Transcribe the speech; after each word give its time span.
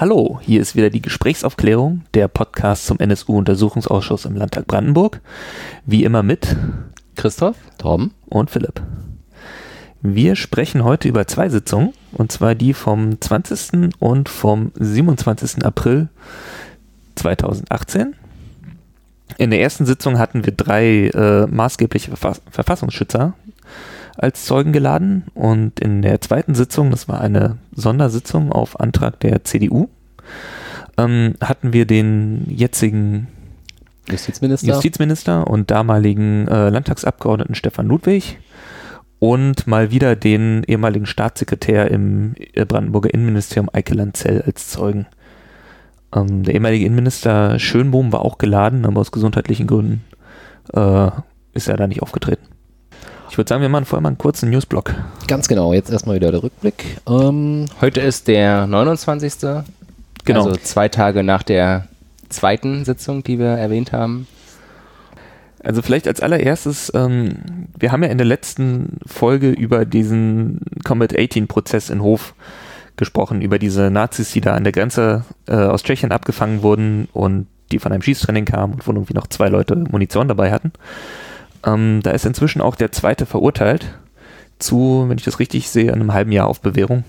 Hallo, 0.00 0.40
hier 0.40 0.62
ist 0.62 0.76
wieder 0.76 0.88
die 0.88 1.02
Gesprächsaufklärung, 1.02 2.04
der 2.14 2.26
Podcast 2.26 2.86
zum 2.86 2.98
NSU-Untersuchungsausschuss 3.00 4.24
im 4.24 4.34
Landtag 4.34 4.66
Brandenburg. 4.66 5.20
Wie 5.84 6.04
immer 6.04 6.22
mit 6.22 6.56
Christoph, 7.16 7.58
Tom 7.76 8.12
und 8.24 8.50
Philipp. 8.50 8.80
Wir 10.00 10.36
sprechen 10.36 10.84
heute 10.84 11.06
über 11.06 11.26
zwei 11.26 11.50
Sitzungen, 11.50 11.92
und 12.12 12.32
zwar 12.32 12.54
die 12.54 12.72
vom 12.72 13.20
20. 13.20 13.94
und 13.98 14.30
vom 14.30 14.72
27. 14.74 15.66
April 15.66 16.08
2018. 17.16 18.14
In 19.36 19.50
der 19.50 19.60
ersten 19.60 19.84
Sitzung 19.84 20.18
hatten 20.18 20.46
wir 20.46 20.54
drei 20.54 21.08
äh, 21.08 21.46
maßgebliche 21.46 22.08
Verfass 22.08 22.40
Verfassungsschützer 22.50 23.34
als 24.22 24.44
Zeugen 24.44 24.72
geladen 24.72 25.24
und 25.34 25.80
in 25.80 26.02
der 26.02 26.20
zweiten 26.20 26.54
Sitzung, 26.54 26.90
das 26.90 27.08
war 27.08 27.20
eine 27.20 27.58
Sondersitzung 27.74 28.52
auf 28.52 28.78
Antrag 28.78 29.18
der 29.20 29.44
CDU, 29.44 29.88
ähm, 30.98 31.34
hatten 31.40 31.72
wir 31.72 31.86
den 31.86 32.44
jetzigen 32.48 33.28
Justizminister, 34.08 34.66
Justizminister 34.66 35.46
und 35.46 35.70
damaligen 35.70 36.48
äh, 36.48 36.68
Landtagsabgeordneten 36.68 37.54
Stefan 37.54 37.86
Ludwig 37.86 38.38
und 39.18 39.66
mal 39.66 39.90
wieder 39.90 40.16
den 40.16 40.64
ehemaligen 40.64 41.06
Staatssekretär 41.06 41.90
im 41.90 42.34
äh, 42.54 42.64
Brandenburger 42.64 43.14
Innenministerium 43.14 43.70
Eike 43.72 43.94
Lanzell 43.94 44.42
als 44.42 44.68
Zeugen. 44.68 45.06
Ähm, 46.14 46.42
der 46.42 46.54
ehemalige 46.54 46.84
Innenminister 46.84 47.58
Schönbohm 47.58 48.12
war 48.12 48.22
auch 48.22 48.38
geladen, 48.38 48.84
aber 48.84 49.00
aus 49.00 49.12
gesundheitlichen 49.12 49.66
Gründen 49.66 50.04
äh, 50.72 51.10
ist 51.52 51.68
er 51.68 51.76
da 51.76 51.86
nicht 51.86 52.02
aufgetreten. 52.02 52.49
Ich 53.30 53.38
würde 53.38 53.48
sagen, 53.48 53.62
wir 53.62 53.68
machen 53.68 53.84
vorher 53.84 54.02
mal 54.02 54.08
einen 54.08 54.18
kurzen 54.18 54.50
Newsblock. 54.50 54.92
Ganz 55.28 55.46
genau, 55.46 55.72
jetzt 55.72 55.88
erstmal 55.88 56.16
wieder 56.16 56.32
der 56.32 56.42
Rückblick. 56.42 56.98
Ähm, 57.08 57.66
Heute 57.80 58.00
ist 58.00 58.26
der 58.26 58.66
29. 58.66 59.34
Genau. 60.24 60.46
Also 60.46 60.56
zwei 60.56 60.88
Tage 60.88 61.22
nach 61.22 61.44
der 61.44 61.86
zweiten 62.28 62.84
Sitzung, 62.84 63.22
die 63.22 63.38
wir 63.38 63.46
erwähnt 63.46 63.92
haben. 63.92 64.26
Also 65.62 65.80
vielleicht 65.80 66.08
als 66.08 66.20
allererstes, 66.20 66.90
ähm, 66.92 67.68
wir 67.78 67.92
haben 67.92 68.02
ja 68.02 68.08
in 68.08 68.18
der 68.18 68.26
letzten 68.26 68.98
Folge 69.06 69.50
über 69.50 69.84
diesen 69.84 70.62
Combat 70.84 71.16
18 71.16 71.46
Prozess 71.46 71.88
in 71.88 72.02
Hof 72.02 72.34
gesprochen, 72.96 73.42
über 73.42 73.60
diese 73.60 73.92
Nazis, 73.92 74.32
die 74.32 74.40
da 74.40 74.54
an 74.54 74.64
der 74.64 74.72
Grenze 74.72 75.24
äh, 75.46 75.54
aus 75.54 75.84
Tschechien 75.84 76.10
abgefangen 76.10 76.64
wurden 76.64 77.08
und 77.12 77.46
die 77.70 77.78
von 77.78 77.92
einem 77.92 78.02
Schießtraining 78.02 78.44
kamen 78.44 78.74
und 78.74 78.86
wo 78.88 78.90
irgendwie 78.90 79.14
noch 79.14 79.28
zwei 79.28 79.48
Leute 79.48 79.76
Munition 79.76 80.26
dabei 80.26 80.50
hatten. 80.50 80.72
Ähm, 81.64 82.00
da 82.02 82.10
ist 82.12 82.24
inzwischen 82.26 82.60
auch 82.62 82.74
der 82.76 82.92
zweite 82.92 83.26
verurteilt 83.26 83.98
zu, 84.58 85.04
wenn 85.08 85.18
ich 85.18 85.24
das 85.24 85.38
richtig 85.38 85.68
sehe, 85.70 85.92
einem 85.92 86.12
halben 86.12 86.32
Jahr 86.32 86.46
auf 86.48 86.60
Bewährung. 86.60 87.04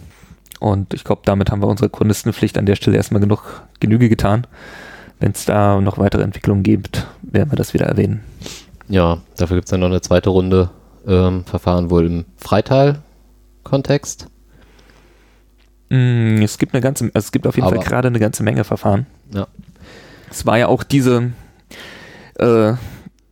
Und 0.60 0.94
ich 0.94 1.04
glaube, 1.04 1.22
damit 1.26 1.50
haben 1.52 1.62
wir 1.62 1.68
unsere 1.68 1.90
Chronistenpflicht 1.90 2.58
an 2.58 2.66
der 2.66 2.76
Stelle 2.76 2.98
erstmal 2.98 3.22
genug 3.22 3.64
Genüge 3.80 4.10
getan. 4.10 4.46
Wenn 5.20 5.32
es 5.32 5.46
da 5.46 5.80
noch 5.82 5.98
weitere 5.98 6.24
Entwicklungen 6.24 6.64
gibt, 6.64 7.08
werden 7.22 7.52
wir 7.52 7.56
das 7.58 7.74
wieder 7.74 7.86
erwähnen. 7.86 8.22
ja, 8.88 9.18
dafür 9.38 9.58
gibt 9.58 9.66
es 9.68 9.72
dann 9.72 9.80
noch 9.82 9.88
eine 9.88 10.02
zweite 10.02 10.30
Runde 10.30 10.70
ähm, 11.08 11.46
Verfahren 11.46 11.90
wohl 11.90 12.06
im 12.06 12.26
Freital-Kontext. 12.38 14.28
Mm, 15.90 16.42
Es 16.42 16.58
gibt 16.58 16.74
eine 16.74 16.82
ganze, 16.82 17.06
also 17.06 17.26
es 17.26 17.32
gibt 17.32 17.48
auf 17.48 17.56
jeden 17.56 17.68
Aber- 17.68 17.76
Fall 17.78 17.86
gerade 17.86 18.08
eine 18.08 18.20
ganze 18.20 18.44
Menge 18.44 18.64
Verfahren. 18.64 19.06
Ja. 19.34 19.48
Es 20.30 20.46
war 20.46 20.58
ja 20.58 20.68
auch 20.68 20.84
diese, 20.84 21.32
äh, 22.40 22.74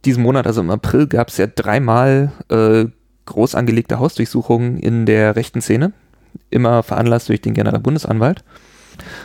diesen 0.05 0.23
Monat, 0.23 0.47
also 0.47 0.61
im 0.61 0.69
April, 0.69 1.07
gab 1.07 1.29
es 1.29 1.37
ja 1.37 1.47
dreimal 1.47 2.31
äh, 2.49 2.85
groß 3.25 3.55
angelegte 3.55 3.99
Hausdurchsuchungen 3.99 4.79
in 4.79 5.05
der 5.05 5.35
rechten 5.35 5.61
Szene, 5.61 5.93
immer 6.49 6.83
veranlasst 6.83 7.29
durch 7.29 7.41
den 7.41 7.53
Generalbundesanwalt. 7.53 8.43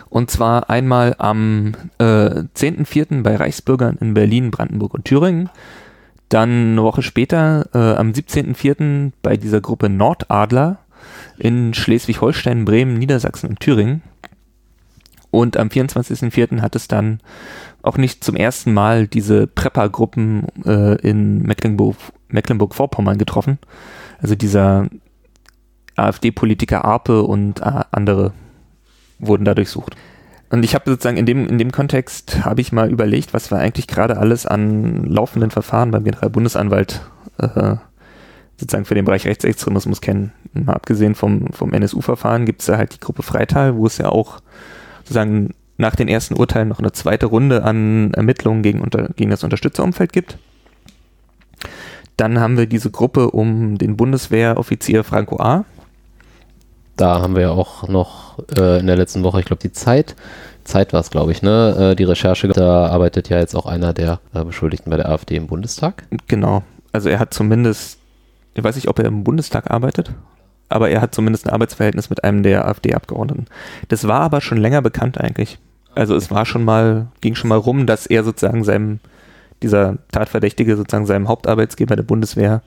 Und 0.09 0.31
zwar 0.31 0.71
einmal 0.71 1.17
am 1.19 1.73
äh, 1.99 2.05
10.04. 2.05 3.23
bei 3.23 3.37
Reichsbürgern 3.37 3.97
in 4.01 4.15
Berlin, 4.15 4.51
Brandenburg 4.51 4.95
und 4.95 5.05
Thüringen. 5.05 5.51
Dann 6.29 6.73
eine 6.73 6.83
Woche 6.83 7.03
später, 7.03 7.67
äh, 7.75 7.97
am 7.97 8.11
17.04. 8.11 9.13
bei 9.23 9.37
dieser 9.37 9.61
Gruppe 9.61 9.89
Nordadler 9.89 10.79
in 11.39 11.75
Schleswig-Holstein, 11.75 12.65
Bremen, 12.65 12.99
Niedersachsen 12.99 13.51
und 13.51 13.61
Thüringen. 13.61 14.03
Und 15.31 15.57
am 15.57 15.69
24.04. 15.69 16.61
hat 16.61 16.77
es 16.77 16.87
dann 16.87 17.21
auch 17.85 17.99
nicht 17.99 18.25
zum 18.25 18.35
ersten 18.35 18.73
Mal 18.73 19.07
diese 19.07 19.47
Prepper-Gruppen 19.47 20.47
äh, 20.65 20.97
in 21.07 21.43
Mecklenburg, 21.43 21.97
Mecklenburg-Vorpommern 22.29 23.19
getroffen. 23.19 23.59
Also 24.21 24.35
dieser 24.35 24.89
AfD-Politiker 25.97 26.85
Arpe 26.85 27.23
und 27.23 27.61
äh, 27.61 27.85
andere 27.91 28.33
wurden 29.19 29.45
da 29.45 29.55
durchsucht. 29.55 29.97
Und 30.51 30.65
ich 30.65 30.75
habe 30.75 30.91
sozusagen 30.91 31.17
in 31.17 31.27
dem, 31.27 31.47
in 31.47 31.59
dem 31.59 31.73
Kontext 31.73 32.45
habe 32.45 32.61
ich 32.61 32.73
mal 32.73 32.91
überlegt, 32.91 33.35
was 33.35 33.51
wir 33.51 33.59
eigentlich 33.59 33.87
gerade 33.87 34.17
alles 34.17 34.47
an 34.47 35.05
laufenden 35.05 35.51
Verfahren 35.51 35.91
beim 35.91 36.05
Generalbundesanwalt 36.05 37.03
äh, 37.39 37.77
sozusagen 38.57 38.85
für 38.85 38.95
den 38.95 39.05
Bereich 39.05 39.27
Rechtsextremismus 39.27 40.01
kennen. 40.01 40.33
Mal 40.53 40.75
abgesehen 40.75 41.15
vom, 41.15 41.49
vom 41.53 41.73
NSU-Verfahren 41.73 42.47
gibt 42.47 42.61
es 42.61 42.67
da 42.67 42.79
halt 42.79 42.95
die 42.95 43.01
Gruppe 43.01 43.23
Freital, 43.23 43.77
wo 43.77 43.87
es 43.87 43.99
ja 43.99 44.09
auch 44.09 44.41
sozusagen 45.01 45.55
nach 45.77 45.97
den 45.97 46.09
ersten 46.09 46.35
Urteilen 46.35 46.69
noch 46.69 46.79
eine 46.79 46.93
zweite 46.93 47.27
Runde 47.27 47.65
an 47.65 48.15
Ermittlungen 48.15 48.63
gegen, 48.63 48.81
unter, 48.81 49.09
gegen 49.17 49.31
das 49.31 49.45
Unterstützerumfeld 49.45 50.13
gibt. 50.13 50.39
Dann 52.17 52.39
haben 52.39 52.57
wir 52.57 52.67
diese 52.67 52.91
Gruppe 52.91 53.31
um 53.31 53.77
den 53.77 53.97
Bundeswehroffizier 53.97 55.03
Franco 55.03 55.41
A. 55.41 55.65
Da 56.97 57.21
haben 57.21 57.35
wir 57.35 57.43
ja 57.43 57.51
auch 57.51 57.89
noch 57.89 58.39
äh, 58.57 58.79
in 58.79 58.87
der 58.87 58.97
letzten 58.97 59.25
Woche, 59.25 59.41
ich 59.41 59.47
glaube, 59.47 59.63
die 59.63 59.73
Zeit. 59.73 60.15
Zeit 60.63 60.93
war 60.93 61.01
es, 61.01 61.11
glaube 61.11 61.33
ich, 61.33 61.43
ne? 61.43 61.91
Äh, 61.93 61.97
die 61.97 62.05
Recherche. 62.05 62.49
Da 62.49 62.87
arbeitet 62.87 63.29
ja 63.29 63.39
jetzt 63.39 63.57
auch 63.57 63.67
einer 63.67 63.93
der 63.93 64.21
äh, 64.33 64.45
Beschuldigten 64.45 64.91
bei 64.91 64.97
der 64.97 65.09
AfD 65.09 65.35
im 65.35 65.49
Bundestag. 65.49 66.05
Genau. 66.29 66.63
Also 66.93 67.09
er 67.09 67.19
hat 67.19 67.35
zumindest, 67.35 67.99
ich 68.55 68.63
weiß 68.63 68.77
nicht, 68.77 68.89
ob 68.89 69.01
er 69.01 69.07
im 69.07 69.25
Bundestag 69.25 69.73
arbeitet, 69.73 70.13
aber 70.69 70.91
er 70.91 71.01
hat 71.01 71.15
zumindest 71.15 71.47
ein 71.47 71.53
Arbeitsverhältnis 71.53 72.11
mit 72.11 72.25
einem 72.25 72.43
der 72.43 72.67
AfD-Abgeordneten. 72.67 73.47
Das 73.89 74.07
war 74.09 74.21
aber 74.21 74.41
schon 74.41 74.59
länger 74.59 74.83
bekannt 74.83 75.19
eigentlich. 75.19 75.59
Also 75.95 76.17
es 76.17 76.31
war 76.31 76.47
schon 76.47 76.65
mal, 76.65 77.09
ging 77.21 77.35
schon 77.35 77.49
mal 77.49 77.59
rum, 77.59 77.87
dass 77.87 78.07
er 78.07 78.25
sozusagen 78.25 78.65
seinem, 78.65 79.01
dieser 79.63 79.99
Tatverdächtige 80.11 80.77
sozusagen 80.77 81.07
seinem 81.07 81.29
Hauptarbeitsgeber 81.29 81.97
der 81.97 82.03
Bundeswehr 82.03 82.63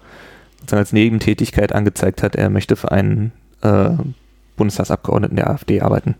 sozusagen 0.60 0.80
als 0.80 0.94
Nebentätigkeit 0.94 1.74
angezeigt 1.74 2.24
hat, 2.24 2.36
er 2.36 2.50
möchte 2.50 2.76
für 2.76 2.92
einen 2.92 3.32
äh, 3.62 3.90
Bundestagsabgeordneten 4.56 5.36
der 5.36 5.50
AfD 5.50 5.82
arbeiten. 5.82 6.16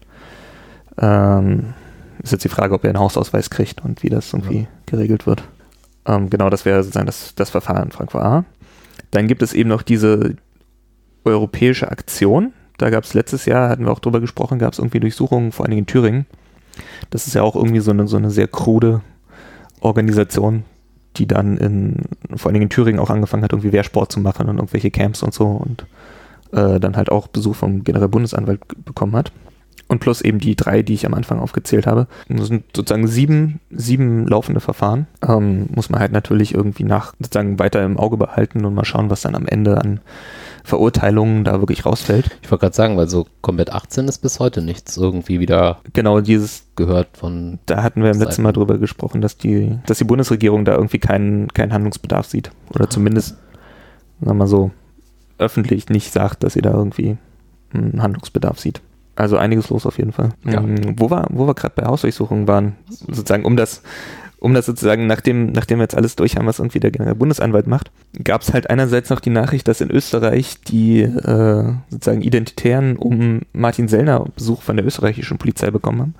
Ähm, 1.00 1.74
ist 2.22 2.32
jetzt 2.32 2.44
die 2.44 2.50
Frage, 2.50 2.74
ob 2.74 2.84
er 2.84 2.90
einen 2.90 3.00
Hausausweis 3.00 3.50
kriegt 3.50 3.84
und 3.84 4.04
wie 4.04 4.10
das 4.10 4.34
irgendwie 4.34 4.68
geregelt 4.86 5.28
wird. 5.28 5.44
Ähm, 6.06 6.30
genau, 6.30 6.50
das 6.50 6.66
wäre 6.66 6.84
sozusagen 6.84 7.06
das, 7.06 7.36
das 7.36 7.50
Verfahren 7.50 7.92
Frankfurt 7.92 8.24
A. 8.24 8.46
Dann 9.12 9.28
gibt 9.28 9.42
es 9.42 9.54
eben 9.54 9.70
noch 9.70 9.82
diese 9.82 10.36
europäische 11.26 11.92
Aktion. 11.92 12.54
Da 12.78 12.90
gab 12.90 13.04
es 13.04 13.14
letztes 13.14 13.46
Jahr, 13.46 13.70
hatten 13.70 13.86
wir 13.86 13.92
auch 13.92 14.00
drüber 14.00 14.20
gesprochen, 14.20 14.60
gab 14.60 14.74
es 14.74 14.80
irgendwie 14.80 15.00
Durchsuchungen, 15.00 15.52
vor 15.52 15.66
allen 15.66 15.72
Dingen 15.72 15.82
in 15.82 15.88
Thüringen. 15.88 16.26
Das 17.10 17.28
ist 17.28 17.34
ja 17.34 17.42
auch 17.42 17.56
irgendwie 17.56 17.80
so 17.80 17.92
eine, 17.92 18.08
so 18.08 18.18
eine 18.18 18.30
sehr 18.30 18.48
krude 18.48 19.02
Organisation, 19.80 20.64
die 21.16 21.28
dann 21.28 21.58
in, 21.58 22.04
vor 22.36 22.50
allen 22.50 22.54
Dingen 22.54 22.64
in 22.64 22.70
Thüringen 22.70 23.00
auch 23.00 23.10
angefangen 23.10 23.44
hat, 23.44 23.52
irgendwie 23.52 23.72
Wehrsport 23.72 24.12
zu 24.12 24.20
machen 24.20 24.48
und 24.50 24.58
irgendwelche 24.58 24.92
Camps 24.92 25.24
und 25.24 25.34
so 25.34 25.46
und 25.48 25.86
äh, 26.52 26.80
dann 26.80 26.96
halt 26.96 27.12
auch 27.12 27.28
Besuch 27.28 27.56
vom 27.56 27.84
Generalbundesanwalt 27.84 28.62
bekommen 28.86 29.16
hat. 29.16 29.32
Und 29.90 30.00
plus 30.00 30.22
eben 30.22 30.40
die 30.40 30.58
drei, 30.58 30.82
die 30.82 30.96
ich 30.96 31.06
am 31.06 31.14
Anfang 31.14 31.40
aufgezählt 31.40 31.88
habe. 31.88 32.08
Das 32.28 32.48
sind 32.48 32.66
sozusagen 32.76 33.08
sieben, 33.08 33.62
sieben 33.70 34.28
laufende 34.28 34.60
Verfahren. 34.60 35.08
Ähm, 35.26 35.68
muss 35.74 35.90
man 35.90 36.02
halt 36.02 36.12
natürlich 36.12 36.54
irgendwie 36.54 36.84
nach 36.84 37.14
sozusagen 37.20 37.58
weiter 37.58 37.84
im 37.86 37.98
Auge 37.98 38.18
behalten 38.18 38.66
und 38.66 38.74
mal 38.74 38.84
schauen, 38.84 39.10
was 39.10 39.22
dann 39.22 39.34
am 39.34 39.48
Ende 39.48 39.78
an 39.78 40.02
Verurteilungen 40.68 41.46
da 41.46 41.60
wirklich 41.62 41.86
rausfällt. 41.86 42.38
Ich 42.42 42.52
wollte 42.52 42.64
gerade 42.64 42.76
sagen, 42.76 42.98
weil 42.98 43.08
so 43.08 43.26
Combat 43.42 43.72
18 43.72 44.10
ist 44.10 44.18
bis 44.18 44.42
heute 44.42 44.62
nichts 44.62 44.98
irgendwie 44.98 45.40
wieder 45.40 45.80
Genau 45.94 46.20
dieses 46.20 46.66
gehört 46.76 47.16
von. 47.16 47.60
Da 47.66 47.84
hatten 47.84 48.04
wir 48.04 48.12
im 48.12 48.20
letzten 48.20 48.42
Mal 48.44 48.52
drüber 48.52 48.78
gesprochen, 48.78 49.22
dass 49.22 49.38
die, 49.38 49.80
dass 49.86 50.00
die 50.00 50.04
Bundesregierung 50.04 50.66
da 50.66 50.74
irgendwie 50.74 51.00
keinen, 51.00 51.48
keinen 51.54 51.72
Handlungsbedarf 51.72 52.28
sieht. 52.28 52.52
Oder 52.76 52.90
zumindest, 52.90 53.30
sagen 53.30 54.32
wir 54.32 54.34
mal 54.34 54.48
so, 54.48 54.72
öffentlich 55.38 55.88
nicht 55.88 56.12
sagt, 56.12 56.44
dass 56.44 56.54
sie 56.54 56.62
da 56.62 56.74
irgendwie 56.74 57.18
einen 57.74 58.02
Handlungsbedarf 58.02 58.60
sieht. 58.60 58.82
Also 59.16 59.38
einiges 59.38 59.70
los 59.70 59.86
auf 59.86 59.98
jeden 59.98 60.12
Fall. 60.12 60.32
Ja. 60.44 60.60
Ähm, 60.60 60.96
wo 60.98 61.10
wir, 61.10 61.28
wo 61.30 61.48
wir 61.48 61.56
gerade 61.56 61.76
bei 61.78 61.88
Hausdurchsuchungen 61.88 62.46
waren, 62.50 62.76
sozusagen 62.90 63.46
um 63.46 63.56
das, 63.56 63.84
um 64.40 64.54
das 64.54 64.66
sozusagen, 64.66 65.08
nachdem, 65.08 65.52
nachdem 65.52 65.80
wir 65.80 65.84
jetzt 65.84 65.96
alles 65.96 66.16
durch 66.16 66.36
haben, 66.36 66.46
was 66.46 66.60
irgendwie 66.60 66.80
der 66.80 66.92
Generalbundesanwalt 66.92 67.68
macht, 67.68 67.92
gab 68.24 68.42
es 68.42 68.54
halt 68.54 68.70
einerseits 68.70 69.10
noch 69.10 69.20
die 69.20 69.32
Nachricht, 69.32 69.68
dass 69.68 69.82
in 69.82 69.90
Österreich 69.90 70.62
die 70.62 71.02
äh, 71.02 71.74
sozusagen 71.90 72.22
Identitären 72.22 72.98
um 72.98 73.42
Martin 73.54 73.88
Sellner 73.88 74.26
Besuch 74.36 74.62
von 74.62 74.78
der 74.78 74.86
österreichischen 74.86 75.38
Polizei 75.38 75.72
bekommen 75.72 76.02
haben, 76.02 76.16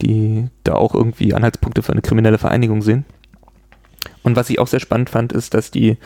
die 0.00 0.46
da 0.62 0.74
auch 0.74 0.94
irgendwie 0.94 1.34
Anhaltspunkte 1.34 1.82
für 1.82 1.92
eine 1.92 2.02
kriminelle 2.02 2.38
Vereinigung 2.38 2.82
sehen. 2.82 3.04
Und 4.22 4.36
was 4.36 4.50
ich 4.50 4.58
auch 4.58 4.68
sehr 4.68 4.80
spannend 4.80 5.10
fand, 5.10 5.32
ist, 5.32 5.54
dass 5.54 5.70
die 5.70 5.96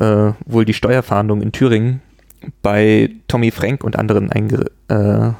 äh, 0.00 0.32
wohl 0.46 0.64
die 0.64 0.74
Steuerfahndung 0.74 1.42
in 1.42 1.52
Thüringen 1.52 2.00
bei 2.62 3.10
Tommy 3.28 3.50
Frank 3.50 3.84
und 3.84 3.96
anderen 3.96 4.30
einge, 4.30 4.70
äh, 4.88 5.32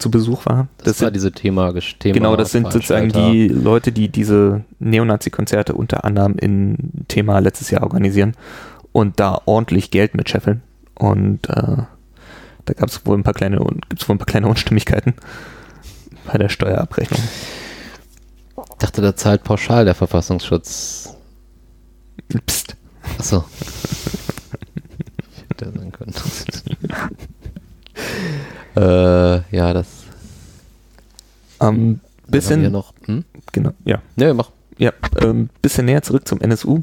zu 0.00 0.10
Besuch 0.10 0.46
war. 0.46 0.68
Das, 0.78 0.86
das 0.86 1.00
war 1.00 1.06
sind, 1.06 1.16
diese 1.16 1.32
Thema, 1.32 1.72
Thema 1.98 2.14
Genau, 2.14 2.36
das 2.36 2.52
sind 2.52 2.72
sozusagen 2.72 3.10
die 3.10 3.48
Leute, 3.48 3.92
die 3.92 4.08
diese 4.08 4.64
Neonazi-Konzerte 4.78 5.74
unter 5.74 6.04
anderem 6.04 6.36
in 6.38 7.04
Thema 7.08 7.38
letztes 7.38 7.70
Jahr 7.70 7.82
organisieren 7.82 8.34
und 8.92 9.20
da 9.20 9.40
ordentlich 9.44 9.90
Geld 9.90 10.14
mit 10.14 10.28
scheffeln. 10.28 10.62
Und 10.94 11.48
äh, 11.48 11.76
da 12.64 12.74
gab 12.74 12.88
es 12.88 13.04
wohl 13.06 13.16
ein 13.16 13.22
paar 13.22 13.34
kleine, 13.34 13.64
gibt's 13.88 14.08
wohl 14.08 14.16
ein 14.16 14.18
paar 14.18 14.26
kleine 14.26 14.48
Unstimmigkeiten 14.48 15.14
bei 16.26 16.38
der 16.38 16.48
Steuerabrechnung. 16.48 17.20
Ich 18.56 18.78
dachte, 18.78 19.02
da 19.02 19.14
zahlt 19.14 19.44
pauschal 19.44 19.84
der 19.84 19.94
Verfassungsschutz. 19.94 21.16
Psst. 22.46 22.76
Achso. 23.18 23.44
Hätte 25.48 25.72
sein 25.72 25.92
können. 25.92 26.14
Äh, 28.76 29.56
ja, 29.56 29.72
das. 29.72 29.86
Ähm, 31.60 32.00
bisschen. 32.28 32.70
noch, 32.72 32.94
hm? 33.04 33.24
Genau, 33.52 33.72
ja. 33.84 34.00
Ne, 34.16 34.34
mach. 34.34 34.50
Ja, 34.78 34.92
ähm, 35.20 35.50
bisschen 35.60 35.84
näher 35.84 36.02
zurück 36.02 36.26
zum 36.26 36.40
NSU. 36.40 36.82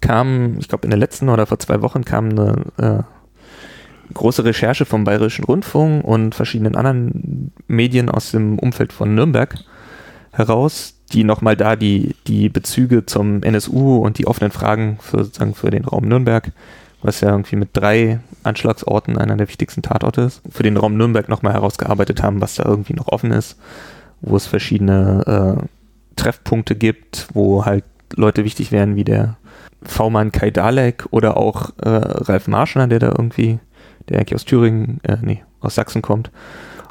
Kam, 0.00 0.58
ich 0.58 0.68
glaube, 0.68 0.84
in 0.84 0.90
der 0.90 0.98
letzten 0.98 1.28
oder 1.28 1.46
vor 1.46 1.58
zwei 1.58 1.80
Wochen 1.82 2.04
kam 2.04 2.30
eine 2.30 2.64
äh, 2.76 4.12
große 4.12 4.44
Recherche 4.44 4.84
vom 4.84 5.04
Bayerischen 5.04 5.44
Rundfunk 5.44 6.04
und 6.04 6.34
verschiedenen 6.34 6.76
anderen 6.76 7.52
Medien 7.68 8.10
aus 8.10 8.32
dem 8.32 8.58
Umfeld 8.58 8.92
von 8.92 9.14
Nürnberg 9.14 9.54
heraus, 10.32 10.94
die 11.12 11.24
nochmal 11.24 11.56
da 11.56 11.76
die, 11.76 12.14
die 12.26 12.48
Bezüge 12.48 13.06
zum 13.06 13.42
NSU 13.42 13.96
und 13.96 14.18
die 14.18 14.26
offenen 14.26 14.50
Fragen 14.50 14.98
für, 15.00 15.24
sozusagen 15.24 15.54
für 15.54 15.70
den 15.70 15.84
Raum 15.84 16.06
Nürnberg, 16.06 16.52
was 17.02 17.20
ja 17.20 17.30
irgendwie 17.30 17.56
mit 17.56 17.70
drei 17.72 18.20
Anschlagsorten 18.48 19.18
einer 19.18 19.36
der 19.36 19.48
wichtigsten 19.48 19.82
Tatorte 19.82 20.22
ist, 20.22 20.42
für 20.50 20.62
den 20.62 20.76
Raum 20.76 20.96
Nürnberg 20.96 21.28
nochmal 21.28 21.52
herausgearbeitet 21.52 22.22
haben, 22.22 22.40
was 22.40 22.56
da 22.56 22.64
irgendwie 22.64 22.94
noch 22.94 23.08
offen 23.08 23.30
ist, 23.30 23.58
wo 24.20 24.36
es 24.36 24.46
verschiedene 24.46 25.58
äh, 25.60 25.66
Treffpunkte 26.16 26.74
gibt, 26.74 27.28
wo 27.32 27.64
halt 27.64 27.84
Leute 28.14 28.44
wichtig 28.44 28.72
wären, 28.72 28.96
wie 28.96 29.04
der 29.04 29.36
V-Mann 29.82 30.32
Kai 30.32 30.50
Dalek 30.50 31.06
oder 31.10 31.36
auch 31.36 31.70
äh, 31.80 31.88
Ralf 31.88 32.48
Marschner, 32.48 32.88
der 32.88 32.98
da 32.98 33.08
irgendwie 33.08 33.60
der 34.08 34.18
eigentlich 34.18 34.34
aus 34.34 34.44
Thüringen, 34.44 35.00
äh, 35.02 35.18
nee, 35.20 35.42
aus 35.60 35.74
Sachsen 35.74 36.02
kommt 36.02 36.30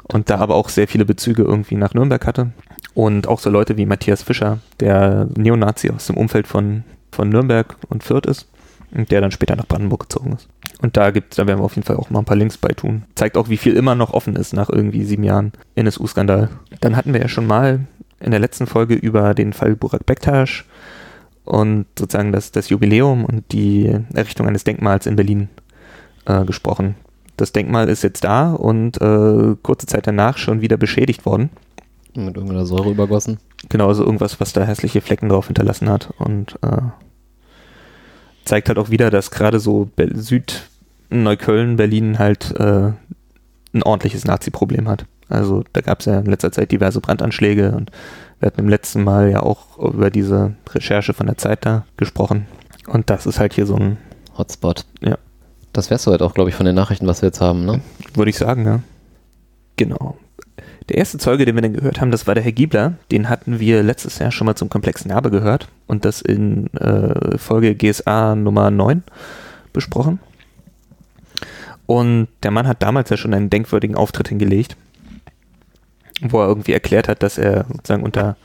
und 0.04 0.30
da 0.30 0.38
aber 0.38 0.54
auch 0.54 0.68
sehr 0.68 0.88
viele 0.88 1.04
Bezüge 1.04 1.42
irgendwie 1.42 1.76
nach 1.76 1.94
Nürnberg 1.94 2.26
hatte. 2.26 2.50
Und 2.94 3.28
auch 3.28 3.38
so 3.38 3.50
Leute 3.50 3.76
wie 3.76 3.86
Matthias 3.86 4.22
Fischer, 4.22 4.58
der 4.80 5.28
Neonazi 5.36 5.90
aus 5.90 6.06
dem 6.06 6.16
Umfeld 6.16 6.46
von, 6.46 6.84
von 7.12 7.28
Nürnberg 7.28 7.76
und 7.88 8.02
Fürth 8.02 8.26
ist 8.26 8.48
und 8.92 9.10
der 9.10 9.20
dann 9.20 9.30
später 9.30 9.54
nach 9.54 9.66
Brandenburg 9.66 10.08
gezogen 10.08 10.32
ist. 10.32 10.48
Und 10.80 10.96
da 10.96 11.10
gibt's, 11.10 11.36
da 11.36 11.46
werden 11.46 11.58
wir 11.60 11.64
auf 11.64 11.74
jeden 11.74 11.86
Fall 11.86 11.96
auch 11.96 12.10
mal 12.10 12.20
ein 12.20 12.24
paar 12.24 12.36
Links 12.36 12.56
bei 12.56 12.68
tun. 12.68 13.04
Zeigt 13.14 13.36
auch, 13.36 13.48
wie 13.48 13.56
viel 13.56 13.74
immer 13.74 13.94
noch 13.94 14.12
offen 14.12 14.36
ist 14.36 14.52
nach 14.52 14.68
irgendwie 14.70 15.04
sieben 15.04 15.24
Jahren 15.24 15.52
NSU-Skandal. 15.74 16.50
Dann 16.80 16.96
hatten 16.96 17.12
wir 17.12 17.20
ja 17.20 17.28
schon 17.28 17.46
mal 17.46 17.80
in 18.20 18.30
der 18.30 18.40
letzten 18.40 18.66
Folge 18.66 18.94
über 18.94 19.34
den 19.34 19.52
Fall 19.52 19.74
Burak 19.76 20.06
Bektasch 20.06 20.66
und 21.44 21.86
sozusagen 21.98 22.32
das, 22.32 22.52
das 22.52 22.68
Jubiläum 22.68 23.24
und 23.24 23.52
die 23.52 23.92
Errichtung 24.14 24.46
eines 24.46 24.64
Denkmals 24.64 25.06
in 25.06 25.16
Berlin 25.16 25.48
äh, 26.26 26.44
gesprochen. 26.44 26.94
Das 27.36 27.52
Denkmal 27.52 27.88
ist 27.88 28.02
jetzt 28.02 28.24
da 28.24 28.52
und 28.52 29.00
äh, 29.00 29.56
kurze 29.62 29.86
Zeit 29.86 30.06
danach 30.06 30.38
schon 30.38 30.60
wieder 30.60 30.76
beschädigt 30.76 31.24
worden. 31.24 31.50
Mit 32.14 32.36
irgendeiner 32.36 32.66
Säure 32.66 32.90
übergossen. 32.90 33.38
Genau, 33.68 33.88
also 33.88 34.04
irgendwas, 34.04 34.40
was 34.40 34.52
da 34.52 34.64
hässliche 34.64 35.00
Flecken 35.00 35.28
drauf 35.28 35.46
hinterlassen 35.46 35.88
hat. 35.88 36.12
Und 36.18 36.58
äh, 36.62 36.78
zeigt 38.48 38.68
halt 38.68 38.78
auch 38.78 38.90
wieder, 38.90 39.10
dass 39.10 39.30
gerade 39.30 39.60
so 39.60 39.88
Be 39.94 40.10
Süd-Neukölln, 40.12 41.76
Berlin 41.76 42.18
halt 42.18 42.54
äh, 42.58 42.92
ein 43.72 43.82
ordentliches 43.82 44.24
Nazi-Problem 44.24 44.88
hat. 44.88 45.04
Also 45.28 45.62
da 45.72 45.80
gab 45.82 46.00
es 46.00 46.06
ja 46.06 46.18
in 46.18 46.26
letzter 46.26 46.52
Zeit 46.52 46.72
diverse 46.72 47.00
Brandanschläge 47.00 47.72
und 47.72 47.90
wir 48.40 48.46
hatten 48.46 48.60
im 48.60 48.68
letzten 48.68 49.04
Mal 49.04 49.30
ja 49.30 49.42
auch 49.42 49.78
über 49.78 50.10
diese 50.10 50.54
Recherche 50.70 51.12
von 51.12 51.26
der 51.26 51.36
Zeit 51.36 51.66
da 51.66 51.84
gesprochen. 51.96 52.46
Und 52.86 53.10
das 53.10 53.26
ist 53.26 53.38
halt 53.38 53.52
hier 53.52 53.66
so 53.66 53.76
ein 53.76 53.98
Hotspot. 54.36 54.86
Ja. 55.00 55.18
Das 55.72 55.90
wär's 55.90 56.04
soweit 56.04 56.22
auch, 56.22 56.34
glaube 56.34 56.50
ich, 56.50 56.56
von 56.56 56.64
den 56.64 56.74
Nachrichten, 56.74 57.06
was 57.06 57.20
wir 57.20 57.28
jetzt 57.28 57.40
haben, 57.40 57.66
ne? 57.66 57.80
Würde 58.14 58.30
ich 58.30 58.38
sagen, 58.38 58.64
ja. 58.64 58.80
Genau. 59.76 60.16
Der 60.88 60.96
erste 60.96 61.18
Zeuge, 61.18 61.44
den 61.44 61.54
wir 61.54 61.62
dann 61.62 61.74
gehört 61.74 62.00
haben, 62.00 62.10
das 62.10 62.26
war 62.26 62.34
der 62.34 62.42
Herr 62.42 62.52
Giebler. 62.52 62.94
Den 63.10 63.28
hatten 63.28 63.60
wir 63.60 63.82
letztes 63.82 64.18
Jahr 64.18 64.32
schon 64.32 64.46
mal 64.46 64.54
zum 64.54 64.70
komplexen 64.70 65.10
Erbe 65.10 65.30
gehört 65.30 65.68
und 65.86 66.04
das 66.04 66.22
in 66.22 66.72
äh, 66.74 67.36
Folge 67.36 67.74
GSA 67.74 68.34
Nummer 68.34 68.70
9 68.70 69.02
besprochen. 69.72 70.18
Und 71.84 72.28
der 72.42 72.50
Mann 72.50 72.66
hat 72.66 72.82
damals 72.82 73.10
ja 73.10 73.16
schon 73.16 73.34
einen 73.34 73.50
denkwürdigen 73.50 73.96
Auftritt 73.96 74.28
hingelegt, 74.28 74.76
wo 76.22 76.40
er 76.40 76.48
irgendwie 76.48 76.72
erklärt 76.72 77.08
hat, 77.08 77.22
dass 77.22 77.38
er 77.38 77.66
sozusagen 77.68 78.02
unter 78.02 78.36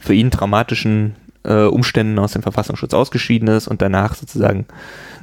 für 0.00 0.14
ihn 0.14 0.30
traumatischen 0.30 1.14
äh, 1.44 1.64
Umständen 1.64 2.18
aus 2.18 2.32
dem 2.32 2.42
Verfassungsschutz 2.42 2.94
ausgeschieden 2.94 3.48
ist 3.48 3.68
und 3.68 3.82
danach 3.82 4.14
sozusagen 4.14 4.66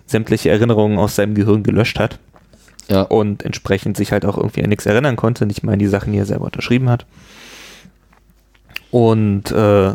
sämtliche 0.05 0.49
Erinnerungen 0.49 0.97
aus 0.97 1.15
seinem 1.15 1.35
Gehirn 1.35 1.63
gelöscht 1.63 1.99
hat. 1.99 2.19
Ja. 2.89 3.03
Und 3.03 3.43
entsprechend 3.43 3.97
sich 3.97 4.11
halt 4.11 4.25
auch 4.25 4.37
irgendwie 4.37 4.63
an 4.63 4.69
nichts 4.69 4.85
erinnern 4.85 5.15
konnte, 5.15 5.45
nicht 5.45 5.63
mal 5.63 5.73
an 5.73 5.79
die 5.79 5.87
Sachen, 5.87 6.11
die 6.11 6.19
er 6.19 6.25
selber 6.25 6.45
unterschrieben 6.45 6.89
hat. 6.89 7.05
Und 8.91 9.51
äh, 9.51 9.93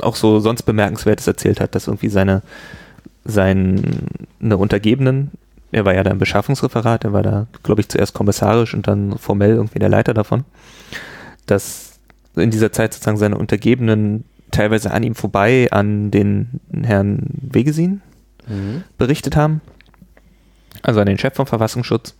auch 0.00 0.16
so 0.16 0.40
sonst 0.40 0.62
Bemerkenswertes 0.62 1.26
erzählt 1.26 1.60
hat, 1.60 1.74
dass 1.74 1.86
irgendwie 1.86 2.08
seine, 2.08 2.42
seine 3.24 4.56
Untergebenen, 4.56 5.30
er 5.72 5.84
war 5.84 5.94
ja 5.94 6.02
da 6.02 6.10
im 6.10 6.18
Beschaffungsreferat, 6.18 7.04
er 7.04 7.12
war 7.12 7.22
da, 7.22 7.46
glaube 7.62 7.80
ich, 7.80 7.88
zuerst 7.88 8.14
kommissarisch 8.14 8.74
und 8.74 8.88
dann 8.88 9.16
formell 9.18 9.52
irgendwie 9.52 9.78
der 9.78 9.88
Leiter 9.88 10.14
davon, 10.14 10.44
dass 11.46 11.98
in 12.34 12.50
dieser 12.50 12.72
Zeit 12.72 12.92
sozusagen 12.92 13.16
seine 13.16 13.38
Untergebenen 13.38 14.24
teilweise 14.50 14.90
an 14.90 15.02
ihm 15.02 15.14
vorbei 15.14 15.68
an 15.70 16.10
den 16.10 16.60
Herrn 16.82 17.22
Wegesin, 17.40 18.02
mhm. 18.48 18.84
berichtet 18.98 19.36
haben. 19.36 19.60
Also 20.82 21.00
an 21.00 21.06
den 21.06 21.18
Chef 21.18 21.34
vom 21.34 21.46
Verfassungsschutz. 21.46 22.14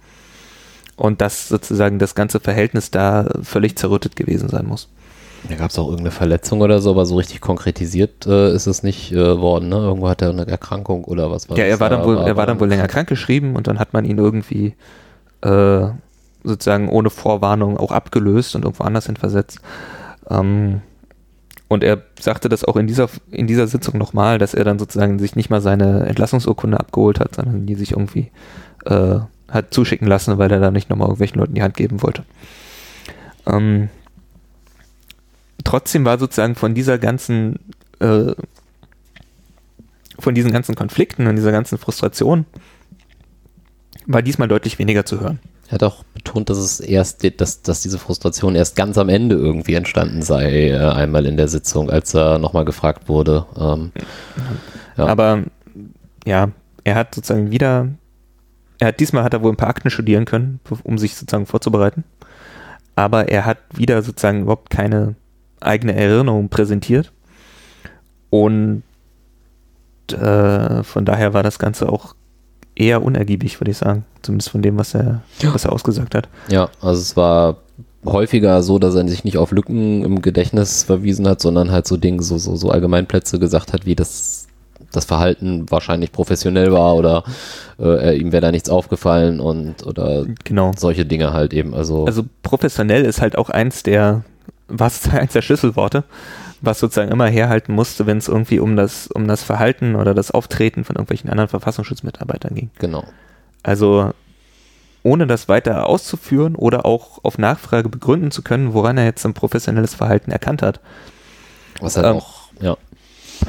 Und 0.97 1.21
dass 1.21 1.49
sozusagen 1.49 1.99
das 1.99 2.15
ganze 2.15 2.41
Verhältnis 2.41 2.91
da 2.91 3.29
völlig 3.43 3.77
zerrüttet 3.77 4.17
gewesen 4.17 4.49
sein 4.49 4.67
muss. 4.67 4.89
Da 5.49 5.55
gab 5.55 5.71
es 5.71 5.79
auch 5.79 5.87
irgendeine 5.87 6.11
Verletzung 6.11 6.61
oder 6.61 6.81
so, 6.81 6.91
aber 6.91 7.07
so 7.07 7.17
richtig 7.17 7.41
konkretisiert 7.41 8.27
äh, 8.27 8.53
ist 8.55 8.67
es 8.67 8.83
nicht 8.83 9.13
äh, 9.13 9.39
worden. 9.39 9.69
Ne? 9.69 9.77
Irgendwo 9.77 10.09
hat 10.09 10.23
er 10.23 10.31
eine 10.31 10.47
Erkrankung 10.47 11.05
oder 11.05 11.31
was 11.31 11.49
war 11.49 11.57
Ja, 11.57 11.65
er 11.65 11.79
war, 11.79 11.91
dann 11.91 12.05
wohl, 12.05 12.17
er 12.17 12.37
war 12.37 12.47
dann 12.47 12.59
wohl 12.59 12.69
länger 12.69 12.89
krank 12.89 13.09
geschrieben 13.09 13.55
und 13.55 13.67
dann 13.67 13.79
hat 13.79 13.93
man 13.93 14.05
ihn 14.05 14.19
irgendwie 14.19 14.75
äh, 15.43 15.87
sozusagen 16.43 16.89
ohne 16.89 17.11
Vorwarnung 17.11 17.77
auch 17.77 17.93
abgelöst 17.93 18.55
und 18.57 18.65
irgendwo 18.65 18.85
anders 18.85 19.07
hin 19.07 19.17
versetzt. 19.17 19.61
Ähm, 20.31 20.81
und 21.69 21.83
er 21.83 22.03
sagte 22.21 22.49
das 22.49 22.65
auch 22.65 22.77
in 22.77 22.87
dieser, 22.87 23.09
in 23.31 23.47
dieser 23.47 23.67
Sitzung 23.67 23.99
nochmal, 23.99 24.39
dass 24.39 24.55
er 24.55 24.65
dann 24.65 24.79
sozusagen 24.79 25.19
sich 25.19 25.35
nicht 25.35 25.51
mal 25.51 25.61
seine 25.61 26.07
Entlassungsurkunde 26.07 26.79
abgeholt 26.79 27.19
hat, 27.19 27.35
sondern 27.35 27.67
die 27.67 27.75
sich 27.75 27.93
irgendwie 27.93 28.31
äh, 28.85 29.19
hat 29.49 29.75
zuschicken 29.75 30.07
lassen, 30.07 30.39
weil 30.39 30.51
er 30.51 30.61
da 30.61 30.71
nicht 30.71 30.91
nochmal 30.91 31.07
irgendwelchen 31.09 31.41
Leuten 31.41 31.55
die 31.55 31.63
Hand 31.63 31.77
geben 31.77 32.03
wollte. 32.03 32.25
Ähm, 33.47 33.89
trotzdem 35.65 36.05
war 36.05 36.19
sozusagen 36.19 36.55
von 36.55 36.75
dieser 36.75 36.99
ganzen, 36.99 37.59
äh, 38.01 38.33
von 40.19 40.35
diesen 40.35 40.53
ganzen 40.53 40.75
Konflikten 40.75 41.27
und 41.27 41.37
dieser 41.37 41.53
ganzen 41.53 41.79
Frustration 41.79 42.47
war 44.07 44.23
diesmal 44.23 44.49
deutlich 44.49 44.79
weniger 44.79 45.05
zu 45.05 45.21
hören. 45.21 45.41
Er 45.69 45.73
hat 45.73 45.83
auch 45.83 46.05
betont, 46.15 46.49
dass 46.49 46.59
es 46.59 46.81
erst, 46.81 47.25
dass, 47.41 47.63
dass 47.63 47.83
diese 47.83 47.99
Frustration 47.99 48.55
erst 48.55 48.77
ganz 48.77 48.99
am 48.99 49.09
Ende 49.09 49.35
irgendwie 49.35 49.75
entstanden 49.75 50.23
sei, 50.23 50.69
äh, 50.69 50.79
einmal 50.79 51.27
in 51.27 51.37
der 51.37 51.49
Sitzung, 51.49 51.91
als 51.91 52.15
er 52.15 52.39
nochmal 52.39 52.65
gefragt 52.65 53.09
wurde. 53.09 53.47
Ähm, 53.59 53.91
ja. 54.97 55.07
Aber 55.07 55.43
ja, 56.25 56.51
er 56.85 56.95
hat 56.95 57.15
sozusagen 57.15 57.51
wieder, 57.51 57.89
er 58.79 58.89
hat 58.89 59.01
diesmal 59.01 59.25
hat 59.25 59.35
er 59.35 59.43
wohl 59.43 59.53
ein 59.53 59.57
paar 59.57 59.71
Akten 59.71 59.91
studieren 59.91 60.25
können, 60.25 60.61
um 60.85 60.99
sich 60.99 61.17
sozusagen 61.17 61.47
vorzubereiten. 61.47 62.05
Aber 62.95 63.29
er 63.29 63.45
hat 63.45 63.59
wieder 63.75 64.03
sozusagen 64.03 64.43
überhaupt 64.43 64.71
keine 64.71 65.17
eigene 65.61 65.95
Erinnerung 65.95 66.49
präsentiert. 66.49 67.13
Und 68.31 68.83
äh, 70.13 70.83
von 70.83 71.05
daher 71.05 71.35
war 71.35 71.43
das 71.43 71.59
Ganze 71.59 71.89
auch 71.89 72.15
eher 72.77 73.03
unergiebig, 73.03 73.61
würde 73.61 73.71
ich 73.73 73.79
sagen. 73.79 74.05
Zumindest 74.23 74.51
von 74.51 74.63
dem, 74.63 74.79
was 74.79 74.95
er, 74.95 75.23
ja. 75.41 75.53
was 75.53 75.65
er 75.65 75.73
ausgesagt 75.73 76.15
hat. 76.15 76.29
Ja, 76.49 76.69
also 76.81 77.01
es 77.01 77.17
war 77.17 77.57
häufiger 78.05 78.63
so, 78.63 78.79
dass 78.79 78.95
er 78.95 79.09
sich 79.09 79.25
nicht 79.25 79.39
auf 79.39 79.51
Lücken 79.51 80.05
im 80.05 80.23
Gedächtnis 80.23 80.85
verwiesen 80.85 81.27
hat, 81.27 81.41
sondern 81.41 81.73
halt 81.73 81.87
so 81.89 81.97
Dinge, 81.97 82.23
so, 82.23 82.39
so, 82.39 82.55
so 82.55 82.71
Allgemeinplätze 82.71 83.39
gesagt 83.39 83.73
hat, 83.73 83.87
wie 83.87 83.97
das, 83.97 84.47
das 84.93 85.07
Verhalten 85.07 85.67
wahrscheinlich 85.71 86.13
professionell 86.13 86.73
war 86.73 86.95
oder 86.95 87.25
äh, 87.81 88.17
ihm 88.17 88.31
wäre 88.31 88.43
da 88.43 88.53
nichts 88.53 88.69
aufgefallen 88.71 89.41
und 89.41 89.85
oder 89.85 90.25
genau. 90.45 90.73
solche 90.77 91.05
Dinge 91.05 91.33
halt 91.33 91.53
eben. 91.53 91.75
Also, 91.75 92.05
also 92.05 92.23
professionell 92.43 93.05
ist 93.05 93.21
halt 93.21 93.37
auch 93.37 93.51
eins 93.51 93.83
der, 93.83 94.23
was 94.69 95.09
eins 95.13 95.33
der 95.33 95.43
Schlüsselworte 95.43 96.05
was 96.67 96.79
sozusagen 96.81 97.11
immer 97.11 97.27
herhalten 97.27 97.73
musste, 97.73 98.07
wenn 98.07 98.19
es 98.19 98.29
irgendwie 98.29 98.59
um 98.61 98.77
das, 98.77 99.07
um 99.07 99.27
das 99.29 99.43
Verhalten 99.43 99.95
oder 99.97 100.15
das 100.15 100.31
Auftreten 100.31 100.85
von 100.85 100.97
irgendwelchen 100.97 101.31
anderen 101.31 101.49
Verfassungsschutzmitarbeitern 101.49 102.55
ging. 102.55 102.71
Genau. 102.79 103.05
Also 103.63 104.13
ohne 105.03 105.27
das 105.27 105.49
weiter 105.49 105.87
auszuführen 105.87 106.57
oder 106.57 106.85
auch 106.85 107.23
auf 107.25 107.39
Nachfrage 107.39 107.89
begründen 107.89 108.31
zu 108.33 108.43
können, 108.43 108.75
woran 108.75 108.99
er 108.99 109.05
jetzt 109.05 109.25
ein 109.25 109.35
professionelles 109.35 109.95
Verhalten 109.95 110.31
erkannt 110.33 110.63
hat. 110.63 110.81
Was 111.81 111.97
halt 111.97 112.07
Ähm, 112.07 112.17
auch, 112.17 112.49
ja. 112.61 112.77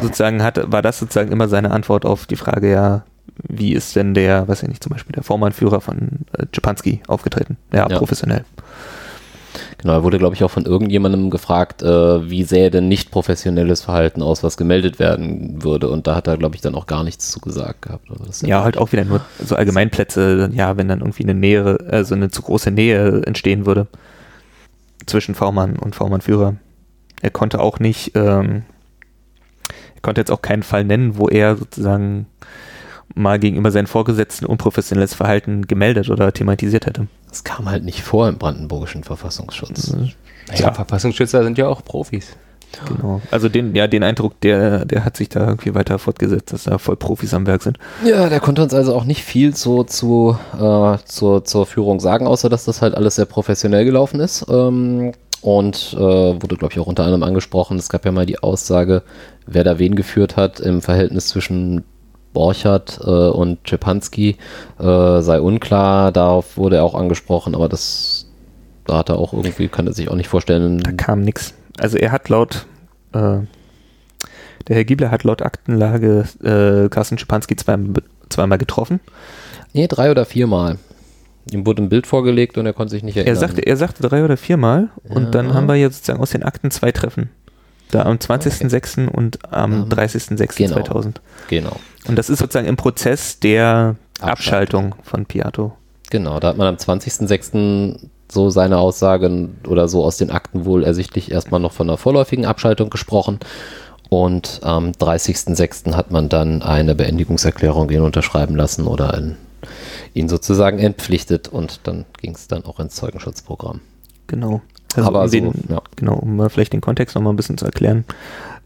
Sozusagen 0.01 0.43
hat, 0.43 0.71
war 0.71 0.81
das 0.81 0.99
sozusagen 0.99 1.31
immer 1.31 1.47
seine 1.47 1.71
Antwort 1.71 2.05
auf 2.05 2.25
die 2.27 2.35
Frage, 2.35 2.69
ja, 2.71 3.03
wie 3.47 3.73
ist 3.73 3.95
denn 3.95 4.13
der, 4.13 4.47
weiß 4.47 4.63
ich 4.63 4.69
nicht, 4.69 4.83
zum 4.83 4.91
Beispiel 4.91 5.13
der 5.13 5.23
Vormannführer 5.23 5.81
von 5.81 6.25
äh, 6.37 6.45
Czepanski 6.51 7.01
aufgetreten? 7.07 7.57
Ja, 7.71 7.89
Ja. 7.89 7.97
professionell. 7.97 8.43
Genau, 9.79 9.93
er 9.93 10.03
wurde, 10.03 10.17
glaube 10.17 10.33
ich, 10.33 10.43
auch 10.43 10.49
von 10.49 10.65
irgendjemandem 10.65 11.29
gefragt, 11.29 11.83
äh, 11.83 12.29
wie 12.29 12.43
sähe 12.43 12.71
denn 12.71 12.87
nicht 12.87 13.11
professionelles 13.11 13.81
Verhalten 13.81 14.23
aus, 14.23 14.43
was 14.43 14.57
gemeldet 14.57 14.97
werden 14.97 15.63
würde. 15.63 15.89
Und 15.89 16.07
da 16.07 16.15
hat 16.15 16.27
er, 16.27 16.37
glaube 16.37 16.55
ich, 16.55 16.61
dann 16.61 16.73
auch 16.73 16.87
gar 16.87 17.03
nichts 17.03 17.29
zu 17.29 17.39
gesagt 17.39 17.83
gehabt. 17.83 18.09
Also 18.09 18.47
Ja, 18.47 18.63
halt 18.63 18.77
auch 18.77 18.91
wieder 18.91 19.05
nur 19.05 19.21
so 19.43 19.55
Allgemeinplätze, 19.55 20.49
ja, 20.51 20.77
wenn 20.77 20.87
dann 20.87 21.01
irgendwie 21.01 21.23
eine 21.23 21.35
Nähe, 21.35 21.77
also 21.89 22.15
eine 22.15 22.31
zu 22.31 22.41
große 22.41 22.71
Nähe 22.71 23.21
entstehen 23.25 23.67
würde 23.67 23.85
zwischen 25.05 25.35
V-Mann 25.35 25.77
und 25.77 25.95
V-Mann-Führer. 25.95 26.55
Er 27.21 27.29
konnte 27.29 27.59
auch 27.59 27.79
nicht, 27.79 28.13
ähm, 28.15 28.63
er 29.95 30.01
konnte 30.01 30.21
jetzt 30.21 30.31
auch 30.31 30.41
keinen 30.41 30.63
Fall 30.63 30.85
nennen, 30.85 31.17
wo 31.17 31.27
er 31.27 31.55
sozusagen 31.55 32.25
mal 33.17 33.39
gegenüber 33.39 33.71
seinen 33.71 33.87
Vorgesetzten 33.87 34.45
unprofessionelles 34.45 35.13
Verhalten 35.13 35.67
gemeldet 35.67 36.09
oder 36.09 36.31
thematisiert 36.31 36.85
hätte. 36.85 37.07
Das 37.29 37.43
kam 37.43 37.69
halt 37.69 37.83
nicht 37.83 38.01
vor 38.03 38.27
im 38.27 38.37
brandenburgischen 38.37 39.03
Verfassungsschutz. 39.03 39.95
Ja, 40.55 40.73
Verfassungsschützer 40.73 41.43
sind 41.43 41.57
ja 41.57 41.67
auch 41.67 41.83
Profis. 41.83 42.35
Genau. 42.85 43.21
Also 43.31 43.49
den, 43.49 43.75
ja, 43.75 43.87
den 43.87 44.03
Eindruck, 44.03 44.39
der, 44.41 44.85
der 44.85 45.05
hat 45.05 45.17
sich 45.17 45.29
da 45.29 45.47
irgendwie 45.47 45.73
weiter 45.73 45.99
fortgesetzt, 45.99 46.53
dass 46.53 46.63
da 46.65 46.77
voll 46.77 46.97
Profis 46.97 47.33
am 47.33 47.47
Werk 47.47 47.63
sind. 47.63 47.79
Ja, 48.05 48.29
der 48.29 48.39
konnte 48.39 48.61
uns 48.61 48.73
also 48.73 48.93
auch 48.93 49.05
nicht 49.05 49.23
viel 49.23 49.55
so 49.55 49.83
zu, 49.83 50.37
äh, 50.53 50.97
zur, 51.05 51.45
zur 51.45 51.65
Führung 51.65 51.99
sagen, 51.99 52.27
außer 52.27 52.49
dass 52.49 52.65
das 52.65 52.81
halt 52.81 52.95
alles 52.95 53.15
sehr 53.15 53.25
professionell 53.25 53.85
gelaufen 53.85 54.19
ist. 54.19 54.45
Ähm, 54.49 55.13
und 55.41 55.93
äh, 55.93 55.99
wurde, 55.99 56.57
glaube 56.57 56.73
ich, 56.73 56.79
auch 56.79 56.87
unter 56.87 57.03
anderem 57.03 57.23
angesprochen. 57.23 57.77
Es 57.77 57.89
gab 57.89 58.05
ja 58.05 58.11
mal 58.11 58.25
die 58.25 58.39
Aussage, 58.39 59.03
wer 59.45 59.63
da 59.63 59.79
wen 59.79 59.95
geführt 59.95 60.35
hat 60.35 60.59
im 60.59 60.81
Verhältnis 60.81 61.27
zwischen 61.27 61.83
Borchardt 62.37 62.99
äh, 63.03 63.09
und 63.09 63.57
Czepanski 63.67 64.37
äh, 64.79 65.21
sei 65.21 65.41
unklar. 65.41 66.11
Darauf 66.11 66.55
wurde 66.55 66.75
er 66.75 66.83
auch 66.83 66.93
angesprochen, 66.93 67.55
aber 67.55 67.67
das 67.67 68.27
da 68.85 68.99
hat 68.99 69.09
er 69.09 69.17
auch 69.17 69.33
irgendwie, 69.33 69.67
kann 69.69 69.87
er 69.87 69.93
sich 69.93 70.07
auch 70.09 70.15
nicht 70.15 70.27
vorstellen. 70.29 70.77
Da 70.79 70.91
kam 70.91 71.21
nichts. 71.21 71.55
Also 71.79 71.97
er 71.97 72.11
hat 72.11 72.29
laut, 72.29 72.67
äh, 73.13 73.39
der 74.67 74.75
Herr 74.75 74.85
Giebler 74.85 75.09
hat 75.09 75.23
laut 75.23 75.41
Aktenlage 75.41 76.25
äh, 76.43 76.89
Carsten 76.89 77.17
Schipanski 77.17 77.55
zweimal, 77.55 78.03
zweimal 78.29 78.59
getroffen. 78.59 78.99
Nee, 79.73 79.87
drei 79.87 80.11
oder 80.11 80.25
viermal. 80.25 80.77
Ihm 81.51 81.65
wurde 81.65 81.81
ein 81.81 81.89
Bild 81.89 82.05
vorgelegt 82.05 82.57
und 82.59 82.67
er 82.67 82.73
konnte 82.73 82.91
sich 82.91 83.03
nicht 83.03 83.17
erinnern. 83.17 83.35
Er 83.35 83.39
sagte, 83.39 83.61
er 83.61 83.77
sagte 83.77 84.03
drei 84.07 84.23
oder 84.23 84.37
viermal 84.37 84.89
und 85.09 85.33
dann 85.33 85.47
Ja. 85.49 85.53
haben 85.55 85.67
wir 85.67 85.75
jetzt 85.75 85.95
sozusagen 85.97 86.21
aus 86.21 86.29
den 86.31 86.43
Akten 86.43 86.69
zwei 86.69 86.91
Treffen. 86.91 87.29
Da 87.91 88.03
am 88.03 88.17
20.06. 88.17 89.07
und 89.07 89.39
am 89.51 89.73
Ähm, 89.73 89.89
30.06.2000. 89.89 91.15
Genau. 91.49 91.77
Und 92.07 92.17
das 92.17 92.29
ist 92.29 92.39
sozusagen 92.39 92.67
im 92.67 92.75
Prozess 92.77 93.39
der 93.39 93.95
Abschaltung. 94.19 94.93
Abschaltung 94.93 94.95
von 95.03 95.25
Piatto. 95.25 95.73
Genau, 96.09 96.39
da 96.39 96.49
hat 96.49 96.57
man 96.57 96.67
am 96.67 96.75
20.06. 96.75 97.99
so 98.29 98.49
seine 98.49 98.77
Aussagen 98.77 99.57
oder 99.67 99.87
so 99.87 100.03
aus 100.03 100.17
den 100.17 100.31
Akten 100.31 100.65
wohl 100.65 100.83
ersichtlich 100.83 101.31
erstmal 101.31 101.59
noch 101.59 101.73
von 101.73 101.89
einer 101.89 101.97
vorläufigen 101.97 102.45
Abschaltung 102.45 102.89
gesprochen. 102.89 103.39
Und 104.09 104.61
am 104.63 104.91
30.06. 104.91 105.93
hat 105.95 106.11
man 106.11 106.29
dann 106.29 106.61
eine 106.61 106.95
Beendigungserklärung 106.95 107.89
ihn 107.89 108.01
unterschreiben 108.01 108.55
lassen 108.55 108.87
oder 108.87 109.21
ihn 110.13 110.29
sozusagen 110.29 110.79
entpflichtet 110.79 111.49
und 111.49 111.81
dann 111.83 112.05
ging 112.21 112.33
es 112.33 112.47
dann 112.47 112.63
auch 112.65 112.79
ins 112.79 112.95
Zeugenschutzprogramm. 112.95 113.81
Genau. 114.27 114.61
Also 114.95 115.07
Aber 115.07 115.23
um 115.23 115.27
so, 115.27 115.39
den, 115.39 115.53
ja. 115.69 115.81
genau, 115.95 116.15
um 116.15 116.49
vielleicht 116.49 116.73
den 116.73 116.81
Kontext 116.81 117.15
noch 117.15 117.21
mal 117.21 117.31
ein 117.31 117.35
bisschen 117.35 117.57
zu 117.57 117.65
erklären. 117.65 118.05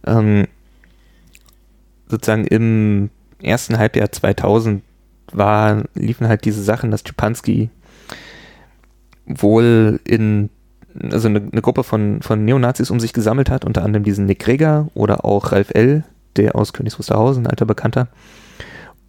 Ähm, 0.06 0.48
sozusagen 2.08 2.46
im 2.46 3.10
ersten 3.41 3.77
Halbjahr 3.77 4.12
2000 4.12 4.84
war, 5.32 5.84
liefen 5.96 6.27
halt 6.27 6.46
diese 6.46 6.62
Sachen, 6.62 6.91
dass 6.91 7.03
Czepanski 7.03 7.70
wohl 9.25 10.00
in 10.03 10.50
also 11.12 11.30
eine, 11.30 11.39
eine 11.39 11.62
Gruppe 11.62 11.84
von, 11.84 12.22
von 12.22 12.44
Neonazis 12.44 12.91
um 12.91 13.00
sich 13.00 13.13
gesammelt 13.13 13.50
hat, 13.50 13.65
unter 13.65 13.84
anderem 13.84 14.03
diesen 14.03 14.25
Nick 14.25 14.39
Greger 14.39 14.89
oder 14.94 15.25
auch 15.25 15.51
Ralf 15.51 15.72
L., 15.74 16.03
der 16.36 16.56
aus 16.56 16.74
Königs 16.74 16.98
Wusterhausen, 16.98 17.46
ein 17.46 17.50
alter 17.50 17.65
Bekannter, 17.65 18.08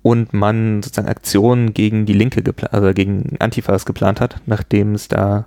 und 0.02 0.32
man 0.32 0.82
sozusagen 0.82 1.08
Aktionen 1.08 1.74
gegen 1.74 2.06
die 2.06 2.12
Linke, 2.12 2.42
also 2.70 2.92
gegen 2.92 3.36
Antifas 3.38 3.86
geplant 3.86 4.20
hat, 4.20 4.40
nachdem 4.46 4.94
es 4.94 5.08
da 5.08 5.46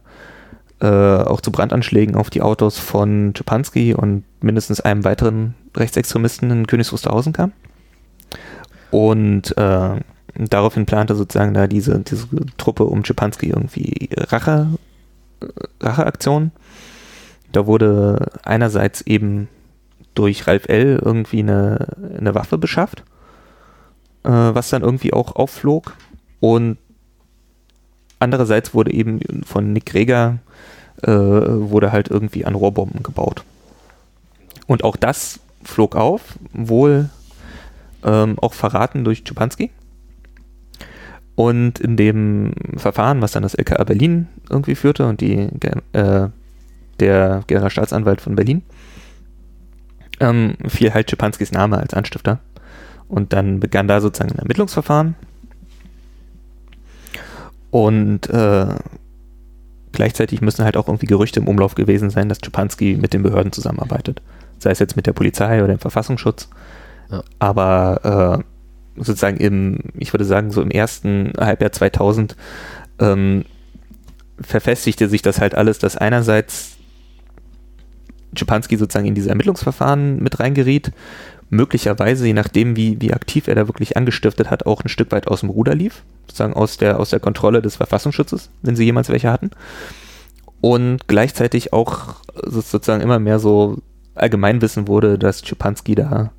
äh, 0.82 0.88
auch 0.88 1.42
zu 1.42 1.52
Brandanschlägen 1.52 2.16
auf 2.16 2.30
die 2.30 2.42
Autos 2.42 2.80
von 2.80 3.34
Czepanski 3.34 3.94
und 3.94 4.24
mindestens 4.42 4.82
einem 4.82 5.04
weiteren 5.04 5.56
Rechtsextremisten 5.76 6.52
in 6.52 6.68
Königs 6.68 6.92
Wusterhausen 6.92 7.34
kam. 7.34 7.54
Und 8.92 9.58
äh, 9.58 10.00
daraufhin 10.36 10.86
plante 10.86 11.16
sozusagen 11.16 11.54
da 11.54 11.68
diese, 11.68 12.00
diese 12.00 12.28
Truppe 12.58 12.86
um 12.86 13.04
Czepanski 13.04 13.50
irgendwie 13.50 14.10
Rache, 14.16 14.68
Racheaktionen. 15.82 16.52
Da 17.52 17.68
wurde 17.68 18.32
einerseits 18.44 19.02
eben 19.02 19.48
durch 20.14 20.48
Ralf 20.48 20.68
L. 20.68 21.00
irgendwie 21.04 21.40
eine, 21.40 21.88
eine 22.18 22.36
Waffe 22.36 22.58
beschafft, 22.58 23.04
äh, 24.24 24.30
was 24.30 24.70
dann 24.70 24.82
irgendwie 24.82 25.14
auch 25.14 25.36
aufflog. 25.36 25.96
Und 26.40 26.78
andererseits 28.20 28.74
wurde 28.74 28.94
eben 28.94 29.20
von 29.44 29.74
Nick 29.74 29.86
Greger 29.88 30.40
äh, 31.04 31.12
wurde 31.12 31.92
halt 31.92 32.10
irgendwie 32.10 32.46
an 32.46 32.56
Rohrbomben 32.56 33.04
gebaut. 33.04 33.44
Und 34.68 34.84
auch 34.84 34.96
das 34.96 35.40
flog 35.64 35.96
auf, 35.96 36.38
wohl 36.54 37.10
ähm, 38.04 38.38
auch 38.40 38.54
verraten 38.54 39.04
durch 39.04 39.26
Czepanski. 39.26 39.72
Und 41.36 41.80
in 41.80 41.98
dem 41.98 42.54
Verfahren, 42.78 43.22
was 43.22 43.34
dann 43.34 43.44
das 43.44 43.56
LKA 43.56 43.84
Berlin 43.84 44.28
irgendwie 44.50 44.76
führte 44.76 45.06
und 45.06 45.20
die, 45.20 45.50
äh, 45.92 46.30
der 47.00 47.44
Generalstaatsanwalt 47.48 48.22
von 48.22 48.36
Berlin, 48.36 48.62
ähm, 50.22 50.56
fiel 50.66 50.94
halt 50.94 51.10
Czepanskis 51.10 51.52
Name 51.52 51.78
als 51.78 51.94
Anstifter. 51.94 52.40
Und 53.10 53.34
dann 53.34 53.60
begann 53.60 53.88
da 53.88 54.00
sozusagen 54.00 54.32
ein 54.32 54.40
Ermittlungsverfahren. 54.40 55.16
Und 57.76 58.30
äh, 58.30 58.68
gleichzeitig 59.92 60.40
müssen 60.40 60.64
halt 60.64 60.78
auch 60.78 60.88
irgendwie 60.88 61.08
Gerüchte 61.08 61.42
im 61.42 61.48
Umlauf 61.50 61.76
gewesen 61.76 62.10
sein, 62.10 62.30
dass 62.30 62.38
Czepanski 62.38 62.96
mit 62.96 63.12
den 63.14 63.22
Behörden 63.22 63.52
zusammenarbeitet. 63.52 64.22
Sei 64.60 64.72
es 64.72 64.80
jetzt 64.80 64.96
mit 64.96 65.08
der 65.08 65.12
Polizei 65.12 65.62
oder 65.62 65.74
dem 65.74 65.80
Verfassungsschutz. 65.80 66.48
Ja. 67.12 67.22
Aber 67.38 68.44
äh, 68.96 69.04
sozusagen 69.04 69.36
im, 69.36 69.80
ich 69.96 70.14
würde 70.14 70.24
sagen, 70.24 70.52
so 70.52 70.62
im 70.62 70.72
ersten 70.72 71.34
Halbjahr 71.38 71.74
2000 71.74 72.38
ähm, 73.00 73.44
verfestigte 74.40 75.10
sich 75.10 75.22
das 75.22 75.42
halt 75.42 75.54
alles, 75.54 75.78
dass 75.78 75.98
einerseits 75.98 76.78
Czepanski 78.38 78.78
sozusagen 78.78 79.06
in 79.06 79.16
diese 79.16 79.28
Ermittlungsverfahren 79.28 80.24
mit 80.24 80.40
reingeriet, 80.40 80.94
möglicherweise, 81.56 82.28
je 82.28 82.34
nachdem, 82.34 82.76
wie, 82.76 83.00
wie 83.02 83.14
aktiv 83.14 83.48
er 83.48 83.56
da 83.56 83.68
wirklich 83.68 83.98
angestiftet 83.98 84.50
hat, 84.50 84.66
auch 84.66 84.84
ein 84.84 84.90
Stück 84.90 85.12
weit 85.12 85.28
aus 85.28 85.42
dem 85.42 85.50
Ruder 85.50 85.76
lief, 85.76 86.04
sozusagen 86.28 86.54
aus 86.54 86.78
der, 86.78 87.00
aus 87.00 87.10
der 87.10 87.20
Kontrolle 87.20 87.62
des 87.62 87.76
Verfassungsschutzes, 87.78 88.50
wenn 88.62 88.76
sie 88.76 88.86
jemals 88.86 89.10
welche 89.10 89.32
hatten. 89.32 89.52
Und 90.62 91.08
gleichzeitig 91.08 91.74
auch 91.74 92.16
so- 92.46 92.62
sozusagen 92.62 93.02
immer 93.02 93.20
mehr 93.20 93.40
so 93.40 93.78
Allgemeinwissen 94.16 94.88
wurde, 94.88 95.20
dass 95.20 95.42
Czepanski 95.42 95.96
da 95.96 96.32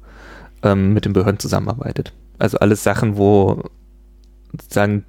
ähm, 0.63 0.93
mit 0.93 1.05
den 1.05 1.13
Behörden 1.13 1.39
zusammenarbeitet. 1.39 2.13
Also 2.39 2.59
alles 2.59 2.83
Sachen, 2.83 3.17
wo 3.17 3.63
sozusagen 4.53 5.05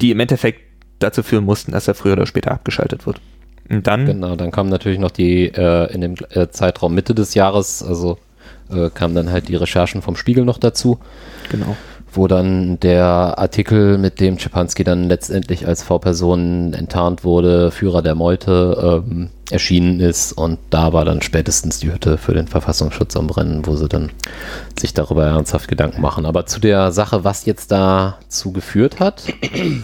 die 0.00 0.10
im 0.10 0.20
Endeffekt 0.20 0.60
dazu 0.98 1.22
führen 1.22 1.44
mussten, 1.44 1.72
dass 1.72 1.88
er 1.88 1.94
früher 1.94 2.14
oder 2.14 2.26
später 2.26 2.52
abgeschaltet 2.52 3.06
wird. 3.06 3.20
Und 3.68 3.86
dann 3.86 4.06
Genau, 4.06 4.36
dann 4.36 4.50
kam 4.50 4.68
natürlich 4.68 4.98
noch 4.98 5.10
die 5.10 5.46
äh, 5.46 5.92
in 5.92 6.00
dem 6.00 6.14
äh, 6.30 6.48
Zeitraum 6.48 6.94
Mitte 6.94 7.14
des 7.14 7.34
Jahres, 7.34 7.82
also 7.82 8.18
äh, 8.72 8.90
kamen 8.90 9.14
dann 9.14 9.30
halt 9.30 9.48
die 9.48 9.56
Recherchen 9.56 10.02
vom 10.02 10.16
Spiegel 10.16 10.44
noch 10.44 10.58
dazu, 10.58 10.98
genau. 11.50 11.76
wo 12.12 12.26
dann 12.26 12.78
der 12.80 13.38
Artikel, 13.38 13.98
mit 13.98 14.20
dem 14.20 14.38
Czepanski 14.38 14.84
dann 14.84 15.04
letztendlich 15.04 15.66
als 15.66 15.82
V-Person 15.82 16.72
enttarnt 16.74 17.24
wurde, 17.24 17.70
Führer 17.70 18.02
der 18.02 18.14
Meute, 18.14 19.02
ähm, 19.06 19.30
erschienen 19.50 20.00
ist 20.00 20.32
und 20.32 20.58
da 20.70 20.92
war 20.94 21.04
dann 21.04 21.20
spätestens 21.20 21.78
die 21.78 21.92
Hütte 21.92 22.16
für 22.16 22.32
den 22.32 22.48
Verfassungsschutz 22.48 23.16
am 23.16 23.26
Brennen, 23.26 23.66
wo 23.66 23.76
sie 23.76 23.88
dann 23.88 24.10
sich 24.80 24.94
darüber 24.94 25.26
ernsthaft 25.26 25.68
Gedanken 25.68 26.00
machen. 26.00 26.24
Aber 26.24 26.46
zu 26.46 26.58
der 26.58 26.90
Sache, 26.90 27.22
was 27.22 27.44
jetzt 27.44 27.70
dazu 27.70 28.52
geführt 28.52 28.98
hat, 28.98 29.24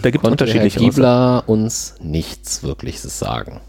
Da 0.01 0.09
gibt 0.09 0.23
es 0.23 0.23
Herr 0.23 0.31
unterschiedliche 0.31 0.79
Aussagen. 0.79 0.95
Giebler 0.95 1.43
uns 1.45 1.95
nichts 2.01 2.63
Wirkliches 2.63 3.19
sagen. 3.19 3.61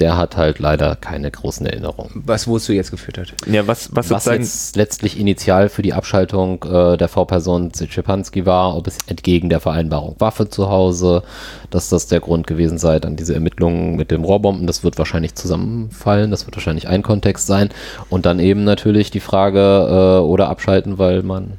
Der 0.00 0.16
hat 0.16 0.36
halt 0.36 0.58
leider 0.58 0.96
keine 0.96 1.30
großen 1.30 1.66
Erinnerungen. 1.66 2.22
Was 2.26 2.48
wozu 2.48 2.72
jetzt 2.72 2.90
geführt 2.90 3.18
hat. 3.18 3.34
Ja, 3.46 3.66
was, 3.66 3.94
was, 3.94 4.10
Was 4.10 4.24
jetzt 4.24 4.76
letztlich 4.76 5.18
initial 5.18 5.68
für 5.68 5.82
die 5.82 5.92
Abschaltung 5.92 6.64
äh, 6.64 6.96
der 6.96 7.08
V-Person 7.08 7.70
Schipanski 7.74 8.46
war, 8.46 8.76
ob 8.76 8.86
es 8.86 8.98
entgegen 9.06 9.50
der 9.50 9.60
Vereinbarung 9.60 10.16
Waffe 10.18 10.48
zu 10.48 10.70
Hause, 10.70 11.22
dass 11.70 11.88
das 11.88 12.06
der 12.06 12.20
Grund 12.20 12.46
gewesen 12.46 12.78
sei, 12.78 12.98
dann 12.98 13.16
diese 13.16 13.34
Ermittlungen 13.34 13.96
mit 13.96 14.10
dem 14.10 14.24
Rohrbomben, 14.24 14.66
das 14.66 14.82
wird 14.82 14.98
wahrscheinlich 14.98 15.34
zusammenfallen, 15.34 16.30
das 16.30 16.46
wird 16.46 16.56
wahrscheinlich 16.56 16.88
ein 16.88 17.02
Kontext 17.02 17.46
sein. 17.46 17.68
Und 18.08 18.26
dann 18.26 18.40
eben 18.40 18.64
natürlich 18.64 19.10
die 19.10 19.20
Frage, 19.20 19.60
äh, 19.60 20.24
oder 20.24 20.48
abschalten, 20.48 20.98
weil 20.98 21.22
man, 21.22 21.58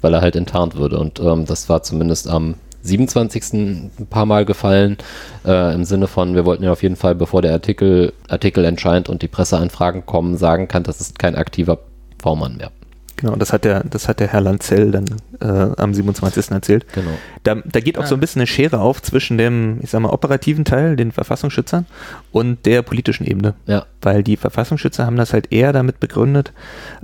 weil 0.00 0.14
er 0.14 0.20
halt 0.20 0.36
enttarnt 0.36 0.76
würde. 0.76 0.98
Und 0.98 1.20
ähm, 1.20 1.46
das 1.46 1.68
war 1.68 1.82
zumindest 1.82 2.28
am 2.28 2.56
27. 2.84 3.52
ein 3.54 3.90
paar 4.10 4.26
Mal 4.26 4.44
gefallen, 4.44 4.98
äh, 5.44 5.74
im 5.74 5.84
Sinne 5.84 6.06
von, 6.06 6.34
wir 6.34 6.44
wollten 6.44 6.64
ja 6.64 6.72
auf 6.72 6.82
jeden 6.82 6.96
Fall, 6.96 7.14
bevor 7.14 7.42
der 7.42 7.52
Artikel, 7.52 8.12
Artikel 8.28 8.64
entscheidet 8.64 9.08
und 9.08 9.22
die 9.22 9.28
Presseanfragen 9.28 10.06
kommen, 10.06 10.36
sagen 10.36 10.68
kann, 10.68 10.82
das 10.82 11.00
ist 11.00 11.18
kein 11.18 11.34
aktiver 11.34 11.78
V-Mann 12.22 12.56
mehr. 12.56 12.70
genau, 13.16 13.36
das 13.36 13.52
hat 13.52 13.64
der, 13.64 13.84
das 13.84 14.08
hat 14.08 14.20
der 14.20 14.28
Herr 14.28 14.42
Lanzell 14.42 14.90
dann 14.90 15.06
äh, 15.40 15.80
am 15.80 15.94
27. 15.94 16.50
erzählt. 16.50 16.86
Genau. 16.94 17.10
Da, 17.42 17.56
da 17.64 17.80
geht 17.80 17.98
auch 17.98 18.06
so 18.06 18.14
ein 18.14 18.20
bisschen 18.20 18.40
eine 18.40 18.46
Schere 18.46 18.80
auf 18.80 19.02
zwischen 19.02 19.38
dem, 19.38 19.78
ich 19.82 19.90
sag 19.90 20.00
mal, 20.00 20.10
operativen 20.10 20.64
Teil, 20.64 20.96
den 20.96 21.12
Verfassungsschützern, 21.12 21.86
und 22.32 22.66
der 22.66 22.82
politischen 22.82 23.26
Ebene. 23.26 23.54
Ja. 23.66 23.86
Weil 24.02 24.22
die 24.22 24.36
Verfassungsschützer 24.36 25.06
haben 25.06 25.16
das 25.16 25.32
halt 25.32 25.52
eher 25.52 25.72
damit 25.72 26.00
begründet, 26.00 26.52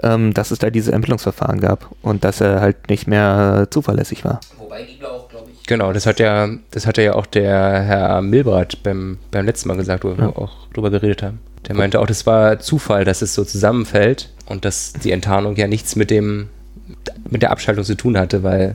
ähm, 0.02 0.34
dass 0.34 0.50
es 0.50 0.58
da 0.58 0.68
diese 0.68 0.92
Ermittlungsverfahren 0.92 1.60
gab 1.60 1.90
und 2.02 2.24
dass 2.24 2.40
er 2.40 2.60
halt 2.60 2.90
nicht 2.90 3.06
mehr 3.06 3.68
zuverlässig 3.70 4.24
war. 4.24 4.40
Wobei 4.58 4.84
Giebler 4.84 5.12
auch, 5.12 5.28
glaube 5.28 5.28
ich, 5.28 5.29
Genau, 5.70 5.92
das 5.92 6.04
hat 6.04 6.18
ja, 6.18 6.48
das 6.72 6.84
hatte 6.88 7.00
ja 7.00 7.14
auch 7.14 7.26
der 7.26 7.80
Herr 7.84 8.22
Milbrat 8.22 8.82
beim, 8.82 9.18
beim 9.30 9.46
letzten 9.46 9.68
Mal 9.68 9.76
gesagt, 9.76 10.02
wo 10.02 10.08
wir 10.18 10.24
Ja. 10.24 10.36
auch 10.36 10.66
drüber 10.74 10.90
geredet 10.90 11.22
haben. 11.22 11.38
Der 11.68 11.76
meinte 11.76 12.00
auch, 12.00 12.06
das 12.06 12.26
war 12.26 12.58
Zufall, 12.58 13.04
dass 13.04 13.22
es 13.22 13.34
so 13.36 13.44
zusammenfällt 13.44 14.30
und 14.46 14.64
dass 14.64 14.92
die 14.94 15.12
Enttarnung 15.12 15.54
ja 15.54 15.68
nichts 15.68 15.94
mit 15.94 16.10
dem 16.10 16.48
mit 17.30 17.42
der 17.42 17.52
Abschaltung 17.52 17.84
zu 17.84 17.94
tun 17.94 18.18
hatte, 18.18 18.42
weil 18.42 18.74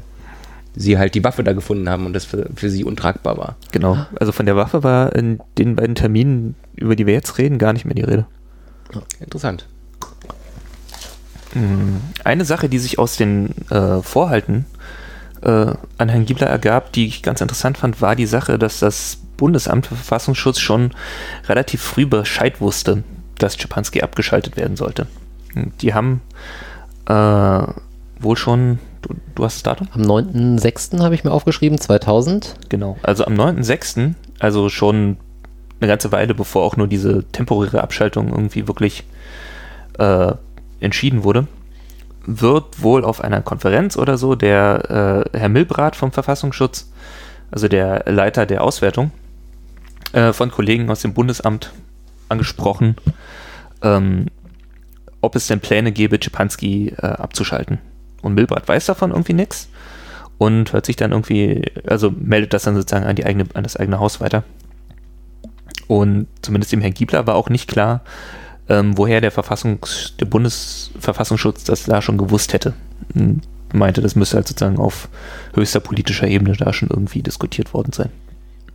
sie 0.73 0.97
halt 0.97 1.15
die 1.15 1.23
Waffe 1.25 1.43
da 1.43 1.51
gefunden 1.51 1.89
haben 1.89 2.05
und 2.05 2.13
das 2.13 2.23
für, 2.23 2.47
für 2.55 2.69
sie 2.69 2.85
untragbar 2.85 3.37
war. 3.37 3.57
Genau. 3.73 3.97
Also 4.17 4.31
von 4.31 4.45
der 4.45 4.55
Waffe 4.55 4.81
war 4.83 5.13
in 5.17 5.41
den 5.57 5.75
beiden 5.75 5.95
Terminen, 5.95 6.55
über 6.77 6.95
die 6.95 7.05
wir 7.05 7.13
jetzt 7.13 7.37
reden, 7.37 7.57
gar 7.57 7.73
nicht 7.73 7.83
mehr 7.83 7.95
die 7.95 8.03
Rede. 8.03 8.25
Interessant. 9.19 9.67
Eine 12.23 12.45
Sache, 12.45 12.69
die 12.69 12.79
sich 12.79 12.99
aus 12.99 13.17
den 13.17 13.49
äh, 13.69 14.01
Vorhalten 14.01 14.65
äh, 15.45 15.73
an 15.97 16.09
Herrn 16.09 16.25
Giebler 16.25 16.47
ergab, 16.47 16.91
die 16.91 17.05
ich 17.05 17.21
ganz 17.21 17.41
interessant 17.41 17.77
fand, 17.77 18.01
war 18.01 18.15
die 18.15 18.25
Sache, 18.25 18.57
dass 18.57 18.79
das 18.79 19.19
Bundesamt 19.37 19.87
für 19.87 19.95
Verfassungsschutz 19.95 20.59
schon 20.59 20.91
relativ 21.47 21.81
früh 21.81 22.05
Bescheid 22.05 22.61
wusste, 22.61 23.03
dass 23.37 23.55
Schipanski 23.55 24.01
abgeschaltet 24.01 24.57
werden 24.57 24.75
sollte. 24.75 25.07
Die 25.81 25.93
haben 25.93 26.21
äh, 27.07 27.67
wohl 28.19 28.37
schon, 28.37 28.79
du, 29.01 29.15
du 29.35 29.45
hast 29.45 29.57
das 29.57 29.63
Datum? 29.63 29.87
Am 29.93 30.01
9.6. 30.01 31.01
habe 31.03 31.15
ich 31.15 31.23
mir 31.23 31.31
aufgeschrieben, 31.31 31.79
2000. 31.79 32.55
Genau. 32.69 32.97
Also 33.03 33.25
am 33.25 33.33
9.6., 33.33 34.13
also 34.39 34.69
schon 34.69 35.17
eine 35.79 35.87
ganze 35.87 36.11
Weile, 36.11 36.33
bevor 36.33 36.63
auch 36.63 36.77
nur 36.77 36.87
diese 36.87 37.23
temporäre 37.25 37.83
Abschaltung 37.83 38.29
irgendwie 38.29 38.67
wirklich 38.67 39.03
äh, 39.99 40.33
entschieden 40.79 41.23
wurde, 41.23 41.47
wird 42.25 42.82
wohl 42.82 43.03
auf 43.03 43.22
einer 43.22 43.41
Konferenz 43.41 43.98
oder 43.98 44.17
so 44.17 44.36
der 44.36 45.25
äh, 45.34 45.38
Herr 45.38 45.50
Milbrat 45.50 45.96
vom 45.96 46.12
Verfassungsschutz, 46.12 46.91
also 47.51 47.67
der 47.67 48.03
Leiter 48.08 48.46
der 48.46 48.63
Auswertung, 48.63 49.12
äh, 50.13 50.34
von 50.34 50.51
Kollegen 50.51 50.89
aus 50.89 51.01
dem 51.01 51.13
Bundesamt 51.13 51.72
angesprochen, 52.29 52.96
ähm, 53.82 54.27
ob 55.22 55.36
es 55.36 55.48
denn 55.48 55.60
Pläne 55.60 55.91
gäbe, 55.91 56.20
Czepanski 56.20 56.94
äh, 56.98 57.05
abzuschalten. 57.05 57.79
Und 58.22 58.34
Milbrat 58.34 58.67
weiß 58.67 58.88
davon 58.88 59.12
irgendwie 59.12 59.34
nichts 59.34 59.70
und 60.38 60.74
hört 60.74 60.86
sich 60.86 60.96
dann 60.96 61.12
irgendwie, 61.12 61.63
also 61.88 62.12
meldet 62.12 62.53
das 62.53 62.63
dann 62.63 62.75
sozusagen 62.75 63.05
an, 63.05 63.15
die 63.15 63.25
eigene, 63.25 63.46
an 63.53 63.63
das 63.63 63.77
eigene 63.77 64.00
Haus 64.00 64.20
weiter. 64.20 64.44
Und 65.88 66.27
zumindest 66.41 66.72
dem 66.72 66.82
Herrn 66.82 66.94
Giebler 66.94 67.27
war 67.27 67.36
auch 67.36 67.50
nicht 67.50 67.70
klar, 67.70 68.01
ähm, 68.69 68.98
woher 68.98 69.22
der 69.22 69.31
Verfassungs-, 69.31 70.13
der 70.20 70.25
Bundesverfassungsschutz 70.25 71.63
das 71.63 71.83
da 71.83 72.01
schon 72.01 72.18
gewusst 72.18 72.53
hätte. 72.53 72.74
Hm, 73.13 73.42
Meinte, 73.74 74.01
das 74.01 74.16
müsste 74.16 74.37
halt 74.37 74.48
sozusagen 74.48 74.77
auf 74.77 75.09
höchster 75.53 75.79
politischer 75.79 76.27
Ebene 76.27 76.55
da 76.55 76.72
schon 76.72 76.89
irgendwie 76.89 77.22
diskutiert 77.22 77.74
worden 77.74 77.92
sein. 77.92 78.09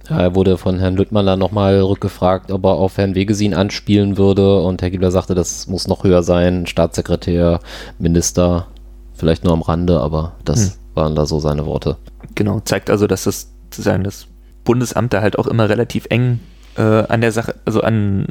Ja, 0.09 0.19
er 0.21 0.35
wurde 0.35 0.59
von 0.59 0.79
Herrn 0.79 0.97
Lüttmann 0.97 1.39
nochmal 1.39 1.81
rückgefragt, 1.81 2.51
ob 2.51 2.65
er 2.65 2.73
auf 2.73 2.99
Herrn 2.99 3.15
Wegesin 3.15 3.55
anspielen 3.55 4.19
würde. 4.19 4.61
Und 4.61 4.83
Herr 4.83 4.91
Giebler 4.91 5.11
sagte, 5.13 5.35
das 5.35 5.69
muss 5.69 5.87
noch 5.87 6.05
höher 6.05 6.23
sein. 6.23 6.67
Staatssekretär, 6.67 7.61
Minister, 7.99 8.67
vielleicht 9.15 9.45
nur 9.45 9.53
am 9.53 9.63
Rande, 9.63 10.01
aber 10.01 10.33
das 10.45 10.65
Hm. 10.65 10.73
waren 10.95 11.15
da 11.15 11.27
so 11.27 11.39
seine 11.39 11.65
Worte. 11.65 11.97
Genau, 12.35 12.61
zeigt 12.61 12.91
also, 12.91 13.07
dass 13.07 13.25
das 13.25 13.51
sozusagen 13.71 14.03
das 14.03 14.27
Bundesamt 14.65 15.13
da 15.13 15.23
halt 15.23 15.39
auch 15.39 15.47
immer 15.47 15.69
relativ 15.69 16.07
eng 16.11 16.41
äh, 16.77 16.83
an 16.83 17.21
der 17.21 17.33
Sache, 17.33 17.55
also 17.65 17.81
an 17.83 18.27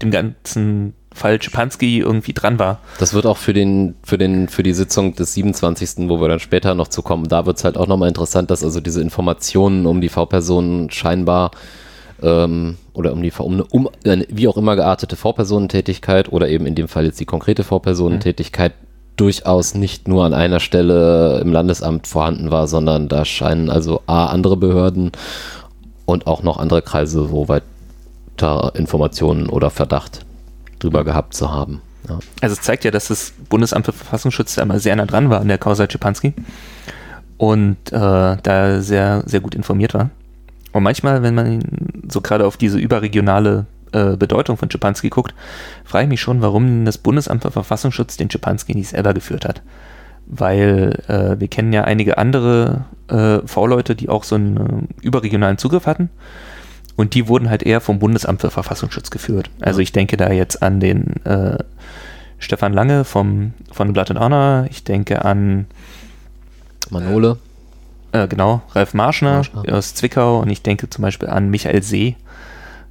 dem 0.00 0.10
ganzen 0.10 0.94
Fall 1.16 1.42
Schipanski 1.42 1.98
irgendwie 1.98 2.32
dran 2.32 2.58
war. 2.60 2.78
Das 2.98 3.12
wird 3.14 3.26
auch 3.26 3.36
für 3.36 3.52
den, 3.52 3.94
für 4.04 4.18
den, 4.18 4.48
für 4.48 4.62
die 4.62 4.72
Sitzung 4.72 5.14
des 5.16 5.34
27., 5.34 6.08
wo 6.08 6.20
wir 6.20 6.28
dann 6.28 6.38
später 6.40 6.74
noch 6.74 6.88
zu 6.88 7.02
kommen, 7.02 7.26
da 7.28 7.44
wird 7.46 7.56
es 7.58 7.64
halt 7.64 7.76
auch 7.76 7.86
nochmal 7.88 8.08
interessant, 8.08 8.50
dass 8.50 8.62
also 8.62 8.80
diese 8.80 9.00
Informationen 9.02 9.86
um 9.86 10.00
die 10.00 10.08
V-Personen 10.08 10.90
scheinbar 10.90 11.50
ähm, 12.22 12.76
oder 12.94 13.12
um 13.12 13.22
die 13.22 13.32
um, 13.38 13.54
eine- 13.54 13.64
um 13.64 13.88
eine 14.06 14.26
wie 14.30 14.46
auch 14.48 14.56
immer 14.56 14.76
geartete 14.76 15.16
V-Personentätigkeit 15.16 16.32
oder 16.32 16.48
eben 16.48 16.66
in 16.66 16.74
dem 16.74 16.88
Fall 16.88 17.04
jetzt 17.04 17.18
die 17.20 17.24
konkrete 17.26 17.64
V-Personentätigkeit 17.64 18.72
durchaus 19.16 19.74
nicht 19.74 20.08
nur 20.08 20.24
an 20.24 20.34
einer 20.34 20.60
Stelle 20.60 21.40
im 21.40 21.50
Landesamt 21.52 22.06
vorhanden 22.06 22.50
war, 22.50 22.66
sondern 22.68 23.08
da 23.08 23.24
scheinen 23.24 23.70
also 23.70 24.02
A, 24.06 24.26
andere 24.26 24.56
Behörden 24.58 25.12
und 26.04 26.26
auch 26.26 26.42
noch 26.42 26.58
andere 26.58 26.82
Kreise 26.82 27.26
so 27.28 27.48
weiter 27.48 28.72
Informationen 28.74 29.48
oder 29.48 29.70
Verdacht 29.70 30.20
drüber 30.78 31.04
gehabt 31.04 31.34
zu 31.34 31.50
haben. 31.52 31.82
Ja. 32.08 32.18
Also 32.40 32.54
es 32.54 32.62
zeigt 32.62 32.84
ja, 32.84 32.90
dass 32.90 33.08
das 33.08 33.32
Bundesamt 33.48 33.86
für 33.86 33.92
Verfassungsschutz 33.92 34.54
da 34.54 34.62
immer 34.62 34.78
sehr 34.78 34.96
nah 34.96 35.06
dran 35.06 35.30
war 35.30 35.40
an 35.40 35.48
der 35.48 35.58
Causa 35.58 35.88
Schipanski 35.90 36.34
und 37.36 37.76
äh, 37.92 38.36
da 38.42 38.80
sehr, 38.80 39.22
sehr 39.26 39.40
gut 39.40 39.54
informiert 39.54 39.94
war. 39.94 40.10
Und 40.72 40.82
manchmal, 40.82 41.22
wenn 41.22 41.34
man 41.34 41.60
so 42.08 42.20
gerade 42.20 42.46
auf 42.46 42.56
diese 42.56 42.78
überregionale 42.78 43.66
äh, 43.92 44.16
Bedeutung 44.16 44.56
von 44.56 44.70
Schipanski 44.70 45.08
guckt, 45.08 45.34
frage 45.84 46.04
ich 46.04 46.08
mich 46.10 46.20
schon, 46.20 46.42
warum 46.42 46.84
das 46.84 46.98
Bundesamt 46.98 47.42
für 47.42 47.50
Verfassungsschutz 47.50 48.16
den 48.16 48.30
Schipanski 48.30 48.74
nicht 48.74 48.90
selber 48.90 49.14
geführt 49.14 49.46
hat. 49.46 49.62
Weil 50.26 51.02
äh, 51.06 51.38
wir 51.40 51.48
kennen 51.48 51.72
ja 51.72 51.84
einige 51.84 52.18
andere 52.18 52.84
äh, 53.08 53.38
V-Leute, 53.46 53.94
die 53.94 54.08
auch 54.08 54.24
so 54.24 54.34
einen 54.34 54.88
äh, 55.00 55.06
überregionalen 55.06 55.56
Zugriff 55.56 55.86
hatten. 55.86 56.10
Und 56.96 57.14
die 57.14 57.28
wurden 57.28 57.50
halt 57.50 57.62
eher 57.62 57.80
vom 57.80 57.98
Bundesamt 57.98 58.40
für 58.40 58.50
Verfassungsschutz 58.50 59.10
geführt. 59.10 59.50
Also 59.60 59.80
ich 59.80 59.92
denke 59.92 60.16
da 60.16 60.30
jetzt 60.32 60.62
an 60.62 60.80
den 60.80 61.24
äh, 61.24 61.58
Stefan 62.38 62.72
Lange 62.72 63.04
vom, 63.04 63.52
von 63.70 63.92
Blood 63.92 64.10
and 64.12 64.20
Honor. 64.20 64.66
Ich 64.70 64.82
denke 64.84 65.24
an, 65.24 65.66
Manole. 66.90 67.38
äh, 68.12 68.26
genau, 68.28 68.62
Ralf 68.72 68.94
Marschner, 68.94 69.36
Marschner. 69.36 69.74
aus 69.74 69.94
Zwickau. 69.94 70.40
Und 70.40 70.48
ich 70.50 70.62
denke 70.62 70.88
zum 70.88 71.02
Beispiel 71.02 71.28
an 71.28 71.50
Michael 71.50 71.82
See, 71.82 72.16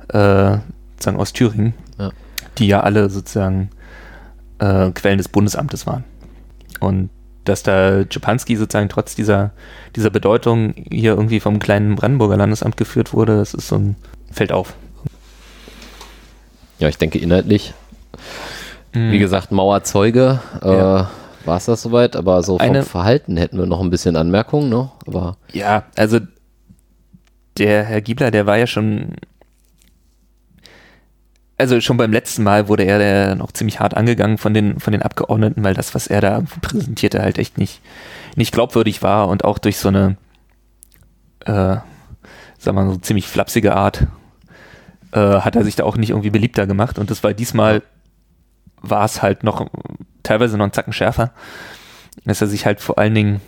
äh, 0.10 0.58
sozusagen 0.94 1.18
aus 1.20 1.34
Thüringen, 1.34 1.74
Ja. 1.98 2.12
die 2.60 2.68
ja 2.68 2.82
alle 2.82 3.10
sozusagen 3.10 3.70
äh, 4.60 4.92
Quellen 4.92 5.18
des 5.18 5.30
Bundesamtes 5.30 5.88
waren. 5.88 6.04
Und 6.80 7.10
dass 7.46 7.64
da 7.64 8.04
Czepanski 8.10 8.56
sozusagen 8.58 8.90
trotz 8.90 9.16
dieser, 9.16 9.52
dieser 9.96 10.10
Bedeutung 10.10 10.74
hier 10.92 11.12
irgendwie 11.12 11.40
vom 11.40 11.60
kleinen 11.60 11.96
Brandenburger 11.96 12.38
Landesamt 12.38 12.76
geführt 12.78 13.14
wurde, 13.14 13.38
das 13.38 13.54
ist 13.54 13.68
so 13.70 13.76
ein, 13.78 13.96
fällt 14.32 14.52
auf. 14.52 14.74
Ja, 16.80 16.90
ich 16.90 16.98
denke 16.98 17.20
inhaltlich. 17.20 17.74
Mhm. 18.94 19.12
Wie 19.12 19.20
gesagt, 19.20 19.52
Mauerzeuge. 19.52 20.40
Äh, 20.62 20.78
Ja. 20.78 21.10
War 21.46 21.58
es 21.58 21.66
das 21.66 21.84
soweit? 21.84 22.16
Aber 22.16 22.42
so 22.42 22.58
vom 22.58 22.68
Eine- 22.68 22.82
Verhalten 22.82 23.38
hätten 23.38 23.60
wir 23.60 23.68
noch 23.68 23.80
ein 23.80 23.92
bisschen 23.92 24.16
Anmerkungen, 24.16 24.68
ne? 24.70 24.90
Aber 25.06 25.38
Ja, 25.54 25.84
also 25.96 26.20
der 27.60 27.84
Herr 27.84 28.02
Giebler, 28.02 28.32
der 28.32 28.48
war 28.48 28.58
ja 28.58 28.66
schon, 28.66 29.14
also 31.58 31.80
schon 31.80 31.98
beim 31.98 32.12
letzten 32.12 32.44
Mal 32.44 32.68
wurde 32.68 32.84
er 32.84 33.36
noch 33.36 33.52
ziemlich 33.52 33.80
hart 33.80 33.96
angegangen 33.96 34.38
von 34.38 34.54
den, 34.54 34.80
von 34.80 34.92
den 34.92 35.02
Abgeordneten, 35.02 35.64
weil 35.64 35.74
das, 35.74 35.96
was 35.96 36.08
er 36.08 36.22
da 36.22 36.44
präsentierte, 36.62 37.22
halt 37.22 37.38
echt 37.38 37.58
nicht, 37.58 37.82
nicht 38.36 38.54
glaubwürdig 38.54 39.02
war 39.02 39.30
und 39.30 39.46
auch 39.46 39.58
durch 39.58 39.78
so 39.78 39.88
eine, 39.88 40.18
äh, 41.46 41.52
sagen 41.52 41.84
wir 42.66 42.74
mal, 42.74 42.90
so 42.92 42.98
ziemlich 42.98 43.28
flapsige 43.28 43.76
Art 43.76 44.08
äh, 45.14 45.40
hat 45.40 45.56
er 45.56 45.64
sich 45.64 45.76
da 45.76 45.86
auch 45.86 45.98
nicht 45.98 46.10
irgendwie 46.10 46.30
beliebter 46.30 46.68
gemacht. 46.68 47.00
Und 47.00 47.10
das 47.10 47.24
war 47.24 47.34
diesmal, 47.34 47.84
war 48.82 49.06
es 49.06 49.22
halt 49.22 49.44
noch 49.44 49.70
teilweise 50.24 50.58
noch 50.58 50.66
einen 50.66 50.74
Zacken 50.74 50.94
schärfer, 50.94 51.32
dass 52.26 52.42
er 52.42 52.48
sich 52.48 52.66
halt 52.66 52.82
vor 52.82 52.98
allen 52.98 53.16
Dingen 53.16 53.42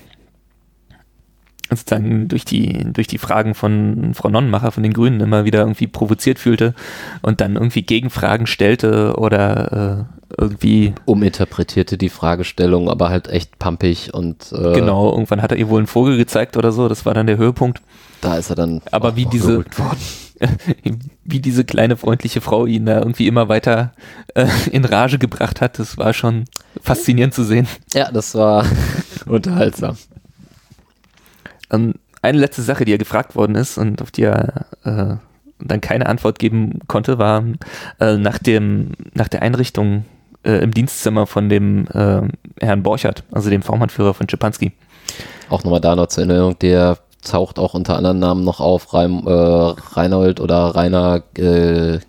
sozusagen 1.69 2.27
durch 2.27 2.45
die, 2.45 2.85
durch 2.93 3.07
die 3.07 3.17
Fragen 3.17 3.53
von 3.53 4.13
Frau 4.13 4.29
Nonnenmacher 4.29 4.71
von 4.71 4.83
den 4.83 4.93
Grünen 4.93 5.19
immer 5.19 5.45
wieder 5.45 5.59
irgendwie 5.59 5.87
provoziert 5.87 6.39
fühlte 6.39 6.73
und 7.21 7.41
dann 7.41 7.55
irgendwie 7.55 7.81
Gegenfragen 7.81 8.47
stellte 8.47 9.15
oder 9.17 10.07
äh, 10.07 10.17
irgendwie. 10.37 10.93
Uminterpretierte 11.05 11.97
die 11.97 12.09
Fragestellung, 12.09 12.89
aber 12.89 13.09
halt 13.09 13.27
echt 13.27 13.59
pumpig 13.59 14.13
und. 14.13 14.51
Äh, 14.51 14.73
genau, 14.73 15.11
irgendwann 15.11 15.41
hat 15.41 15.51
er 15.51 15.57
ihr 15.57 15.69
wohl 15.69 15.79
einen 15.79 15.87
Vogel 15.87 16.17
gezeigt 16.17 16.57
oder 16.57 16.71
so, 16.71 16.87
das 16.87 17.05
war 17.05 17.13
dann 17.13 17.27
der 17.27 17.37
Höhepunkt. 17.37 17.81
Da 18.21 18.37
ist 18.37 18.49
er 18.49 18.55
dann. 18.55 18.81
Aber 18.91 19.15
wie 19.15 19.25
diese. 19.25 19.63
wie 21.23 21.39
diese 21.39 21.65
kleine 21.65 21.97
freundliche 21.97 22.41
Frau 22.41 22.67
ihn 22.67 22.85
da 22.85 22.99
irgendwie 22.99 23.25
immer 23.25 23.49
weiter 23.49 23.93
äh, 24.35 24.47
in 24.71 24.85
Rage 24.85 25.17
gebracht 25.17 25.61
hat, 25.61 25.79
das 25.79 25.97
war 25.97 26.13
schon 26.13 26.45
faszinierend 26.79 27.33
zu 27.33 27.43
sehen. 27.43 27.67
Ja, 27.93 28.11
das 28.11 28.35
war 28.35 28.63
unterhaltsam. 29.25 29.97
Ähm, 31.71 31.95
eine 32.21 32.37
letzte 32.39 32.61
Sache, 32.61 32.85
die 32.85 32.93
er 32.93 32.97
gefragt 32.97 33.35
worden 33.35 33.55
ist 33.55 33.77
und 33.77 34.01
auf 34.01 34.11
die 34.11 34.23
er 34.23 34.65
äh, 34.83 35.15
dann 35.59 35.81
keine 35.81 36.07
Antwort 36.07 36.39
geben 36.39 36.79
konnte, 36.87 37.17
war 37.17 37.43
äh, 37.99 38.17
nach, 38.17 38.37
dem, 38.37 38.91
nach 39.13 39.27
der 39.27 39.41
Einrichtung 39.41 40.05
äh, 40.43 40.63
im 40.63 40.71
Dienstzimmer 40.71 41.27
von 41.27 41.49
dem 41.49 41.87
äh, 41.93 42.21
Herrn 42.59 42.83
Borchert, 42.83 43.23
also 43.31 43.49
dem 43.49 43.61
Vormannführer 43.61 44.13
von 44.13 44.29
Schipanski. 44.29 44.71
Auch 45.49 45.63
nochmal 45.63 45.81
da 45.81 45.95
noch 45.95 46.07
zur 46.07 46.25
Erinnerung, 46.25 46.57
der 46.59 46.97
taucht 47.23 47.59
auch 47.59 47.73
unter 47.73 47.95
anderen 47.95 48.19
Namen 48.19 48.43
noch 48.43 48.59
auf, 48.59 48.93
Reim, 48.93 49.23
äh, 49.25 49.31
Reinhold 49.31 50.39
oder 50.39 50.75
Rainer 50.75 51.23
äh, 51.37 51.99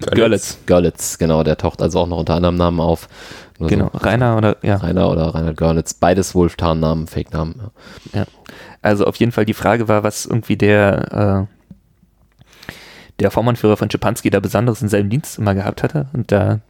Görlitz. 0.00 0.58
Görlitz, 0.66 1.18
genau, 1.18 1.42
der 1.42 1.56
taucht 1.56 1.80
also 1.80 2.00
auch 2.00 2.06
noch 2.06 2.18
unter 2.18 2.34
anderem 2.34 2.56
Namen 2.56 2.80
auf. 2.80 3.08
Nur 3.58 3.68
genau, 3.68 3.90
so, 3.92 3.98
Rainer 3.98 4.36
oder 4.36 4.56
ja. 4.62 4.76
Rainer 4.76 5.10
oder 5.10 5.34
Reinhard 5.34 5.56
Görlitz, 5.56 5.94
beides 5.94 6.34
wohl 6.34 6.50
Tarnnamen, 6.50 7.06
Fake-Namen. 7.06 7.70
Ja. 8.12 8.20
ja. 8.20 8.26
Also 8.84 9.06
auf 9.06 9.16
jeden 9.16 9.32
Fall 9.32 9.46
die 9.46 9.54
Frage 9.54 9.88
war, 9.88 10.02
was 10.02 10.26
irgendwie 10.26 10.56
der 10.56 11.48
äh, 11.48 12.72
der 13.20 13.30
Vormannführer 13.30 13.76
von 13.76 13.90
Schipanski 13.90 14.30
da 14.30 14.40
Besonderes 14.40 14.82
in 14.82 14.88
seinem 14.88 15.08
Dienst 15.08 15.38
immer 15.38 15.54
gehabt 15.54 15.82
hatte. 15.82 16.06
Und 16.12 16.32
da 16.32 16.60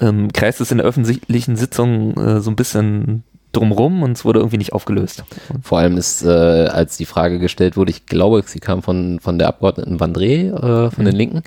ähm, 0.00 0.32
kreist 0.32 0.60
es 0.60 0.70
in 0.70 0.78
der 0.78 0.86
öffentlichen 0.86 1.56
Sitzung 1.56 2.16
äh, 2.16 2.40
so 2.40 2.50
ein 2.50 2.56
bisschen 2.56 3.22
drumrum 3.52 4.02
und 4.02 4.12
es 4.12 4.24
wurde 4.24 4.40
irgendwie 4.40 4.58
nicht 4.58 4.72
aufgelöst. 4.72 5.24
Vor 5.62 5.78
allem 5.78 5.96
ist, 5.96 6.24
äh, 6.24 6.28
als 6.28 6.96
die 6.96 7.04
Frage 7.04 7.38
gestellt 7.38 7.76
wurde, 7.76 7.90
ich 7.90 8.06
glaube, 8.06 8.42
sie 8.46 8.60
kam 8.60 8.82
von, 8.82 9.20
von 9.20 9.38
der 9.38 9.48
Abgeordneten 9.48 9.98
Vandré 9.98 10.52
äh, 10.52 10.90
von 10.90 11.04
mhm. 11.04 11.06
den 11.06 11.16
Linken, 11.16 11.42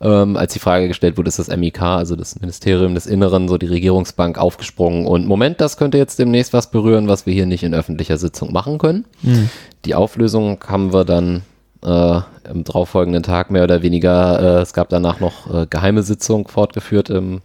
ähm, 0.00 0.36
als 0.36 0.52
die 0.52 0.58
Frage 0.58 0.88
gestellt 0.88 1.16
wurde, 1.16 1.28
ist 1.28 1.38
das 1.38 1.54
MIK, 1.54 1.82
also 1.82 2.16
das 2.16 2.40
Ministerium 2.40 2.94
des 2.94 3.06
Inneren, 3.06 3.48
so 3.48 3.58
die 3.58 3.66
Regierungsbank 3.66 4.38
aufgesprungen 4.38 5.06
und 5.06 5.26
Moment, 5.26 5.60
das 5.60 5.76
könnte 5.76 5.98
jetzt 5.98 6.18
demnächst 6.18 6.52
was 6.52 6.70
berühren, 6.70 7.08
was 7.08 7.26
wir 7.26 7.32
hier 7.32 7.46
nicht 7.46 7.62
in 7.62 7.74
öffentlicher 7.74 8.18
Sitzung 8.18 8.52
machen 8.52 8.78
können. 8.78 9.04
Mhm. 9.22 9.50
Die 9.84 9.94
Auflösung 9.94 10.58
haben 10.66 10.92
wir 10.92 11.04
dann 11.04 11.42
äh, 11.82 12.20
im 12.50 12.64
darauffolgenden 12.64 13.22
Tag 13.22 13.50
mehr 13.50 13.64
oder 13.64 13.82
weniger, 13.82 14.58
äh, 14.58 14.62
es 14.62 14.72
gab 14.72 14.88
danach 14.88 15.20
noch 15.20 15.52
äh, 15.52 15.66
geheime 15.68 16.02
Sitzung 16.02 16.48
fortgeführt 16.48 17.10
im 17.10 17.40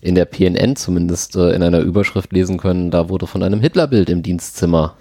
in 0.00 0.14
der 0.14 0.24
PNN 0.24 0.76
zumindest 0.76 1.34
äh, 1.34 1.50
in 1.50 1.62
einer 1.62 1.80
Überschrift 1.80 2.32
lesen 2.32 2.58
können, 2.58 2.90
da 2.90 3.08
wurde 3.08 3.26
von 3.26 3.42
einem 3.42 3.60
Hitlerbild 3.60 4.08
im 4.08 4.22
Dienstzimmer 4.22 4.94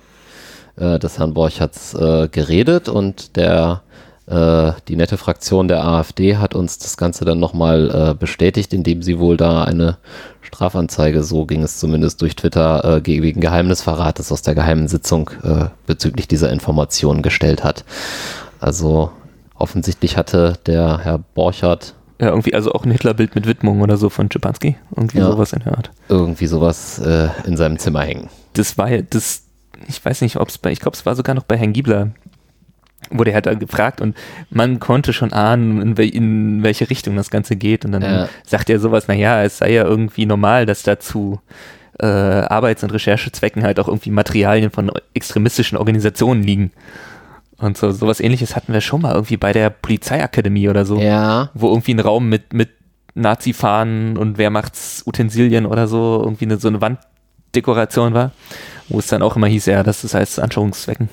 äh, 0.77 0.99
des 0.99 1.19
Herrn 1.19 1.33
Borchards 1.33 1.93
äh, 1.93 2.27
geredet 2.27 2.89
und 2.89 3.35
der 3.35 3.83
die 4.27 4.95
nette 4.95 5.17
Fraktion 5.17 5.67
der 5.67 5.85
AfD 5.85 6.37
hat 6.37 6.55
uns 6.55 6.79
das 6.79 6.97
Ganze 6.97 7.25
dann 7.25 7.39
nochmal 7.39 7.91
äh, 7.91 8.13
bestätigt, 8.15 8.73
indem 8.73 9.03
sie 9.03 9.19
wohl 9.19 9.37
da 9.37 9.63
eine 9.63 9.97
Strafanzeige, 10.41 11.23
so 11.23 11.45
ging 11.45 11.61
es 11.61 11.77
zumindest 11.77 12.21
durch 12.21 12.35
Twitter, 12.35 12.83
äh, 12.97 13.05
wegen 13.05 13.41
Geheimnisverrates 13.41 14.31
aus 14.31 14.41
der 14.41 14.55
geheimen 14.55 14.87
Sitzung 14.87 15.29
äh, 15.43 15.65
bezüglich 15.85 16.27
dieser 16.27 16.51
Informationen 16.51 17.21
gestellt 17.21 17.63
hat. 17.63 17.85
Also 18.59 19.11
offensichtlich 19.53 20.17
hatte 20.17 20.53
der 20.65 20.99
Herr 20.99 21.19
Borchardt 21.19 21.93
ja, 22.19 22.27
irgendwie, 22.27 22.53
also 22.53 22.71
auch 22.71 22.85
ein 22.85 22.91
Hitlerbild 22.91 23.35
mit 23.35 23.45
Widmung 23.45 23.81
oder 23.81 23.97
so 23.97 24.09
von 24.09 24.31
Schipanski. 24.31 24.77
Irgendwie 24.95 25.17
ja, 25.17 25.29
sowas 25.29 25.51
in 25.51 25.59
der 25.59 25.77
Art. 25.77 25.91
Irgendwie 26.07 26.47
sowas 26.47 26.97
äh, 26.99 27.27
in 27.45 27.57
seinem 27.57 27.77
Zimmer 27.77 28.03
hängen. 28.03 28.29
Das 28.53 28.77
war 28.77 28.89
ja, 28.89 29.01
das, 29.01 29.43
ich 29.89 30.03
weiß 30.03 30.21
nicht, 30.21 30.37
ob 30.37 30.47
es 30.47 30.57
bei, 30.57 30.71
ich 30.71 30.79
glaube, 30.79 30.95
es 30.95 31.05
war 31.05 31.15
sogar 31.15 31.35
noch 31.35 31.43
bei 31.43 31.57
Herrn 31.57 31.73
Giebler, 31.73 32.11
wurde 33.09 33.31
er 33.31 33.35
halt 33.35 33.45
da 33.45 33.53
gefragt 33.53 34.01
und 34.01 34.15
man 34.49 34.79
konnte 34.79 35.13
schon 35.13 35.33
ahnen, 35.33 35.81
in, 35.81 35.97
wel, 35.97 36.09
in 36.09 36.63
welche 36.63 36.89
Richtung 36.89 37.15
das 37.15 37.29
Ganze 37.29 37.55
geht. 37.55 37.85
Und 37.85 37.91
dann 37.91 38.01
ja. 38.01 38.29
sagt 38.45 38.69
er 38.69 38.79
sowas, 38.79 39.07
naja, 39.07 39.43
es 39.43 39.57
sei 39.57 39.73
ja 39.73 39.83
irgendwie 39.83 40.25
normal, 40.25 40.65
dass 40.65 40.83
dazu 40.83 41.39
äh, 41.99 42.05
Arbeits- 42.05 42.83
und 42.83 42.91
Recherchezwecken 42.91 43.63
halt 43.63 43.79
auch 43.79 43.87
irgendwie 43.87 44.11
Materialien 44.11 44.71
von 44.71 44.91
extremistischen 45.13 45.77
Organisationen 45.77 46.43
liegen. 46.43 46.71
Und 47.57 47.77
so 47.77 47.91
sowas 47.91 48.19
ähnliches 48.19 48.55
hatten 48.55 48.73
wir 48.73 48.81
schon 48.81 49.01
mal 49.01 49.13
irgendwie 49.13 49.37
bei 49.37 49.53
der 49.53 49.69
Polizeiakademie 49.69 50.67
oder 50.67 50.85
so. 50.85 50.99
Ja. 50.99 51.51
Wo 51.53 51.69
irgendwie 51.69 51.93
ein 51.93 51.99
Raum 51.99 52.27
mit, 52.27 52.53
mit 52.53 52.69
Nazi-Fahnen 53.13 54.17
und 54.17 54.37
Wehrmachtsutensilien 54.37 55.65
oder 55.65 55.87
so, 55.87 56.21
irgendwie 56.21 56.45
eine, 56.45 56.57
so 56.57 56.67
eine 56.67 56.81
Wanddekoration 56.81 58.13
war. 58.13 58.31
Wo 58.89 58.99
es 58.99 59.07
dann 59.07 59.21
auch 59.21 59.35
immer 59.35 59.47
hieß, 59.47 59.67
ja, 59.67 59.83
das 59.83 60.03
ist 60.03 60.13
heißt 60.13 60.39
Anschauungszwecken. 60.39 61.09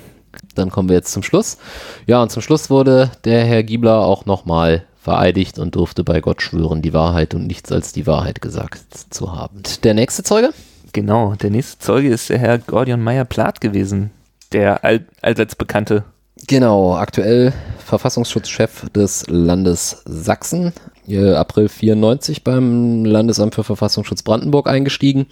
Dann 0.55 0.69
kommen 0.69 0.89
wir 0.89 0.95
jetzt 0.95 1.11
zum 1.11 1.23
Schluss. 1.23 1.57
Ja, 2.05 2.21
und 2.21 2.31
zum 2.31 2.41
Schluss 2.41 2.69
wurde 2.69 3.11
der 3.23 3.43
Herr 3.45 3.63
Giebler 3.63 3.99
auch 3.99 4.25
nochmal 4.25 4.83
vereidigt 4.99 5.59
und 5.59 5.75
durfte 5.75 6.03
bei 6.03 6.21
Gott 6.21 6.41
schwören, 6.41 6.81
die 6.81 6.93
Wahrheit 6.93 7.33
und 7.33 7.45
nichts 7.47 7.71
als 7.71 7.91
die 7.91 8.07
Wahrheit 8.07 8.41
gesagt 8.41 8.83
zu 9.09 9.35
haben. 9.35 9.63
Der 9.83 9.93
nächste 9.93 10.23
Zeuge? 10.23 10.51
Genau, 10.93 11.35
der 11.35 11.49
nächste 11.49 11.79
Zeuge 11.79 12.09
ist 12.09 12.29
der 12.29 12.37
Herr 12.37 12.57
Gordion 12.59 13.01
Meyer-Plath 13.01 13.59
gewesen, 13.59 14.11
der 14.51 14.83
all, 14.83 15.05
allseits 15.21 15.55
bekannte 15.55 16.05
Genau, 16.47 16.95
aktuell 16.95 17.53
Verfassungsschutzchef 17.85 18.89
des 18.89 19.25
Landes 19.29 20.03
Sachsen, 20.05 20.73
April 21.07 21.69
94 21.69 22.43
beim 22.43 23.05
Landesamt 23.05 23.55
für 23.55 23.63
Verfassungsschutz 23.63 24.23
Brandenburg 24.23 24.67
eingestiegen, 24.67 25.27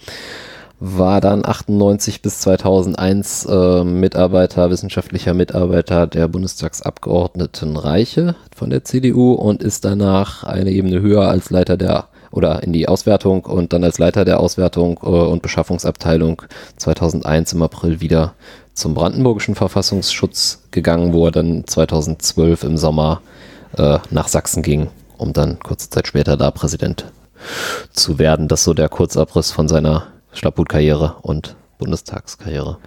war 0.84 1.20
dann 1.20 1.44
98 1.44 2.22
bis 2.22 2.40
2001 2.40 3.46
äh, 3.48 3.84
Mitarbeiter, 3.84 4.68
wissenschaftlicher 4.68 5.32
Mitarbeiter 5.32 6.08
der 6.08 6.26
Bundestagsabgeordneten 6.26 7.76
Reiche 7.76 8.34
von 8.52 8.68
der 8.68 8.82
CDU 8.82 9.34
und 9.34 9.62
ist 9.62 9.84
danach 9.84 10.42
eine 10.42 10.72
Ebene 10.72 11.00
höher 11.00 11.28
als 11.28 11.50
Leiter 11.50 11.76
der 11.76 12.08
oder 12.32 12.64
in 12.64 12.72
die 12.72 12.88
Auswertung 12.88 13.44
und 13.44 13.72
dann 13.72 13.84
als 13.84 13.98
Leiter 13.98 14.24
der 14.24 14.40
Auswertung 14.40 14.98
äh, 15.04 15.06
und 15.06 15.40
Beschaffungsabteilung 15.40 16.42
2001 16.78 17.52
im 17.52 17.62
April 17.62 18.00
wieder 18.00 18.34
zum 18.74 18.94
brandenburgischen 18.94 19.54
Verfassungsschutz 19.54 20.64
gegangen, 20.72 21.12
wo 21.12 21.26
er 21.26 21.30
dann 21.30 21.64
2012 21.64 22.64
im 22.64 22.76
Sommer 22.76 23.20
äh, 23.76 23.98
nach 24.10 24.26
Sachsen 24.26 24.64
ging, 24.64 24.88
um 25.16 25.32
dann 25.32 25.60
kurze 25.60 25.90
Zeit 25.90 26.08
später 26.08 26.36
da 26.36 26.50
Präsident 26.50 27.04
zu 27.92 28.18
werden. 28.18 28.48
Das 28.48 28.62
ist 28.62 28.64
so 28.64 28.74
der 28.74 28.88
Kurzabriss 28.88 29.52
von 29.52 29.68
seiner 29.68 30.11
Schlapphutkarriere 30.32 31.16
und 31.22 31.56
Bundestagskarriere. 31.78 32.78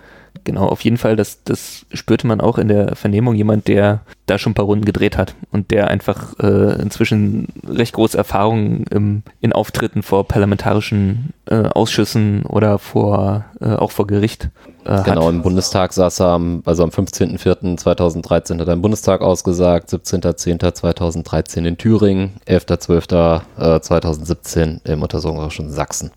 Genau, 0.43 0.67
auf 0.67 0.81
jeden 0.81 0.97
Fall, 0.97 1.15
das, 1.15 1.43
das 1.43 1.86
spürte 1.93 2.27
man 2.27 2.41
auch 2.41 2.58
in 2.58 2.67
der 2.67 2.95
Vernehmung, 2.95 3.36
jemand, 3.36 3.67
der 3.67 4.01
da 4.25 4.38
schon 4.38 4.51
ein 4.51 4.55
paar 4.55 4.65
Runden 4.65 4.86
gedreht 4.86 5.17
hat 5.17 5.36
und 5.51 5.71
der 5.71 5.88
einfach 5.88 6.38
äh, 6.39 6.81
inzwischen 6.81 7.47
recht 7.67 7.93
große 7.93 8.17
Erfahrungen 8.17 8.86
im, 8.91 9.23
in 9.39 9.53
Auftritten 9.53 10.03
vor 10.03 10.27
parlamentarischen 10.27 11.34
äh, 11.45 11.63
Ausschüssen 11.63 12.43
oder 12.43 12.79
vor 12.79 13.45
äh, 13.62 13.73
auch 13.73 13.91
vor 13.91 14.08
Gericht 14.08 14.49
äh, 14.86 15.03
genau, 15.03 15.29
im 15.29 15.41
Bundestag 15.41 15.93
saß 15.93 16.19
er 16.21 16.27
am, 16.27 16.62
also 16.65 16.84
am 16.84 16.89
15.04.2013 16.89 18.60
hat 18.60 18.67
er 18.67 18.73
im 18.73 18.84
Bundestag 18.84 19.21
ausgesagt, 19.21 19.89
17.10.2013 19.89 21.65
in 21.65 21.77
Thüringen, 21.77 22.34
11.12.2017 22.47 24.88
im 24.88 25.01
Untersuchungsausschuss 25.01 25.73
Sachsen. 25.73 26.12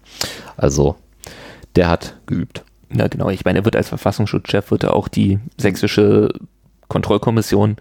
Also 0.59 0.97
der 1.77 1.89
hat 1.89 2.17
geübt. 2.27 2.65
Ja, 2.93 3.09
genau. 3.09 3.29
Ich 3.31 3.45
meine, 3.45 3.61
er 3.61 3.65
wird 3.65 3.77
als 3.77 3.89
Verfassungsschutzchef, 3.89 4.71
wird 4.71 4.85
er 4.85 4.95
auch 4.95 5.09
die 5.09 5.39
sächsische 5.59 6.31
Kontrollkommission 6.89 7.77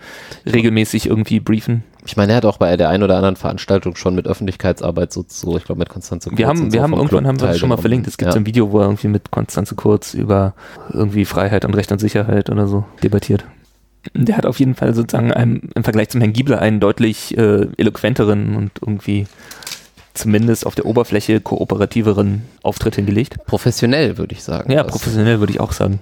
regelmäßig 0.46 1.08
irgendwie 1.08 1.40
briefen. 1.40 1.84
Ich 2.06 2.18
meine, 2.18 2.34
er 2.34 2.38
hat 2.38 2.46
auch 2.46 2.58
bei 2.58 2.76
der 2.78 2.90
einen 2.90 3.04
oder 3.04 3.16
anderen 3.16 3.36
Veranstaltung 3.36 3.96
schon 3.96 4.16
mit 4.16 4.28
Öffentlichkeitsarbeit 4.28 5.12
so, 5.14 5.26
so 5.28 5.58
ich 5.58 5.64
glaube 5.64 5.80
mit 5.80 5.90
Konstanze 5.90 6.30
Kurz. 6.30 6.38
Wir 6.38 6.48
haben, 6.48 6.72
wir 6.72 6.80
so 6.80 6.84
haben 6.84 6.94
irgendwann 6.94 7.10
Club 7.10 7.26
haben 7.26 7.40
wir 7.40 7.48
das 7.48 7.60
schon 7.60 7.70
mal 7.70 7.78
verlinkt. 7.78 8.08
Es 8.08 8.18
gibt 8.18 8.28
ja. 8.28 8.34
so 8.34 8.40
ein 8.40 8.46
Video, 8.46 8.72
wo 8.72 8.80
er 8.80 8.86
irgendwie 8.86 9.08
mit 9.08 9.32
Konstanze 9.32 9.76
Kurz 9.76 10.14
über 10.14 10.54
irgendwie 10.92 11.26
Freiheit 11.26 11.66
und 11.66 11.74
Recht 11.76 11.92
und 11.92 12.00
Sicherheit 12.00 12.50
oder 12.50 12.68
so 12.68 12.86
debattiert. 13.02 13.46
Der 14.14 14.38
hat 14.38 14.46
auf 14.46 14.60
jeden 14.60 14.76
Fall 14.76 14.94
sozusagen 14.94 15.34
einem, 15.34 15.70
im 15.74 15.84
Vergleich 15.84 16.10
zum 16.10 16.22
Herrn 16.22 16.34
Giebler 16.34 16.60
einen 16.60 16.80
deutlich 16.80 17.38
äh, 17.38 17.68
eloquenteren 17.78 18.56
und 18.56 18.72
irgendwie 18.82 19.26
zumindest 20.18 20.66
auf 20.66 20.76
der 20.76 20.86
Oberfläche 20.86 21.40
kooperativeren 21.42 22.44
Auftritt 22.64 22.96
hingelegt. 22.96 23.38
Professionell, 23.46 24.18
würde 24.18 24.34
ich 24.34 24.44
sagen. 24.44 24.72
Ja, 24.72 24.84
professionell 24.84 25.40
würde 25.40 25.54
ich 25.54 25.60
auch 25.60 25.72
sagen. 25.72 26.00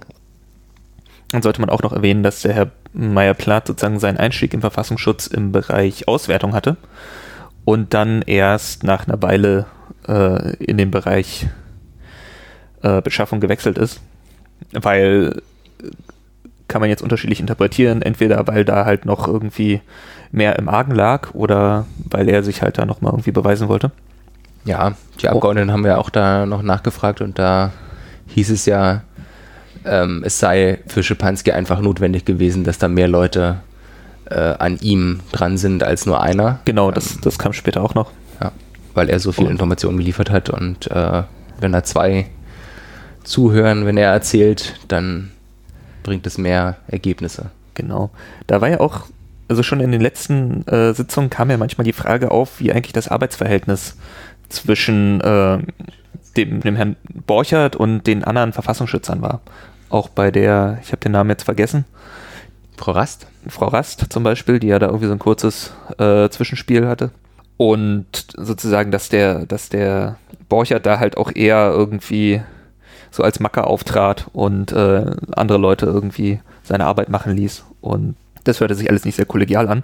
Dann 1.31 1.41
sollte 1.41 1.61
man 1.61 1.69
auch 1.69 1.81
noch 1.81 1.93
erwähnen, 1.93 2.23
dass 2.23 2.41
der 2.41 2.53
Herr 2.53 2.71
Meyer-Plath 2.93 3.67
sozusagen 3.67 3.99
seinen 3.99 4.17
Einstieg 4.17 4.53
im 4.53 4.61
Verfassungsschutz 4.61 5.27
im 5.27 5.51
Bereich 5.51 6.07
Auswertung 6.07 6.53
hatte 6.53 6.77
und 7.65 7.93
dann 7.93 8.21
erst 8.21 8.83
nach 8.83 9.07
einer 9.07 9.21
Weile 9.21 9.65
äh, 10.07 10.55
in 10.57 10.77
den 10.77 10.91
Bereich 10.91 11.47
äh, 12.83 13.01
Beschaffung 13.01 13.39
gewechselt 13.39 13.77
ist, 13.77 14.01
weil 14.71 15.41
kann 16.67 16.81
man 16.81 16.89
jetzt 16.89 17.03
unterschiedlich 17.03 17.39
interpretieren, 17.39 18.01
entweder 18.01 18.47
weil 18.47 18.65
da 18.65 18.85
halt 18.85 19.05
noch 19.05 19.27
irgendwie 19.27 19.81
mehr 20.35 20.59
im 20.59 20.69
Argen 20.69 20.93
lag 20.93 21.33
oder 21.33 21.85
weil 22.09 22.29
er 22.29 22.43
sich 22.43 22.61
halt 22.61 22.77
da 22.77 22.85
nochmal 22.85 23.13
irgendwie 23.13 23.31
beweisen 23.31 23.67
wollte. 23.67 23.91
Ja, 24.65 24.93
die 25.21 25.29
Abgeordneten 25.29 25.69
oh. 25.69 25.73
haben 25.73 25.85
ja 25.85 25.97
auch 25.97 26.09
da 26.09 26.45
noch 26.45 26.61
nachgefragt 26.61 27.21
und 27.21 27.39
da 27.39 27.71
hieß 28.27 28.49
es 28.49 28.65
ja, 28.65 29.01
ähm, 29.85 30.23
es 30.25 30.39
sei 30.39 30.79
für 30.87 31.03
Schipanski 31.03 31.51
einfach 31.51 31.79
notwendig 31.79 32.25
gewesen, 32.25 32.63
dass 32.63 32.77
da 32.77 32.87
mehr 32.87 33.07
Leute 33.07 33.57
äh, 34.29 34.35
an 34.35 34.77
ihm 34.81 35.19
dran 35.31 35.57
sind 35.57 35.83
als 35.83 36.05
nur 36.05 36.21
einer. 36.21 36.59
Genau, 36.65 36.91
das, 36.91 37.13
ähm, 37.13 37.21
das 37.21 37.37
kam 37.37 37.53
später 37.53 37.81
auch 37.81 37.93
noch. 37.93 38.11
Ja, 38.41 38.51
weil 38.93 39.09
er 39.09 39.19
so 39.19 39.31
viel 39.31 39.47
Informationen 39.47 39.97
geliefert 39.97 40.29
hat 40.29 40.49
und 40.49 40.89
äh, 40.91 41.23
wenn 41.59 41.71
da 41.71 41.83
zwei 41.83 42.25
zuhören, 43.23 43.85
wenn 43.85 43.97
er 43.97 44.11
erzählt, 44.11 44.79
dann 44.87 45.31
bringt 46.03 46.27
es 46.27 46.37
mehr 46.37 46.77
Ergebnisse. 46.87 47.51
Genau. 47.73 48.09
Da 48.47 48.61
war 48.61 48.69
ja 48.69 48.79
auch, 48.79 49.01
also 49.47 49.63
schon 49.63 49.79
in 49.79 49.91
den 49.91 50.01
letzten 50.01 50.67
äh, 50.67 50.93
Sitzungen 50.93 51.29
kam 51.29 51.49
ja 51.49 51.57
manchmal 51.57 51.85
die 51.85 51.93
Frage 51.93 52.31
auf, 52.31 52.59
wie 52.59 52.71
eigentlich 52.71 52.93
das 52.93 53.07
Arbeitsverhältnis 53.07 53.97
zwischen 54.49 55.21
äh, 55.21 55.59
dem, 56.37 56.61
dem 56.61 56.75
Herrn 56.75 56.95
Borchert 57.25 57.75
und 57.75 58.07
den 58.07 58.23
anderen 58.23 58.53
Verfassungsschützern 58.53 59.21
war. 59.21 59.41
Auch 59.89 60.09
bei 60.09 60.31
der, 60.31 60.79
ich 60.81 60.91
habe 60.91 60.99
den 60.99 61.11
Namen 61.11 61.29
jetzt 61.29 61.43
vergessen. 61.43 61.85
Frau 62.77 62.91
Rast? 62.91 63.27
Frau 63.47 63.67
Rast 63.67 64.07
zum 64.09 64.23
Beispiel, 64.23 64.59
die 64.59 64.67
ja 64.67 64.79
da 64.79 64.87
irgendwie 64.87 65.07
so 65.07 65.13
ein 65.13 65.19
kurzes 65.19 65.73
äh, 65.97 66.29
Zwischenspiel 66.29 66.87
hatte. 66.87 67.11
Und 67.57 68.07
sozusagen, 68.35 68.91
dass 68.91 69.09
der, 69.09 69.45
dass 69.45 69.69
der 69.69 70.17
Borchert 70.49 70.85
da 70.85 70.99
halt 70.99 71.17
auch 71.17 71.31
eher 71.33 71.71
irgendwie 71.71 72.41
so 73.11 73.23
als 73.23 73.39
Macker 73.39 73.67
auftrat 73.67 74.27
und 74.33 74.73
äh, 74.73 75.05
andere 75.31 75.57
Leute 75.57 75.85
irgendwie 75.85 76.41
seine 76.63 76.85
Arbeit 76.85 77.09
machen 77.09 77.35
ließ. 77.35 77.63
Und 77.79 78.15
das 78.45 78.59
hörte 78.61 78.75
sich 78.75 78.89
alles 78.89 79.05
nicht 79.05 79.15
sehr 79.15 79.25
kollegial 79.25 79.67
an. 79.67 79.83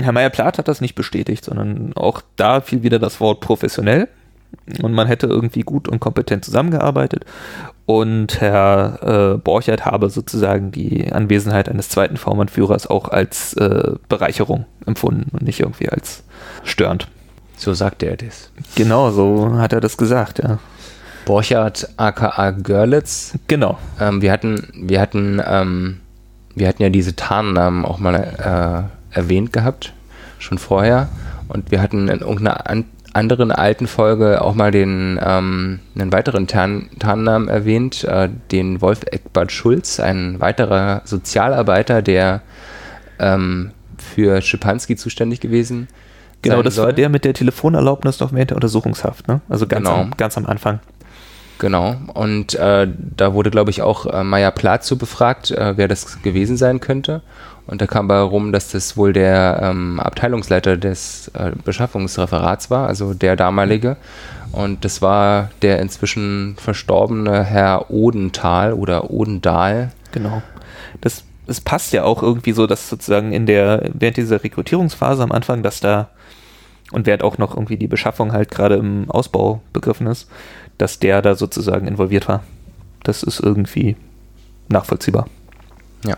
Herr 0.00 0.12
Meyer-Plath 0.12 0.58
hat 0.58 0.68
das 0.68 0.80
nicht 0.80 0.94
bestätigt, 0.94 1.44
sondern 1.44 1.92
auch 1.94 2.20
da 2.36 2.60
fiel 2.60 2.82
wieder 2.82 2.98
das 2.98 3.20
Wort 3.20 3.40
professionell 3.40 4.08
und 4.82 4.92
man 4.92 5.06
hätte 5.06 5.26
irgendwie 5.26 5.60
gut 5.60 5.88
und 5.88 6.00
kompetent 6.00 6.44
zusammengearbeitet. 6.44 7.24
Und 7.86 8.40
Herr 8.40 9.34
äh, 9.34 9.38
Borchert 9.38 9.84
habe 9.84 10.08
sozusagen 10.08 10.72
die 10.72 11.12
Anwesenheit 11.12 11.68
eines 11.68 11.90
zweiten 11.90 12.16
V-Mann-Führers 12.16 12.86
auch 12.86 13.08
als 13.08 13.54
äh, 13.54 13.92
Bereicherung 14.08 14.64
empfunden 14.86 15.30
und 15.32 15.42
nicht 15.42 15.60
irgendwie 15.60 15.88
als 15.88 16.24
störend. 16.64 17.08
So 17.56 17.74
sagte 17.74 18.06
er 18.06 18.16
das. 18.16 18.50
Genau, 18.74 19.10
so 19.10 19.58
hat 19.58 19.72
er 19.72 19.80
das 19.80 19.96
gesagt, 19.96 20.40
ja. 20.42 20.58
Borchert 21.24 21.88
aka 21.96 22.50
Görlitz. 22.50 23.38
Genau. 23.46 23.78
Ähm, 24.00 24.20
wir 24.20 24.32
hatten, 24.32 24.68
wir 24.74 25.00
hatten, 25.00 25.40
ähm, 25.46 26.00
wir 26.54 26.68
hatten 26.68 26.82
ja 26.82 26.88
diese 26.88 27.16
Tarnnamen 27.16 27.84
auch 27.84 27.98
mal 27.98 28.14
äh, 28.14 29.16
erwähnt 29.16 29.52
gehabt, 29.52 29.92
schon 30.38 30.58
vorher. 30.58 31.08
Und 31.48 31.70
wir 31.70 31.80
hatten 31.82 32.08
in 32.08 32.20
irgendeiner 32.20 32.68
an 32.68 32.84
anderen 33.12 33.52
alten 33.52 33.86
Folge 33.86 34.42
auch 34.42 34.54
mal 34.54 34.72
den 34.72 35.20
ähm, 35.24 35.78
einen 35.94 36.12
weiteren 36.12 36.48
Tarn 36.48 36.90
Tarnnamen 36.98 37.48
erwähnt, 37.48 38.02
äh, 38.04 38.28
den 38.50 38.80
Wolf 38.80 39.02
Eckbert 39.10 39.52
Schulz, 39.52 40.00
ein 40.00 40.40
weiterer 40.40 41.02
Sozialarbeiter, 41.04 42.02
der 42.02 42.42
ähm, 43.20 43.70
für 43.98 44.42
Schipanski 44.42 44.96
zuständig 44.96 45.40
gewesen 45.40 45.86
Genau, 46.44 46.62
das 46.62 46.74
soll. 46.74 46.86
war 46.86 46.92
der 46.92 47.08
mit 47.08 47.24
der 47.24 47.32
Telefonerlaubnis 47.32 48.20
noch 48.20 48.32
während 48.32 48.50
der 48.50 48.56
Untersuchungshaft, 48.56 49.28
ne? 49.28 49.40
Also 49.48 49.66
ganz, 49.66 49.88
genau. 49.88 50.00
am, 50.02 50.10
ganz 50.16 50.36
am 50.36 50.44
Anfang. 50.46 50.80
Genau, 51.58 51.96
und 52.14 52.54
äh, 52.54 52.88
da 53.16 53.32
wurde, 53.32 53.50
glaube 53.50 53.70
ich, 53.70 53.80
auch 53.80 54.06
äh, 54.06 54.24
Meier 54.24 54.50
Plath 54.50 54.84
zu 54.84 54.98
befragt, 54.98 55.50
äh, 55.52 55.76
wer 55.76 55.88
das 55.88 56.22
gewesen 56.22 56.56
sein 56.56 56.80
könnte. 56.80 57.22
Und 57.66 57.80
da 57.80 57.86
kam 57.86 58.08
bei 58.08 58.18
rum, 58.20 58.52
dass 58.52 58.72
das 58.72 58.96
wohl 58.96 59.12
der 59.12 59.60
ähm, 59.62 59.98
Abteilungsleiter 59.98 60.76
des 60.76 61.28
äh, 61.28 61.52
Beschaffungsreferats 61.64 62.70
war, 62.70 62.88
also 62.88 63.14
der 63.14 63.36
damalige. 63.36 63.96
Und 64.52 64.84
das 64.84 65.00
war 65.00 65.50
der 65.62 65.80
inzwischen 65.80 66.56
verstorbene 66.58 67.42
Herr 67.42 67.90
Odenthal 67.90 68.72
oder 68.74 69.10
Odendahl. 69.10 69.92
Genau. 70.12 70.42
Das, 71.00 71.24
das 71.46 71.60
passt 71.60 71.92
ja 71.92 72.04
auch 72.04 72.22
irgendwie 72.22 72.52
so, 72.52 72.66
dass 72.66 72.88
sozusagen 72.88 73.32
in 73.32 73.46
der, 73.46 73.90
während 73.94 74.16
dieser 74.16 74.44
Rekrutierungsphase 74.44 75.22
am 75.22 75.32
Anfang, 75.32 75.62
dass 75.62 75.80
da 75.80 76.10
und 76.92 77.06
während 77.06 77.24
auch 77.24 77.38
noch 77.38 77.56
irgendwie 77.56 77.76
die 77.78 77.88
Beschaffung 77.88 78.32
halt 78.32 78.50
gerade 78.50 78.76
im 78.76 79.10
Ausbau 79.10 79.60
begriffen 79.72 80.06
ist, 80.06 80.28
dass 80.78 80.98
der 80.98 81.22
da 81.22 81.34
sozusagen 81.34 81.86
involviert 81.86 82.28
war. 82.28 82.42
Das 83.02 83.22
ist 83.22 83.40
irgendwie 83.40 83.96
nachvollziehbar. 84.68 85.26
Ja. 86.04 86.16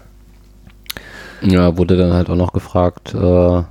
Ja, 1.42 1.77
wurde 1.77 1.97
dann 1.97 2.12
halt 2.12 2.31
auch 2.31 2.37
noch 2.37 2.53
gefragt, 2.53 3.14
äh, 3.14 3.62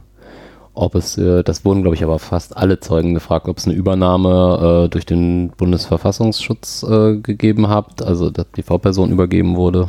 ob 0.74 0.95
es, 0.95 1.17
äh, 1.17 1.43
das 1.43 1.63
wurden 1.63 1.82
glaube 1.82 1.95
ich 1.95 2.04
aber 2.04 2.19
fast 2.19 2.56
alle 2.58 2.80
Zeugen 2.80 3.13
gefragt, 3.13 3.48
ob 3.48 3.58
es 3.58 3.65
eine 3.65 3.74
Übernahme 3.76 4.86
äh, 4.86 4.89
durch 4.89 5.06
den 5.06 5.50
Bundesverfassungsschutz 5.52 6.84
äh, 6.84 7.15
gegeben 7.17 7.69
hat, 7.69 8.02
also 8.02 8.30
dass 8.30 8.48
die 8.56 8.63
V-Person 8.63 9.12
übergeben 9.12 9.56
wurde. 9.56 9.88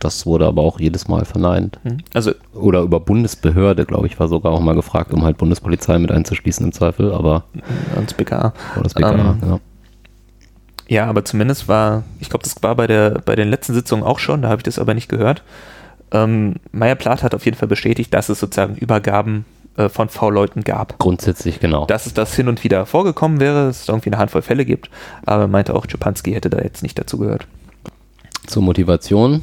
Das 0.00 0.26
wurde 0.26 0.46
aber 0.46 0.62
auch 0.62 0.80
jedes 0.80 1.08
Mal 1.08 1.24
verneint. 1.24 1.78
Mhm. 1.84 1.98
Also 2.12 2.32
Oder 2.52 2.82
über 2.82 3.00
Bundesbehörde, 3.00 3.86
glaube 3.86 4.06
ich, 4.06 4.18
war 4.20 4.28
sogar 4.28 4.52
auch 4.52 4.60
mal 4.60 4.74
gefragt, 4.74 5.14
um 5.14 5.24
halt 5.24 5.38
Bundespolizei 5.38 5.98
mit 5.98 6.10
einzuschließen 6.10 6.66
im 6.66 6.72
Zweifel, 6.72 7.12
aber. 7.12 7.44
Und 7.96 8.10
das 8.10 8.14
BKA. 8.14 8.52
Oder 8.74 8.82
das 8.82 8.94
BKA, 8.94 9.14
ähm, 9.14 9.38
ja. 9.46 9.60
Ja, 10.88 11.06
aber 11.06 11.24
zumindest 11.24 11.68
war, 11.68 12.04
ich 12.20 12.28
glaube, 12.28 12.44
das 12.44 12.62
war 12.62 12.74
bei, 12.74 12.86
der, 12.86 13.22
bei 13.24 13.36
den 13.36 13.48
letzten 13.48 13.74
Sitzungen 13.74 14.04
auch 14.04 14.18
schon, 14.18 14.42
da 14.42 14.48
habe 14.48 14.60
ich 14.60 14.64
das 14.64 14.78
aber 14.78 14.94
nicht 14.94 15.08
gehört. 15.08 15.42
Ähm, 16.12 16.56
Meyer 16.72 16.94
Plath 16.94 17.22
hat 17.22 17.34
auf 17.34 17.44
jeden 17.44 17.56
Fall 17.56 17.68
bestätigt, 17.68 18.12
dass 18.12 18.28
es 18.28 18.38
sozusagen 18.38 18.76
Übergaben 18.76 19.46
äh, 19.76 19.88
von 19.88 20.08
V-Leuten 20.08 20.62
gab. 20.62 20.98
Grundsätzlich, 20.98 21.58
genau. 21.58 21.86
Dass 21.86 22.06
es 22.06 22.14
das 22.14 22.34
hin 22.34 22.48
und 22.48 22.62
wieder 22.64 22.86
vorgekommen 22.86 23.40
wäre, 23.40 23.66
dass 23.66 23.82
es 23.82 23.88
irgendwie 23.88 24.10
eine 24.10 24.18
Handvoll 24.18 24.42
Fälle 24.42 24.64
gibt, 24.64 24.90
aber 25.24 25.48
meinte 25.48 25.74
auch, 25.74 25.86
Czepanski 25.86 26.32
hätte 26.32 26.50
da 26.50 26.58
jetzt 26.58 26.82
nicht 26.82 26.98
dazu 26.98 27.18
gehört. 27.18 27.46
Zur 28.46 28.62
Motivation 28.62 29.42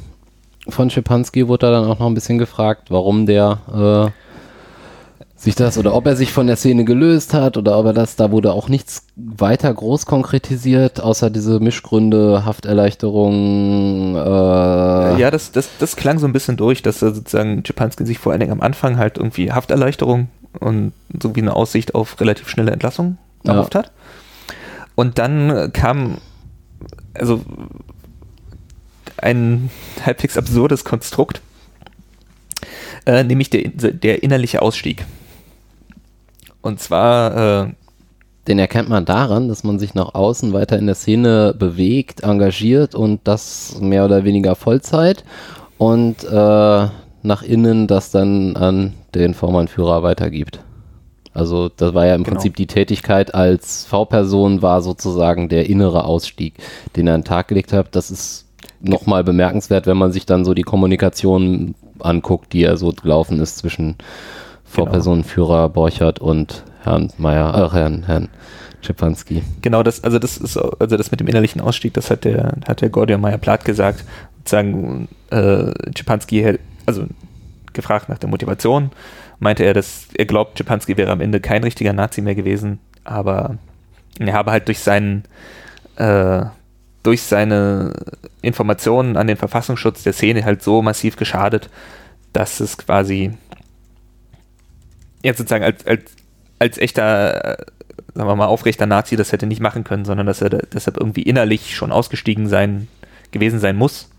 von 0.70 0.90
Czepanski 0.90 1.48
wurde 1.48 1.66
da 1.66 1.72
dann 1.72 1.90
auch 1.90 2.00
noch 2.00 2.06
ein 2.06 2.14
bisschen 2.14 2.38
gefragt, 2.38 2.92
warum 2.92 3.26
der 3.26 4.12
äh, 4.14 4.31
sich 5.42 5.56
das 5.56 5.80
oder 5.80 5.96
ob 5.96 6.06
er 6.06 6.16
sich 6.16 6.32
von 6.32 6.46
der 6.46 6.56
Szene 6.56 6.86
gelöst 6.86 7.34
hat 7.34 7.58
oder 7.58 7.80
ob 7.80 7.88
er 7.88 7.94
das, 7.94 8.16
da 8.16 8.30
wurde 8.30 8.54
auch 8.54 8.70
nichts 8.70 9.08
weiter 9.16 9.74
groß 9.74 10.06
konkretisiert, 10.06 11.02
außer 11.02 11.32
diese 11.32 11.60
Mischgründe, 11.60 12.46
Hafterleichterung. 12.46 14.16
Äh 14.16 15.20
ja, 15.20 15.32
das, 15.32 15.52
das, 15.52 15.68
das 15.80 15.96
klang 15.96 16.20
so 16.20 16.28
ein 16.28 16.34
bisschen 16.34 16.58
durch, 16.58 16.84
dass 16.84 17.00
sozusagen 17.00 17.64
Czepanski 17.64 18.06
sich 18.06 18.20
vor 18.20 18.32
allen 18.32 18.40
Dingen 18.40 18.52
am 18.52 18.62
Anfang 18.62 18.98
halt 18.98 19.18
irgendwie 19.18 19.52
Hafterleichterung 19.52 20.30
und 20.60 20.94
so 21.20 21.36
wie 21.36 21.42
eine 21.42 21.56
Aussicht 21.56 21.96
auf 21.96 22.22
relativ 22.22 22.48
schnelle 22.48 22.72
Entlassung 22.72 23.18
erhofft 23.44 23.74
ja. 23.74 23.80
hat. 23.80 23.92
Und 24.94 25.18
dann 25.18 25.74
kam, 25.74 26.18
also 27.16 27.42
ein 29.18 29.72
halbwegs 30.06 30.38
absurdes 30.38 30.86
Konstrukt, 30.86 31.42
äh, 33.08 33.24
nämlich 33.24 33.50
der, 33.50 33.70
der 33.70 34.22
innerliche 34.22 34.62
Ausstieg. 34.62 35.04
Und 36.62 36.80
zwar. 36.80 37.66
Äh, 37.66 37.74
den 38.48 38.58
erkennt 38.58 38.90
man 38.90 39.06
daran, 39.06 39.48
dass 39.48 39.64
man 39.64 39.78
sich 39.78 39.94
nach 39.94 40.16
außen 40.16 40.52
weiter 40.52 40.78
in 40.80 40.88
der 40.88 40.96
Szene 40.96 41.54
bewegt, 41.58 42.24
engagiert 42.24 42.96
und 42.96 43.22
das 43.24 43.78
mehr 43.80 44.04
oder 44.04 44.24
weniger 44.24 44.56
Vollzeit 44.56 45.24
und 45.78 46.24
äh, 46.24 46.88
nach 47.24 47.44
innen 47.44 47.88
das 47.88 48.12
dann 48.12 48.56
an 48.56 48.94
den 49.14 49.34
V-Mann-Führer 49.34 50.02
weitergibt. 50.02 50.60
Also 51.34 51.70
das 51.70 51.94
war 51.94 52.06
ja 52.06 52.16
im 52.16 52.24
genau. 52.24 52.34
Prinzip 52.34 52.56
die 52.56 52.68
Tätigkeit 52.68 53.34
als 53.34 53.86
V-Person 53.86 54.62
war 54.62 54.82
sozusagen 54.82 55.48
der 55.48 55.70
innere 55.70 56.04
Ausstieg, 56.04 56.56
den 56.96 57.08
er 57.08 57.16
an 57.16 57.22
den 57.22 57.26
Tag 57.26 57.48
gelegt 57.48 57.74
hat. 57.74 57.96
Das 57.96 58.12
ist 58.12 58.48
nochmal 58.82 59.24
bemerkenswert, 59.24 59.88
wenn 59.88 59.98
man 59.98 60.12
sich 60.12 60.26
dann 60.26 60.44
so 60.44 60.54
die 60.54 60.64
Kommunikation 60.64 61.76
anguckt, 62.00 62.52
die 62.54 62.64
er 62.64 62.78
so 62.78 62.92
gelaufen 62.92 63.40
ist 63.40 63.60
zwischen 63.60 63.96
Vorpersonenführer 64.72 65.64
genau. 65.64 65.70
Borchert 65.70 66.20
und 66.20 66.64
Herrn 66.84 67.12
Meyer, 67.18 67.54
ach, 67.54 67.74
Herrn, 67.74 68.04
Herrn 68.04 68.30
Czepanski. 68.82 69.44
Genau, 69.62 69.84
das, 69.84 70.04
also 70.04 70.18
das 70.18 70.38
ist, 70.38 70.58
also 70.58 70.98
das 70.98 71.12
mit 71.12 71.20
dem 71.20 71.28
innerlichen 71.28 71.62
Ausstieg, 71.62 71.94
das 71.94 72.10
hat 72.10 72.24
der, 72.24 72.54
hat 72.68 72.82
der 72.82 72.90
Gordian 72.90 73.22
Meyer 73.22 73.38
Plath 73.38 73.66
gesagt, 73.66 74.06
sozusagen, 74.38 75.08
äh, 75.30 75.72
Czepanski, 75.94 76.58
also 76.86 77.06
gefragt 77.74 78.10
nach 78.10 78.18
der 78.18 78.30
Motivation, 78.30 78.92
meinte 79.40 79.64
er, 79.64 79.74
dass 79.74 80.08
er 80.16 80.26
glaubt, 80.26 80.58
Czepanski 80.58 80.98
wäre 80.98 81.12
am 81.12 81.22
Ende 81.22 81.42
kein 81.42 81.64
richtiger 81.64 81.94
Nazi 81.94 82.22
mehr 82.22 82.36
gewesen, 82.36 82.80
aber 83.04 83.58
er 84.20 84.34
habe 84.34 84.52
halt 84.52 84.68
durch 84.68 84.80
seinen, 84.80 85.24
äh, 85.98 86.44
durch 87.04 87.24
seine 87.24 87.94
Informationen 88.42 89.18
an 89.18 89.28
den 89.28 89.38
Verfassungsschutz 89.38 90.04
der 90.04 90.14
Szene 90.14 90.46
halt 90.46 90.64
so 90.64 90.82
massiv 90.82 91.18
geschadet, 91.18 91.70
dass 92.34 92.62
es 92.62 92.78
quasi 92.78 93.32
jetzt 95.24 95.38
sozusagen 95.38 95.64
als, 95.64 95.86
als, 95.86 96.04
als 96.60 96.78
echter, 96.78 97.60
äh, 97.60 97.66
sagen 98.14 98.30
wir 98.30 98.36
mal, 98.36 98.46
aufrechter 98.46 98.86
Nazi 98.86 99.16
das 99.16 99.32
hätte 99.32 99.48
nicht 99.48 99.62
machen 99.62 99.84
können, 99.84 100.06
sondern 100.06 100.28
dass 100.28 100.42
er 100.42 100.50
deshalb 100.50 100.98
irgendwie 100.98 101.24
innerlich 101.24 101.76
schon 101.76 101.92
ausgestiegen 101.92 102.48
sein, 102.48 102.88
gewesen 103.32 103.60
sein 103.60 103.76
muss 103.76 104.12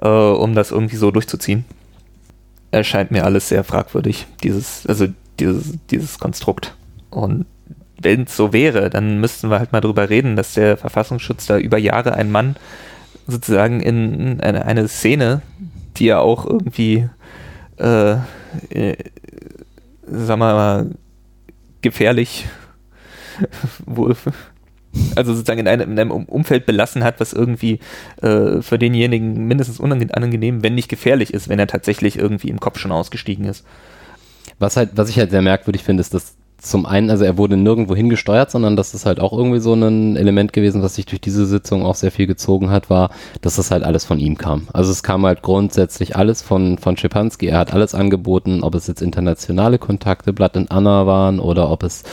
äh, 0.00 0.08
um 0.08 0.54
das 0.54 0.70
irgendwie 0.70 0.96
so 0.96 1.10
durchzuziehen. 1.10 1.64
Erscheint 2.70 3.10
mir 3.10 3.24
alles 3.24 3.48
sehr 3.48 3.64
fragwürdig, 3.64 4.26
dieses, 4.42 4.86
also 4.86 5.06
dieses, 5.38 5.74
dieses 5.90 6.18
Konstrukt. 6.18 6.74
Und 7.10 7.46
wenn 8.00 8.22
es 8.22 8.36
so 8.36 8.52
wäre, 8.52 8.90
dann 8.90 9.20
müssten 9.20 9.50
wir 9.50 9.58
halt 9.58 9.72
mal 9.72 9.80
drüber 9.80 10.08
reden, 10.08 10.36
dass 10.36 10.54
der 10.54 10.76
Verfassungsschutz 10.76 11.46
da 11.46 11.58
über 11.58 11.78
Jahre 11.78 12.14
einen 12.14 12.30
Mann 12.30 12.56
sozusagen 13.26 13.80
in 13.80 14.40
eine, 14.40 14.64
eine 14.64 14.88
Szene, 14.88 15.42
die 15.96 16.06
ja 16.06 16.20
auch 16.20 16.46
irgendwie, 16.46 17.08
äh, 17.76 18.16
sagen 20.10 20.40
wir 20.40 20.54
mal, 20.54 20.90
gefährlich, 21.82 22.46
wohl, 23.86 24.16
also 25.16 25.34
sozusagen 25.34 25.60
in 25.60 25.68
einem, 25.68 25.92
in 25.92 25.98
einem 25.98 26.10
Umfeld 26.10 26.66
belassen 26.66 27.04
hat, 27.04 27.20
was 27.20 27.32
irgendwie 27.32 27.78
äh, 28.22 28.60
für 28.60 28.78
denjenigen 28.78 29.46
mindestens 29.46 29.80
unangenehm, 29.80 30.62
wenn 30.62 30.74
nicht 30.74 30.88
gefährlich 30.88 31.32
ist, 31.32 31.48
wenn 31.48 31.58
er 31.58 31.66
tatsächlich 31.66 32.18
irgendwie 32.18 32.48
im 32.48 32.60
Kopf 32.60 32.78
schon 32.78 32.92
ausgestiegen 32.92 33.44
ist. 33.44 33.64
Was 34.58 34.76
halt, 34.76 34.90
was 34.94 35.08
ich 35.08 35.18
halt 35.18 35.30
sehr 35.30 35.42
merkwürdig 35.42 35.84
finde, 35.84 36.00
ist, 36.00 36.12
dass 36.12 36.36
zum 36.60 36.86
einen, 36.86 37.10
also 37.10 37.24
er 37.24 37.38
wurde 37.38 37.56
nirgendwo 37.56 37.94
hingesteuert, 37.94 38.50
sondern 38.50 38.76
das 38.76 38.94
ist 38.94 39.06
halt 39.06 39.20
auch 39.20 39.32
irgendwie 39.32 39.60
so 39.60 39.74
ein 39.74 40.16
Element 40.16 40.52
gewesen, 40.52 40.82
was 40.82 40.94
sich 40.94 41.06
durch 41.06 41.20
diese 41.20 41.46
Sitzung 41.46 41.84
auch 41.84 41.94
sehr 41.94 42.10
viel 42.10 42.26
gezogen 42.26 42.70
hat, 42.70 42.90
war, 42.90 43.10
dass 43.40 43.56
das 43.56 43.70
halt 43.70 43.82
alles 43.82 44.04
von 44.04 44.18
ihm 44.18 44.36
kam. 44.36 44.68
Also 44.72 44.92
es 44.92 45.02
kam 45.02 45.24
halt 45.24 45.42
grundsätzlich 45.42 46.16
alles 46.16 46.42
von, 46.42 46.78
von 46.78 46.96
Schepanski. 46.96 47.46
Er 47.46 47.58
hat 47.58 47.72
alles 47.72 47.94
angeboten, 47.94 48.62
ob 48.62 48.74
es 48.74 48.86
jetzt 48.86 49.02
internationale 49.02 49.78
Kontakte, 49.78 50.32
Blatt 50.32 50.56
und 50.56 50.70
Anna 50.70 51.06
waren 51.06 51.40
oder 51.40 51.70
ob 51.70 51.82
es 51.82 52.04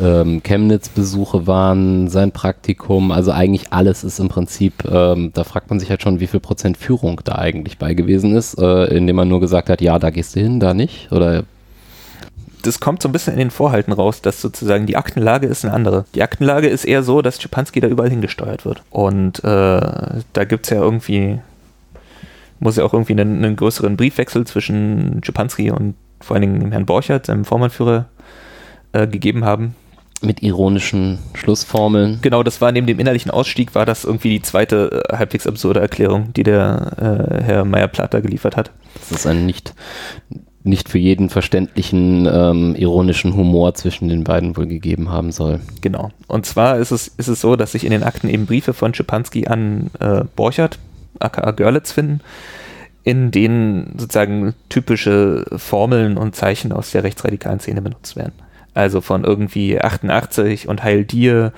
ähm, 0.00 0.42
Chemnitz-Besuche 0.42 1.46
waren, 1.46 2.08
sein 2.08 2.32
Praktikum, 2.32 3.10
also 3.10 3.32
eigentlich 3.32 3.72
alles 3.72 4.04
ist 4.04 4.18
im 4.18 4.28
Prinzip, 4.28 4.84
ähm, 4.90 5.30
da 5.32 5.44
fragt 5.44 5.70
man 5.70 5.80
sich 5.80 5.90
halt 5.90 6.02
schon, 6.02 6.20
wie 6.20 6.26
viel 6.26 6.40
Prozent 6.40 6.76
Führung 6.76 7.20
da 7.24 7.36
eigentlich 7.36 7.78
bei 7.78 7.94
gewesen 7.94 8.36
ist, 8.36 8.58
äh, 8.58 8.84
indem 8.94 9.16
man 9.16 9.28
nur 9.28 9.40
gesagt 9.40 9.70
hat, 9.70 9.80
ja, 9.80 9.98
da 9.98 10.10
gehst 10.10 10.36
du 10.36 10.40
hin, 10.40 10.60
da 10.60 10.74
nicht, 10.74 11.10
oder 11.12 11.44
das 12.66 12.80
kommt 12.80 13.02
so 13.02 13.08
ein 13.08 13.12
bisschen 13.12 13.32
in 13.32 13.38
den 13.38 13.50
Vorhalten 13.50 13.92
raus, 13.92 14.20
dass 14.22 14.40
sozusagen 14.40 14.86
die 14.86 14.96
Aktenlage 14.96 15.46
ist 15.46 15.64
eine 15.64 15.74
andere. 15.74 16.04
Die 16.14 16.22
Aktenlage 16.22 16.68
ist 16.68 16.84
eher 16.84 17.02
so, 17.02 17.22
dass 17.22 17.40
Schipanski 17.40 17.80
da 17.80 17.88
überall 17.88 18.10
hingesteuert 18.10 18.64
wird. 18.64 18.82
Und 18.90 19.42
äh, 19.44 19.80
da 20.32 20.44
gibt 20.44 20.66
es 20.66 20.70
ja 20.70 20.80
irgendwie, 20.80 21.38
muss 22.58 22.76
ja 22.76 22.84
auch 22.84 22.92
irgendwie 22.92 23.12
einen, 23.12 23.44
einen 23.44 23.56
größeren 23.56 23.96
Briefwechsel 23.96 24.46
zwischen 24.46 25.20
Schipanski 25.24 25.70
und 25.70 25.94
vor 26.20 26.36
allen 26.36 26.42
Dingen 26.42 26.72
Herrn 26.72 26.86
Borchert, 26.86 27.26
seinem 27.26 27.44
Vormannführer, 27.44 28.06
äh, 28.92 29.06
gegeben 29.06 29.44
haben. 29.44 29.74
Mit 30.22 30.42
ironischen 30.42 31.18
Schlussformeln. 31.34 32.20
Genau, 32.22 32.42
das 32.42 32.62
war 32.62 32.72
neben 32.72 32.86
dem 32.86 32.98
innerlichen 32.98 33.30
Ausstieg, 33.30 33.74
war 33.74 33.84
das 33.84 34.04
irgendwie 34.04 34.30
die 34.30 34.40
zweite 34.40 35.04
äh, 35.10 35.16
halbwegs 35.18 35.46
absurde 35.46 35.80
Erklärung, 35.80 36.32
die 36.32 36.42
der 36.42 37.36
äh, 37.38 37.42
Herr 37.44 37.64
Meyer-Platter 37.66 38.22
geliefert 38.22 38.56
hat. 38.56 38.70
Das 38.94 39.10
ist 39.10 39.26
ein 39.26 39.44
nicht, 39.44 39.74
nicht 40.66 40.88
für 40.88 40.98
jeden 40.98 41.30
verständlichen 41.30 42.26
ähm, 42.30 42.74
ironischen 42.76 43.34
Humor 43.36 43.74
zwischen 43.74 44.08
den 44.08 44.24
beiden 44.24 44.56
wohl 44.56 44.66
gegeben 44.66 45.10
haben 45.10 45.32
soll. 45.32 45.60
Genau. 45.80 46.10
Und 46.26 46.46
zwar 46.46 46.78
ist 46.78 46.90
es, 46.90 47.08
ist 47.08 47.28
es 47.28 47.40
so, 47.40 47.56
dass 47.56 47.72
sich 47.72 47.84
in 47.84 47.90
den 47.90 48.02
Akten 48.02 48.28
eben 48.28 48.46
Briefe 48.46 48.74
von 48.74 48.92
Schipanski 48.92 49.46
an 49.46 49.90
äh, 50.00 50.24
Borchert, 50.34 50.78
aka 51.18 51.52
Görlitz, 51.52 51.92
finden, 51.92 52.20
in 53.04 53.30
denen 53.30 53.94
sozusagen 53.96 54.54
typische 54.68 55.44
Formeln 55.56 56.16
und 56.16 56.34
Zeichen 56.34 56.72
aus 56.72 56.90
der 56.90 57.04
rechtsradikalen 57.04 57.60
Szene 57.60 57.80
benutzt 57.80 58.16
werden. 58.16 58.32
Also 58.76 59.00
von 59.00 59.24
irgendwie 59.24 59.80
88 59.80 60.68
und 60.68 60.84
Heil 60.84 61.06
dir 61.06 61.54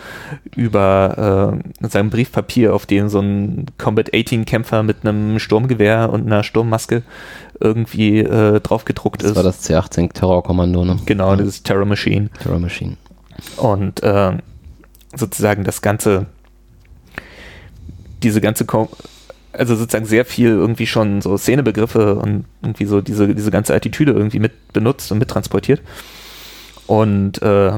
über 0.54 1.58
äh, 1.82 1.88
seinem 1.88 2.10
Briefpapier, 2.10 2.72
auf 2.72 2.86
dem 2.86 3.08
so 3.08 3.18
ein 3.18 3.66
Combat 3.76 4.14
18 4.14 4.44
Kämpfer 4.44 4.84
mit 4.84 4.98
einem 5.02 5.40
Sturmgewehr 5.40 6.10
und 6.12 6.26
einer 6.26 6.44
Sturmmaske 6.44 7.02
irgendwie 7.58 8.20
äh, 8.20 8.60
drauf 8.60 8.84
gedruckt 8.84 9.22
das 9.22 9.30
ist. 9.30 9.36
Das 9.36 9.44
war 9.44 9.50
das 9.50 9.68
C18 9.68 10.12
Terrorkommando, 10.12 10.84
ne? 10.84 11.00
Genau, 11.06 11.30
ja. 11.30 11.36
dieses 11.36 11.64
Terror 11.64 11.86
Machine. 11.86 12.30
Terror 12.40 12.60
Machine. 12.60 12.96
Und 13.56 14.00
äh, 14.04 14.38
sozusagen 15.16 15.64
das 15.64 15.82
ganze, 15.82 16.26
diese 18.22 18.40
ganze, 18.40 18.64
Ko 18.64 18.90
also 19.52 19.74
sozusagen 19.74 20.06
sehr 20.06 20.24
viel 20.24 20.50
irgendwie 20.50 20.86
schon 20.86 21.20
so 21.20 21.36
Szenebegriffe 21.36 22.14
und 22.14 22.44
irgendwie 22.62 22.84
so 22.84 23.00
diese, 23.00 23.34
diese 23.34 23.50
ganze 23.50 23.74
Attitüde 23.74 24.12
irgendwie 24.12 24.38
mit 24.38 24.72
benutzt 24.72 25.10
und 25.10 25.18
mittransportiert. 25.18 25.80
Und 26.88 27.40
äh, 27.42 27.72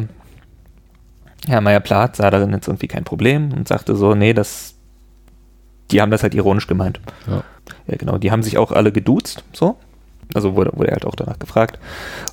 Herr 1.47 1.61
Meyer-Plath 1.61 2.17
sah 2.17 2.31
darin 2.31 2.53
jetzt 2.53 2.69
irgendwie 2.69 2.87
kein 2.87 3.05
Problem 3.05 3.53
und 3.53 3.69
sagte 3.69 3.97
so, 3.97 4.15
nee, 4.15 4.33
das, 4.33 4.77
die 5.91 6.01
haben 6.01 6.11
das 6.11 6.23
halt 6.23 6.35
ironisch 6.35 6.67
gemeint. 6.67 7.01
Ja. 7.27 7.43
ja 7.89 7.97
genau, 7.99 8.19
die 8.19 8.31
haben 8.31 8.43
sich 8.43 8.57
auch 8.57 8.73
alle 8.73 8.93
geduzt, 8.93 9.45
so. 9.53 9.77
Also 10.33 10.55
wurde, 10.55 10.71
wurde 10.77 10.91
er 10.91 10.95
halt 10.95 11.07
auch 11.07 11.17
danach 11.17 11.41
gefragt. 11.41 11.81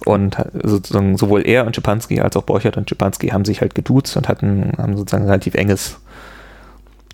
Und 0.06 0.38
sozusagen 0.64 1.18
sowohl 1.18 1.48
er 1.48 1.66
und 1.66 1.76
Schipanski 1.76 2.22
als 2.22 2.38
auch 2.38 2.44
Borchert 2.44 2.78
und 2.78 2.88
Schipanski 2.88 3.30
haben 3.30 3.44
sich 3.44 3.62
halt 3.62 3.74
geduzt 3.74 4.16
und 4.16 4.30
hatten, 4.30 4.74
haben 4.78 4.96
sozusagen 4.96 5.24
ein 5.24 5.30
relativ 5.30 5.56
enges 5.56 6.00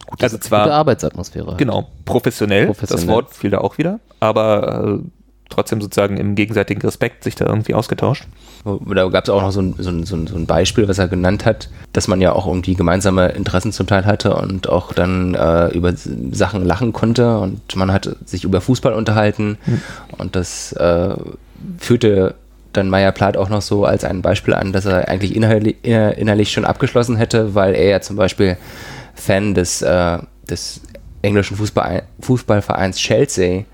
Gute, 0.08 0.23
also 0.26 0.38
zwar, 0.39 0.65
gute 0.65 0.76
Arbeitsatmosphäre. 0.76 1.56
Genau, 1.56 1.89
professionell, 2.06 2.67
professionell, 2.67 3.06
das 3.06 3.13
Wort 3.13 3.34
fiel 3.34 3.49
da 3.52 3.60
auch 3.60 3.78
wieder, 3.78 3.99
aber 4.19 4.99
äh, 4.99 5.22
trotzdem 5.53 5.81
sozusagen 5.81 6.17
im 6.17 6.35
gegenseitigen 6.35 6.81
Respekt 6.81 7.23
sich 7.23 7.35
da 7.35 7.45
irgendwie 7.45 7.73
ausgetauscht. 7.73 8.25
Da 8.63 9.07
gab 9.09 9.23
es 9.25 9.29
auch 9.29 9.41
noch 9.41 9.51
so 9.51 9.61
ein, 9.61 9.75
so, 9.77 9.89
ein, 9.89 10.05
so 10.05 10.15
ein, 10.15 10.45
Beispiel, 10.45 10.87
was 10.87 10.97
er 10.97 11.07
genannt 11.07 11.45
hat, 11.45 11.69
dass 11.91 12.07
man 12.07 12.21
ja 12.21 12.31
auch 12.31 12.47
irgendwie 12.47 12.75
gemeinsame 12.75 13.29
Interessen 13.29 13.71
zum 13.71 13.87
Teil 13.87 14.05
hatte 14.05 14.35
und 14.35 14.69
auch 14.69 14.93
dann 14.93 15.35
äh, 15.35 15.67
über 15.69 15.93
Sachen 15.95 16.65
lachen 16.65 16.93
konnte 16.93 17.37
und 17.39 17.75
man 17.75 17.91
hat 17.91 18.15
sich 18.25 18.43
über 18.43 18.61
Fußball 18.61 18.93
unterhalten 18.93 19.57
hm. 19.65 19.81
und 20.17 20.35
das 20.35 20.73
äh, 20.73 21.15
führte 21.77 22.35
dann 22.71 22.89
Meyer 22.89 23.11
Plath 23.11 23.37
auch 23.37 23.49
noch 23.49 23.61
so 23.61 23.85
als 23.85 24.03
ein 24.03 24.21
Beispiel 24.21 24.53
an, 24.53 24.73
dass 24.73 24.85
er 24.85 25.07
eigentlich 25.07 25.35
innerlich, 25.35 25.75
innerlich 25.83 26.51
schon 26.51 26.65
abgeschlossen 26.65 27.17
hätte, 27.17 27.53
weil 27.53 27.75
er 27.75 27.87
ja 27.87 28.01
zum 28.01 28.15
Beispiel 28.15 28.57
Fan 29.13 29.53
des, 29.53 29.81
äh, 29.83 30.17
des 30.49 30.81
englischen 31.21 31.57
Fußball, 31.57 32.03
Fußballvereins 32.19 32.97
Chelsea 32.97 33.65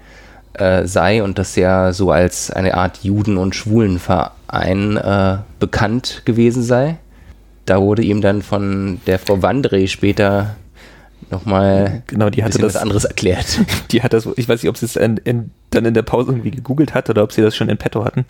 äh, 0.60 0.86
sei 0.86 1.24
und 1.24 1.40
das 1.40 1.56
ja 1.56 1.94
so 1.94 2.12
als 2.12 2.52
eine 2.52 2.76
Art 2.76 3.04
Juden- 3.04 3.38
und 3.38 3.56
Schwulenverein 3.56 4.98
äh, 4.98 5.38
bekannt 5.60 6.24
gewesen 6.26 6.64
sei. 6.64 6.98
Da 7.66 7.82
wurde 7.82 8.02
ihm 8.02 8.22
dann 8.22 8.42
von 8.42 9.00
der 9.06 9.20
Frau 9.20 9.42
Wandre 9.42 9.88
später 9.88 10.56
nochmal 11.30 12.04
genau, 12.08 12.30
die 12.30 12.44
hatte 12.44 12.58
das, 12.58 12.76
was 12.76 12.82
anderes 12.82 13.06
erklärt. 13.06 13.60
Die 13.92 14.02
hat 14.02 14.14
das, 14.14 14.28
ich 14.36 14.50
weiß 14.50 14.64
nicht, 14.64 14.70
ob 14.70 14.78
sie 14.78 14.86
es 14.86 14.96
in, 14.96 15.18
in, 15.18 15.52
dann 15.70 15.86
in 15.86 15.94
der 15.94 16.02
Pause 16.02 16.32
irgendwie 16.32 16.52
gegoogelt 16.52 16.94
hat 16.94 17.10
oder 17.10 17.24
ob 17.24 17.32
sie 17.32 17.42
das 17.42 17.56
schon 17.56 17.70
in 17.70 17.78
petto 17.78 18.04
hatten. 18.04 18.26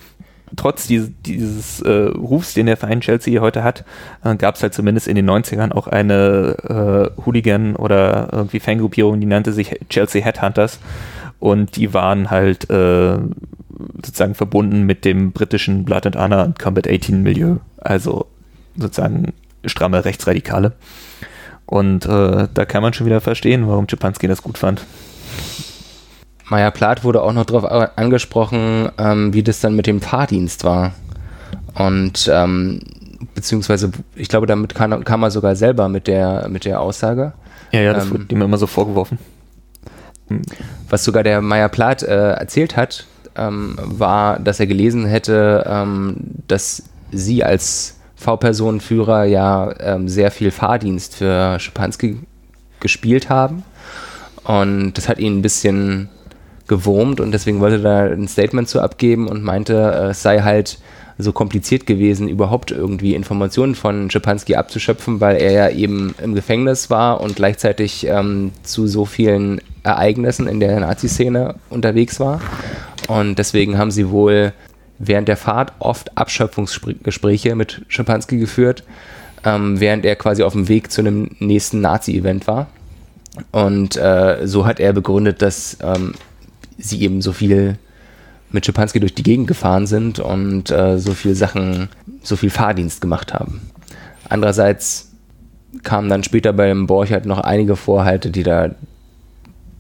Trotz 0.56 0.88
dieses, 0.88 1.12
dieses 1.26 1.82
äh, 1.82 1.92
Rufs, 1.92 2.56
den 2.56 2.66
der 2.66 2.76
Verein 2.76 3.02
Chelsea 3.02 3.40
heute 3.40 3.64
hat, 3.64 3.86
äh, 4.24 4.36
gab 4.36 4.56
es 4.56 4.64
halt 4.64 4.74
zumindest 4.74 5.08
in 5.08 5.16
den 5.16 5.30
90ern 5.30 5.72
auch 5.72 5.88
eine 5.88 7.14
äh, 7.18 7.22
Hooligan- 7.22 7.76
oder 7.76 8.30
irgendwie 8.32 8.60
Fangruppierung, 8.60 9.20
die 9.20 9.28
nannte 9.28 9.54
sich 9.54 9.80
Chelsea 9.90 10.24
Headhunters 10.24 10.80
und 11.40 11.76
die 11.78 11.94
waren 11.94 12.30
halt 12.30 12.70
äh, 12.70 13.18
sozusagen 13.96 14.36
verbunden 14.36 14.84
mit 14.84 15.06
dem 15.06 15.32
britischen 15.32 15.86
Blood 15.86 16.06
and 16.06 16.16
Honor 16.18 16.44
und 16.46 16.60
Combat 16.60 16.88
18 16.88 17.24
Milieu, 17.24 17.58
also 17.78 18.28
sozusagen 18.78 19.34
stramme 19.66 20.04
Rechtsradikale. 20.04 20.74
Und 21.66 22.06
äh, 22.06 22.48
da 22.54 22.66
kann 22.66 22.82
man 22.82 22.94
schon 22.94 23.06
wieder 23.06 23.22
verstehen, 23.22 23.68
warum 23.68 23.88
Czepanski 23.88 24.28
das 24.28 24.42
gut 24.42 24.58
fand. 24.58 24.84
Maya 26.50 26.72
Plath 26.72 27.04
wurde 27.04 27.22
auch 27.22 27.32
noch 27.32 27.46
darauf 27.46 27.64
angesprochen, 27.96 28.90
ähm, 28.98 29.34
wie 29.34 29.44
das 29.44 29.60
dann 29.62 29.76
mit 29.76 29.86
dem 29.86 30.02
Fahrdienst 30.02 30.64
war. 30.64 30.94
Und 31.76 32.30
ähm, 32.34 32.82
beziehungsweise, 33.36 33.92
ich 34.16 34.30
glaube, 34.30 34.48
damit 34.48 34.74
kam, 34.74 35.04
kam 35.04 35.22
er 35.22 35.32
sogar 35.32 35.56
selber 35.56 35.90
mit 35.90 36.08
der, 36.08 36.50
mit 36.50 36.66
der 36.66 36.82
Aussage. 36.82 37.34
Ja, 37.72 37.82
ja, 37.82 37.94
das 37.94 38.06
ähm, 38.06 38.12
wurde 38.12 38.26
ihm 38.30 38.42
immer 38.42 38.58
so 38.58 38.66
vorgeworfen 38.66 39.20
was 40.90 41.04
sogar 41.04 41.24
der 41.24 41.42
Meyer 41.42 41.70
Plath 41.70 42.04
äh, 42.04 42.32
erzählt 42.32 42.76
hat, 42.76 43.06
ähm, 43.36 43.76
war, 43.78 44.40
dass 44.40 44.60
er 44.60 44.68
gelesen 44.68 45.06
hätte, 45.06 45.66
ähm, 45.68 46.18
dass 46.48 46.84
sie 47.12 47.44
als 47.44 47.98
V-Personenführer 48.16 49.24
ja 49.26 49.74
ähm, 49.80 50.10
sehr 50.10 50.32
viel 50.32 50.52
Fahrdienst 50.52 51.16
für 51.16 51.60
Schipanski 51.60 52.18
gespielt 52.80 53.30
haben. 53.30 53.64
Und 54.44 54.94
das 54.94 55.08
hat 55.08 55.20
ihn 55.20 55.40
ein 55.40 55.42
bisschen 55.42 56.10
gewurmt 56.68 57.20
und 57.20 57.32
deswegen 57.32 57.60
wollte 57.60 57.78
er 57.78 58.08
da 58.08 58.14
ein 58.14 58.28
Statement 58.28 58.68
zu 58.68 58.82
abgeben 58.82 59.28
und 59.28 59.44
meinte, 59.44 59.74
äh, 59.74 60.10
es 60.10 60.22
sei 60.22 60.42
halt 60.42 60.80
so 61.18 61.34
kompliziert 61.34 61.86
gewesen, 61.86 62.30
überhaupt 62.30 62.72
irgendwie 62.72 63.14
Informationen 63.14 63.76
von 63.76 64.10
Schipanski 64.10 64.56
abzuschöpfen, 64.56 65.20
weil 65.20 65.36
er 65.36 65.52
ja 65.52 65.70
eben 65.70 66.16
im 66.24 66.34
Gefängnis 66.34 66.90
war 66.90 67.20
und 67.20 67.36
gleichzeitig 67.36 68.08
ähm, 68.08 68.52
zu 68.64 68.88
so 68.88 69.04
vielen 69.04 69.60
Ereignissen 69.84 70.48
in 70.48 70.60
der 70.60 70.80
Nazi-Szene 70.80 71.56
unterwegs 71.70 72.20
war. 72.20 72.42
Und 73.08 73.40
deswegen 73.40 73.78
haben 73.78 73.92
sie 73.92 74.10
wohl 74.10 74.54
während 75.00 75.28
der 75.28 75.38
Fahrt 75.38 75.74
oft 75.80 76.18
Abschöpfungsgespräche 76.18 77.56
mit 77.56 77.82
Schipanski 77.88 78.38
geführt, 78.38 78.84
ähm, 79.46 79.80
während 79.80 80.06
er 80.06 80.16
quasi 80.16 80.44
auf 80.44 80.54
dem 80.54 80.68
Weg 80.68 80.92
zu 80.92 81.02
einem 81.02 81.32
nächsten 81.40 81.82
Nazi-Event 81.82 82.48
war. 82.48 82.68
Und 83.52 83.96
äh, 83.96 84.46
so 84.46 84.66
hat 84.66 84.80
er 84.80 84.94
begründet, 84.94 85.42
dass 85.42 85.78
ähm, 85.82 86.14
sie 86.78 87.02
eben 87.02 87.22
so 87.22 87.32
viel 87.32 87.78
mit 88.52 88.66
Schipanski 88.66 89.00
durch 89.00 89.14
die 89.14 89.24
Gegend 89.24 89.48
gefahren 89.48 89.88
sind 89.88 90.20
und 90.20 90.72
äh, 90.72 90.98
so 90.98 91.14
viel 91.14 91.36
Sachen, 91.36 91.90
so 92.24 92.36
viel 92.36 92.50
Fahrdienst 92.50 93.00
gemacht 93.00 93.34
haben. 93.34 93.62
Andererseits 94.28 95.12
kamen 95.84 96.10
dann 96.10 96.24
später 96.24 96.52
beim 96.52 96.88
Borchardt 96.88 97.26
noch 97.26 97.40
einige 97.40 97.76
Vorhalte, 97.76 98.32
die 98.32 98.44
da 98.44 98.72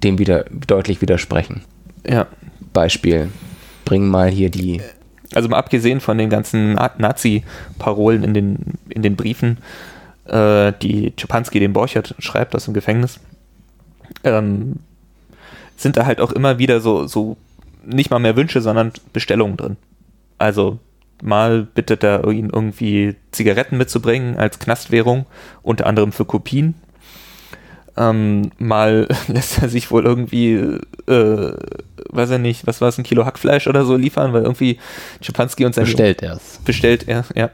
dem 0.04 0.18
wieder 0.18 0.45
deutlich 0.68 1.02
widersprechen. 1.02 1.62
Ja. 2.08 2.28
Beispiel, 2.74 3.30
bring 3.86 4.08
mal 4.08 4.30
hier 4.30 4.50
die. 4.50 4.82
Also 5.34 5.50
mal 5.50 5.58
abgesehen 5.58 6.00
von 6.00 6.18
den 6.18 6.30
ganzen 6.30 6.74
Na- 6.74 6.91
Nazi-Parolen 6.97 8.24
in 8.24 8.34
den, 8.34 8.58
in 8.89 9.02
den 9.02 9.16
Briefen, 9.16 9.58
äh, 10.26 10.74
die 10.82 11.14
Czepanski 11.16 11.60
dem 11.60 11.74
Borchert 11.74 12.16
schreibt 12.20 12.56
aus 12.56 12.66
dem 12.66 12.74
Gefängnis, 12.74 13.20
ähm, 14.24 14.78
sind 15.76 15.97
da 15.97 16.06
halt 16.06 16.20
auch 16.20 16.32
immer 16.32 16.58
wieder 16.60 16.80
so, 16.80 17.08
so 17.08 17.38
nicht 17.86 18.10
mal 18.10 18.20
mehr 18.20 18.36
Wünsche, 18.36 18.62
sondern 18.62 18.91
Bestellungen 19.14 19.58
drin. 19.58 19.78
Also 20.38 20.80
mal 21.22 21.64
bittet 21.64 22.04
er 22.04 22.28
ihn 22.30 22.50
irgendwie 22.52 23.16
Zigaretten 23.32 23.78
mitzubringen 23.78 24.38
als 24.38 24.60
Knastwährung, 24.60 25.26
unter 25.62 25.86
anderem 25.86 26.12
für 26.12 26.26
Kopien. 26.26 26.76
Ähm, 28.00 28.52
mal 28.58 29.08
lässt 29.28 29.62
er 29.62 29.68
sich 29.70 29.91
wohl 29.91 30.06
irgendwie, 30.06 30.54
äh, 30.56 31.52
weiß 32.12 32.30
er 32.32 32.39
nicht, 32.39 32.66
was 32.66 32.80
war 32.82 32.88
es, 32.88 32.97
ein 32.97 33.04
Kilo 33.04 33.26
Hackfleisch 33.26 33.68
oder 33.68 33.84
so 33.86 33.95
liefern, 33.97 34.32
weil 34.34 34.43
irgendwie 34.43 34.80
Czepanski 35.22 35.66
und 35.66 35.76
seine 35.76 35.86
Bestellt 35.86 36.24
erst. 36.24 36.64
bestellt 36.66 37.08
er, 37.08 37.26
ja. 37.36 37.50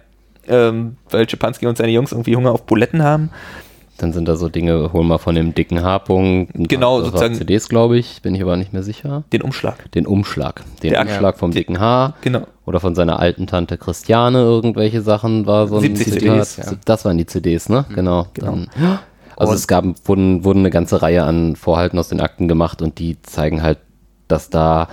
Ähm, 0.47 0.97
weil 1.09 1.25
Czepanski 1.27 1.65
und 1.65 1.77
seine 1.77 1.91
Jungs 1.91 2.11
irgendwie 2.11 2.35
Hunger 2.35 2.51
auf 2.51 2.63
Buletten 2.67 3.01
haben. 3.01 3.31
Dann 3.97 4.11
sind 4.13 4.27
da 4.27 4.35
so 4.35 4.49
Dinge, 4.49 4.91
hol 4.93 5.03
mal 5.05 5.17
von 5.17 5.35
dem 5.35 5.55
dicken 5.55 5.79
ein 5.79 6.47
Genau, 6.67 6.97
paar 6.97 7.05
sozusagen- 7.05 7.33
CDs, 7.35 7.69
glaube 7.69 7.97
ich, 7.97 8.21
bin 8.21 8.35
ich 8.35 8.41
aber 8.41 8.57
nicht 8.57 8.73
mehr 8.73 8.83
sicher. 8.83 9.23
Den 9.31 9.41
Umschlag. 9.41 9.89
Den 9.93 10.05
Umschlag. 10.05 10.61
Den 10.83 10.91
Der- 10.91 11.01
Umschlag 11.01 11.39
vom 11.39 11.51
die- 11.51 11.59
dicken 11.59 11.79
H. 11.79 12.13
Genau. 12.21 12.41
Oder 12.65 12.79
von 12.81 12.93
seiner 12.93 13.19
alten 13.19 13.47
Tante 13.47 13.77
Christiane 13.77 14.39
irgendwelche 14.39 15.01
Sachen 15.01 15.47
war 15.47 15.67
so 15.69 15.77
ein 15.77 15.81
70 15.81 16.05
Zitat. 16.13 16.19
CDs, 16.45 16.57
ja. 16.57 16.77
Das 16.83 17.05
waren 17.05 17.17
die 17.17 17.25
CDs, 17.25 17.69
ne? 17.69 17.85
Genau. 17.95 18.27
genau. 18.33 18.51
Dann, 18.51 18.67
also 19.37 19.51
Und- 19.51 19.57
es 19.57 19.67
gab, 19.67 19.85
wurden, 20.05 20.43
wurden 20.43 20.59
eine 20.59 20.69
ganze 20.69 21.01
Reihe 21.01 21.23
an 21.23 21.55
Vorhalten 21.55 21.99
aus 21.99 22.09
den 22.09 22.21
Akten 22.21 22.47
gemacht 22.47 22.81
und 22.81 22.99
die 22.99 23.21
zeigen 23.21 23.61
halt, 23.63 23.79
dass 24.27 24.49
da 24.49 24.87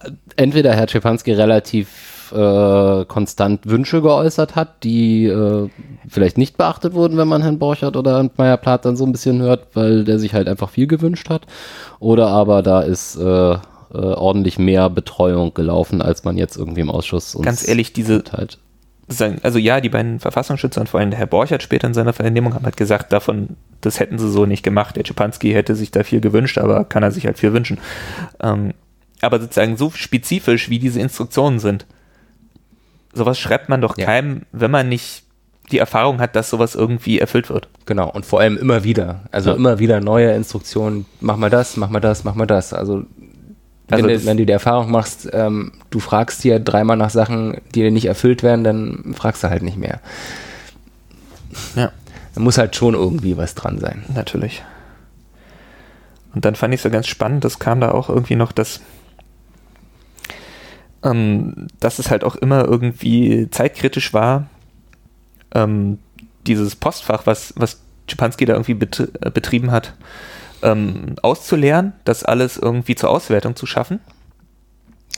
äh, 0.00 0.10
entweder 0.36 0.74
Herr 0.74 0.88
Schipanski 0.88 1.32
relativ 1.32 2.32
äh, 2.32 3.04
konstant 3.06 3.66
Wünsche 3.66 4.02
geäußert 4.02 4.54
hat, 4.54 4.84
die 4.84 5.24
äh, 5.26 5.68
vielleicht 6.08 6.38
nicht 6.38 6.58
beachtet 6.58 6.94
wurden, 6.94 7.16
wenn 7.16 7.28
man 7.28 7.42
Herrn 7.42 7.58
Borchert 7.58 7.96
oder 7.96 8.16
Herrn 8.16 8.30
Meyer-Plath 8.36 8.84
dann 8.84 8.96
so 8.96 9.04
ein 9.06 9.12
bisschen 9.12 9.40
hört, 9.40 9.68
weil 9.74 10.04
der 10.04 10.18
sich 10.18 10.34
halt 10.34 10.48
einfach 10.48 10.68
viel 10.70 10.86
gewünscht 10.86 11.30
hat. 11.30 11.46
Oder 12.00 12.28
aber 12.28 12.62
da 12.62 12.80
ist 12.80 13.16
äh, 13.16 13.52
äh, 13.52 13.56
ordentlich 13.92 14.58
mehr 14.58 14.90
Betreuung 14.90 15.54
gelaufen, 15.54 16.02
als 16.02 16.24
man 16.24 16.36
jetzt 16.36 16.56
irgendwie 16.56 16.82
im 16.82 16.90
Ausschuss 16.90 17.34
uns 17.34 17.44
Ganz 17.46 17.66
ehrlich, 17.66 17.92
diese, 17.92 18.22
halt. 18.32 18.58
Sagen, 19.08 19.38
also 19.42 19.58
ja, 19.58 19.80
die 19.80 19.88
beiden 19.88 20.20
Verfassungsschützer 20.20 20.80
und 20.82 20.88
vor 20.88 21.00
allem 21.00 21.10
der 21.10 21.18
Herr 21.18 21.26
Borchert 21.26 21.62
später 21.62 21.86
in 21.86 21.94
seiner 21.94 22.12
Vernehmung 22.12 22.54
haben 22.54 22.64
halt 22.64 22.76
gesagt, 22.76 23.12
davon, 23.12 23.56
das 23.80 24.00
hätten 24.00 24.18
sie 24.18 24.30
so 24.30 24.44
nicht 24.46 24.62
gemacht. 24.62 24.96
Der 24.96 25.04
Czepanski 25.04 25.52
hätte 25.52 25.74
sich 25.74 25.90
da 25.90 26.02
viel 26.04 26.20
gewünscht, 26.20 26.58
aber 26.58 26.84
kann 26.84 27.02
er 27.02 27.10
sich 27.10 27.24
halt 27.26 27.38
viel 27.38 27.52
wünschen. 27.52 27.78
Ähm, 28.40 28.74
aber 29.22 29.40
sozusagen 29.40 29.76
so 29.76 29.90
spezifisch, 29.90 30.68
wie 30.70 30.78
diese 30.78 31.00
Instruktionen 31.00 31.58
sind, 31.58 31.86
sowas 33.14 33.38
schreibt 33.38 33.68
man 33.68 33.80
doch 33.80 33.96
Ja. 33.98 34.06
keinem, 34.06 34.42
wenn 34.52 34.70
man 34.70 34.88
nicht 34.88 35.24
die 35.72 35.78
Erfahrung 35.78 36.20
hat, 36.20 36.34
dass 36.36 36.50
sowas 36.50 36.74
irgendwie 36.74 37.18
erfüllt 37.18 37.50
wird. 37.50 37.68
Genau, 37.84 38.10
und 38.10 38.24
vor 38.24 38.40
allem 38.40 38.56
immer 38.56 38.84
wieder. 38.84 39.22
Also 39.32 39.50
Ja. 39.50 39.56
immer 39.56 39.78
wieder 39.78 40.00
neue 40.00 40.32
Instruktionen, 40.32 41.04
mach 41.20 41.36
mal 41.36 41.50
das, 41.50 41.76
mach 41.76 41.90
mal 41.90 42.00
das, 42.00 42.24
mach 42.24 42.34
mal 42.34 42.46
das. 42.46 42.72
Also, 42.72 43.04
Also 43.90 44.06
wenn, 44.06 44.24
wenn 44.26 44.36
du 44.36 44.46
die 44.46 44.52
Erfahrung 44.52 44.90
machst, 44.90 45.28
ähm, 45.32 45.72
du 45.90 46.00
fragst 46.00 46.44
dir 46.44 46.60
dreimal 46.60 46.96
nach 46.96 47.10
Sachen, 47.10 47.60
die 47.74 47.80
dir 47.80 47.90
nicht 47.90 48.06
erfüllt 48.06 48.42
werden, 48.42 48.64
dann 48.64 49.14
fragst 49.16 49.42
du 49.42 49.48
halt 49.48 49.62
nicht 49.62 49.78
mehr. 49.78 50.00
Ja. 51.74 51.92
Da 52.34 52.40
muss 52.40 52.58
halt 52.58 52.76
schon 52.76 52.94
irgendwie 52.94 53.36
was 53.36 53.54
dran 53.54 53.78
sein. 53.78 54.04
Natürlich. 54.14 54.62
Und 56.34 56.44
dann 56.44 56.54
fand 56.54 56.74
ich 56.74 56.82
so 56.82 56.90
ganz 56.90 57.06
spannend, 57.06 57.44
das 57.44 57.58
kam 57.58 57.80
da 57.80 57.90
auch 57.90 58.08
irgendwie 58.08 58.36
noch, 58.36 58.52
dass, 58.52 58.80
ähm, 61.02 61.68
dass 61.80 61.98
es 61.98 62.10
halt 62.10 62.24
auch 62.24 62.36
immer 62.36 62.64
irgendwie 62.64 63.48
zeitkritisch 63.50 64.12
war, 64.12 64.46
ähm, 65.54 65.98
dieses 66.46 66.76
Postfach, 66.76 67.26
was, 67.26 67.54
was 67.56 67.80
Schipanski 68.08 68.44
da 68.44 68.52
irgendwie 68.52 68.74
bet 68.74 69.00
äh, 69.20 69.30
betrieben 69.30 69.70
hat, 69.70 69.94
ähm, 70.62 71.16
auszuleeren, 71.22 71.92
das 72.04 72.24
alles 72.24 72.56
irgendwie 72.56 72.94
zur 72.94 73.10
Auswertung 73.10 73.56
zu 73.56 73.66
schaffen. 73.66 74.00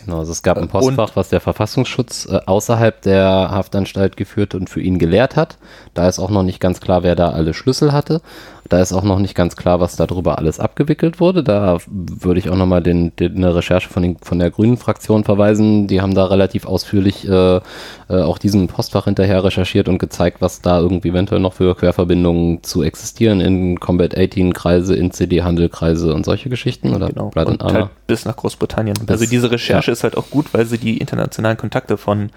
Genau, 0.05 0.21
also 0.21 0.33
es 0.33 0.43
gab 0.43 0.57
ein 0.57 0.65
Und- 0.65 0.71
Postfach, 0.71 1.17
was 1.17 1.29
der 1.29 1.41
Verfassungsschutz 1.41 2.27
äh, 2.31 2.41
außerhalb 2.47 3.03
der 3.03 3.25
Haftanstalt 3.51 4.17
geführt 4.17 4.55
und 4.55 4.71
für 4.71 4.81
ihn 4.81 4.99
gelehrt 4.99 5.37
hat. 5.37 5.59
Da 5.95 6.09
ist 6.09 6.19
auch 6.19 6.31
noch 6.31 6.43
nicht 6.43 6.61
ganz 6.61 6.81
klar, 6.81 7.03
wer 7.03 7.17
da 7.17 7.31
alle 7.31 7.53
Schlüssel 7.55 7.93
hatte. 7.93 8.23
Da 8.71 8.81
ist 8.81 8.93
auch 8.93 9.03
noch 9.03 9.19
nicht 9.19 9.35
ganz 9.35 9.57
klar, 9.57 9.81
was 9.81 9.97
darüber 9.97 10.39
alles 10.39 10.61
abgewickelt 10.61 11.19
wurde. 11.19 11.43
Da 11.43 11.79
würde 11.89 12.39
ich 12.39 12.51
auch 12.51 12.57
nochmal 12.57 12.81
den, 12.81 13.15
den, 13.17 13.37
eine 13.37 13.53
Recherche 13.53 13.89
von, 13.89 14.05
den, 14.05 14.17
von 14.23 14.39
der 14.39 14.53
Grünen 14.53 14.77
Fraktion 14.77 15.25
verweisen. 15.25 15.89
Die 15.89 16.01
haben 16.01 16.15
da 16.15 16.27
relativ 16.27 16.67
ausführlich 16.67 17.29
äh, 17.29 17.57
äh, 17.57 17.61
auch 18.09 18.39
diesem 18.39 18.69
Postfach 18.69 19.07
hinterher 19.07 19.43
recherchiert 19.43 19.89
und 19.89 19.99
gezeigt, 19.99 20.41
was 20.41 20.63
da 20.63 20.79
irgendwie 20.79 21.09
eventuell 21.09 21.41
noch 21.41 21.55
für 21.55 21.75
Querverbindungen 21.75 22.63
zu 22.63 22.85
existieren 22.85 23.41
in 23.41 23.81
Combat 23.81 24.17
18 24.17 24.53
Kreise, 24.53 24.95
in 24.95 25.11
CD-Handel-Kreise 25.11 26.15
und 26.15 26.25
solche 26.25 26.49
Geschichten 26.49 26.95
oder 26.95 27.09
Blood 27.09 27.49
and 27.49 27.63
Und 27.65 27.73
halt 27.73 27.89
bis 28.07 28.25
nach 28.25 28.37
Großbritannien. 28.37 28.97
also 29.09 29.27
diese 29.27 29.51
Recherche 29.51 29.91
ist 29.91 30.05
halt 30.05 30.17
auch 30.17 30.31
gut, 30.31 30.55
weil 30.55 30.65
sie 30.67 30.79
die 30.79 30.99
internationalen 30.99 31.57
Kontakte 31.57 31.97
von 31.97 32.31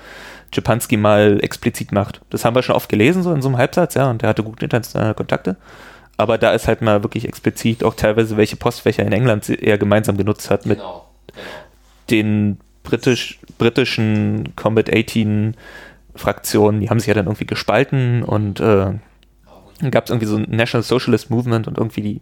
Schipanski 0.51 0.97
mal 0.97 1.39
explizit 1.43 1.91
macht. 1.91 2.21
Das 2.31 2.43
haben 2.43 2.55
wir 2.55 2.63
schon 2.63 2.75
oft 2.75 2.89
gelesen, 2.89 3.21
so 3.21 3.31
in 3.31 3.43
so 3.43 3.49
einem 3.49 3.59
Halbsatz, 3.59 3.93
ja, 3.93 4.09
und 4.09 4.23
der 4.23 4.29
hatte 4.29 4.41
gute 4.41 4.65
internationale 4.65 5.13
Kontakte. 5.13 5.57
Aber 6.17 6.37
da 6.37 6.53
ist 6.53 6.67
halt 6.67 6.81
mal 6.81 7.03
wirklich 7.03 7.27
explizit 7.27 7.83
auch 7.83 7.95
teilweise, 7.95 8.37
welche 8.37 8.55
Postfächer 8.55 9.03
in 9.03 9.11
England 9.11 9.49
er 9.49 9.77
gemeinsam 9.77 10.17
genutzt 10.17 10.49
hat 10.49 10.65
mit 10.65 10.77
Genau. 10.79 11.07
den 12.09 12.57
britisch, 12.83 13.39
britischen 13.57 14.55
Combat 14.55 14.93
18 14.93 15.55
Fraktionen. 16.15 16.81
Die 16.81 16.89
haben 16.89 16.99
sich 16.99 17.07
ja 17.07 17.13
dann 17.15 17.25
irgendwie 17.25 17.47
gespalten 17.47 18.23
und 18.23 18.59
äh, 18.59 18.91
dann 19.81 19.91
gab 19.91 20.05
es 20.05 20.11
irgendwie 20.11 20.27
so 20.27 20.37
ein 20.37 20.45
National 20.49 20.83
Socialist 20.83 21.29
Movement 21.29 21.67
und 21.67 21.77
irgendwie 21.77 22.01
die, 22.01 22.21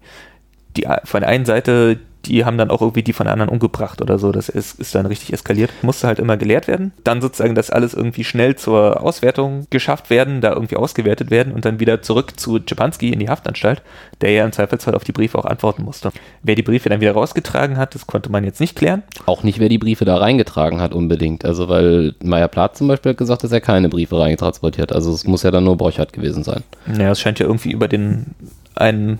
die 0.77 0.87
von 1.03 1.21
der 1.21 1.29
einen 1.29 1.45
Seite, 1.45 1.99
die 2.25 2.45
haben 2.45 2.57
dann 2.57 2.69
auch 2.69 2.81
irgendwie 2.81 3.03
die 3.03 3.13
von 3.13 3.25
der 3.25 3.33
anderen 3.33 3.49
umgebracht 3.49 4.01
oder 4.01 4.19
so. 4.19 4.31
Das 4.31 4.49
ist, 4.49 4.79
ist 4.79 4.93
dann 4.95 5.05
richtig 5.05 5.33
eskaliert. 5.33 5.71
Musste 5.81 6.07
halt 6.07 6.19
immer 6.19 6.37
gelehrt 6.37 6.67
werden. 6.67 6.93
Dann 7.03 7.21
sozusagen 7.21 7.55
das 7.55 7.69
alles 7.69 7.93
irgendwie 7.93 8.23
schnell 8.23 8.55
zur 8.55 9.01
Auswertung 9.01 9.67
geschafft 9.69 10.09
werden, 10.09 10.41
da 10.41 10.53
irgendwie 10.53 10.77
ausgewertet 10.77 11.31
werden 11.31 11.53
und 11.53 11.65
dann 11.65 11.79
wieder 11.79 12.01
zurück 12.01 12.39
zu 12.39 12.59
Czepanski 12.59 13.09
in 13.09 13.19
die 13.19 13.29
Haftanstalt, 13.29 13.81
der 14.21 14.31
ja 14.31 14.45
im 14.45 14.51
Zweifelsfall 14.51 14.95
auf 14.95 15.03
die 15.03 15.11
Briefe 15.11 15.37
auch 15.37 15.45
antworten 15.45 15.83
musste. 15.83 16.11
Wer 16.43 16.55
die 16.55 16.63
Briefe 16.63 16.89
dann 16.89 17.01
wieder 17.01 17.13
rausgetragen 17.13 17.77
hat, 17.77 17.95
das 17.95 18.07
konnte 18.07 18.31
man 18.31 18.43
jetzt 18.43 18.59
nicht 18.59 18.75
klären. 18.75 19.03
Auch 19.25 19.43
nicht, 19.43 19.59
wer 19.59 19.69
die 19.69 19.77
Briefe 19.77 20.05
da 20.05 20.17
reingetragen 20.17 20.79
hat 20.81 20.93
unbedingt. 20.93 21.45
Also 21.45 21.69
weil 21.69 22.13
Meyer 22.23 22.47
Plath 22.47 22.77
zum 22.77 22.87
Beispiel 22.87 23.11
hat 23.11 23.17
gesagt, 23.17 23.43
dass 23.43 23.51
er 23.51 23.61
keine 23.61 23.89
Briefe 23.89 24.19
reingetransportiert. 24.19 24.93
Also 24.93 25.11
es 25.11 25.25
muss 25.25 25.43
ja 25.43 25.51
dann 25.51 25.63
nur 25.63 25.77
Borchardt 25.77 26.13
gewesen 26.13 26.43
sein. 26.43 26.63
Naja, 26.85 27.11
es 27.11 27.19
scheint 27.19 27.39
ja 27.39 27.47
irgendwie 27.47 27.71
über 27.71 27.87
den 27.87 28.27
einen 28.75 29.19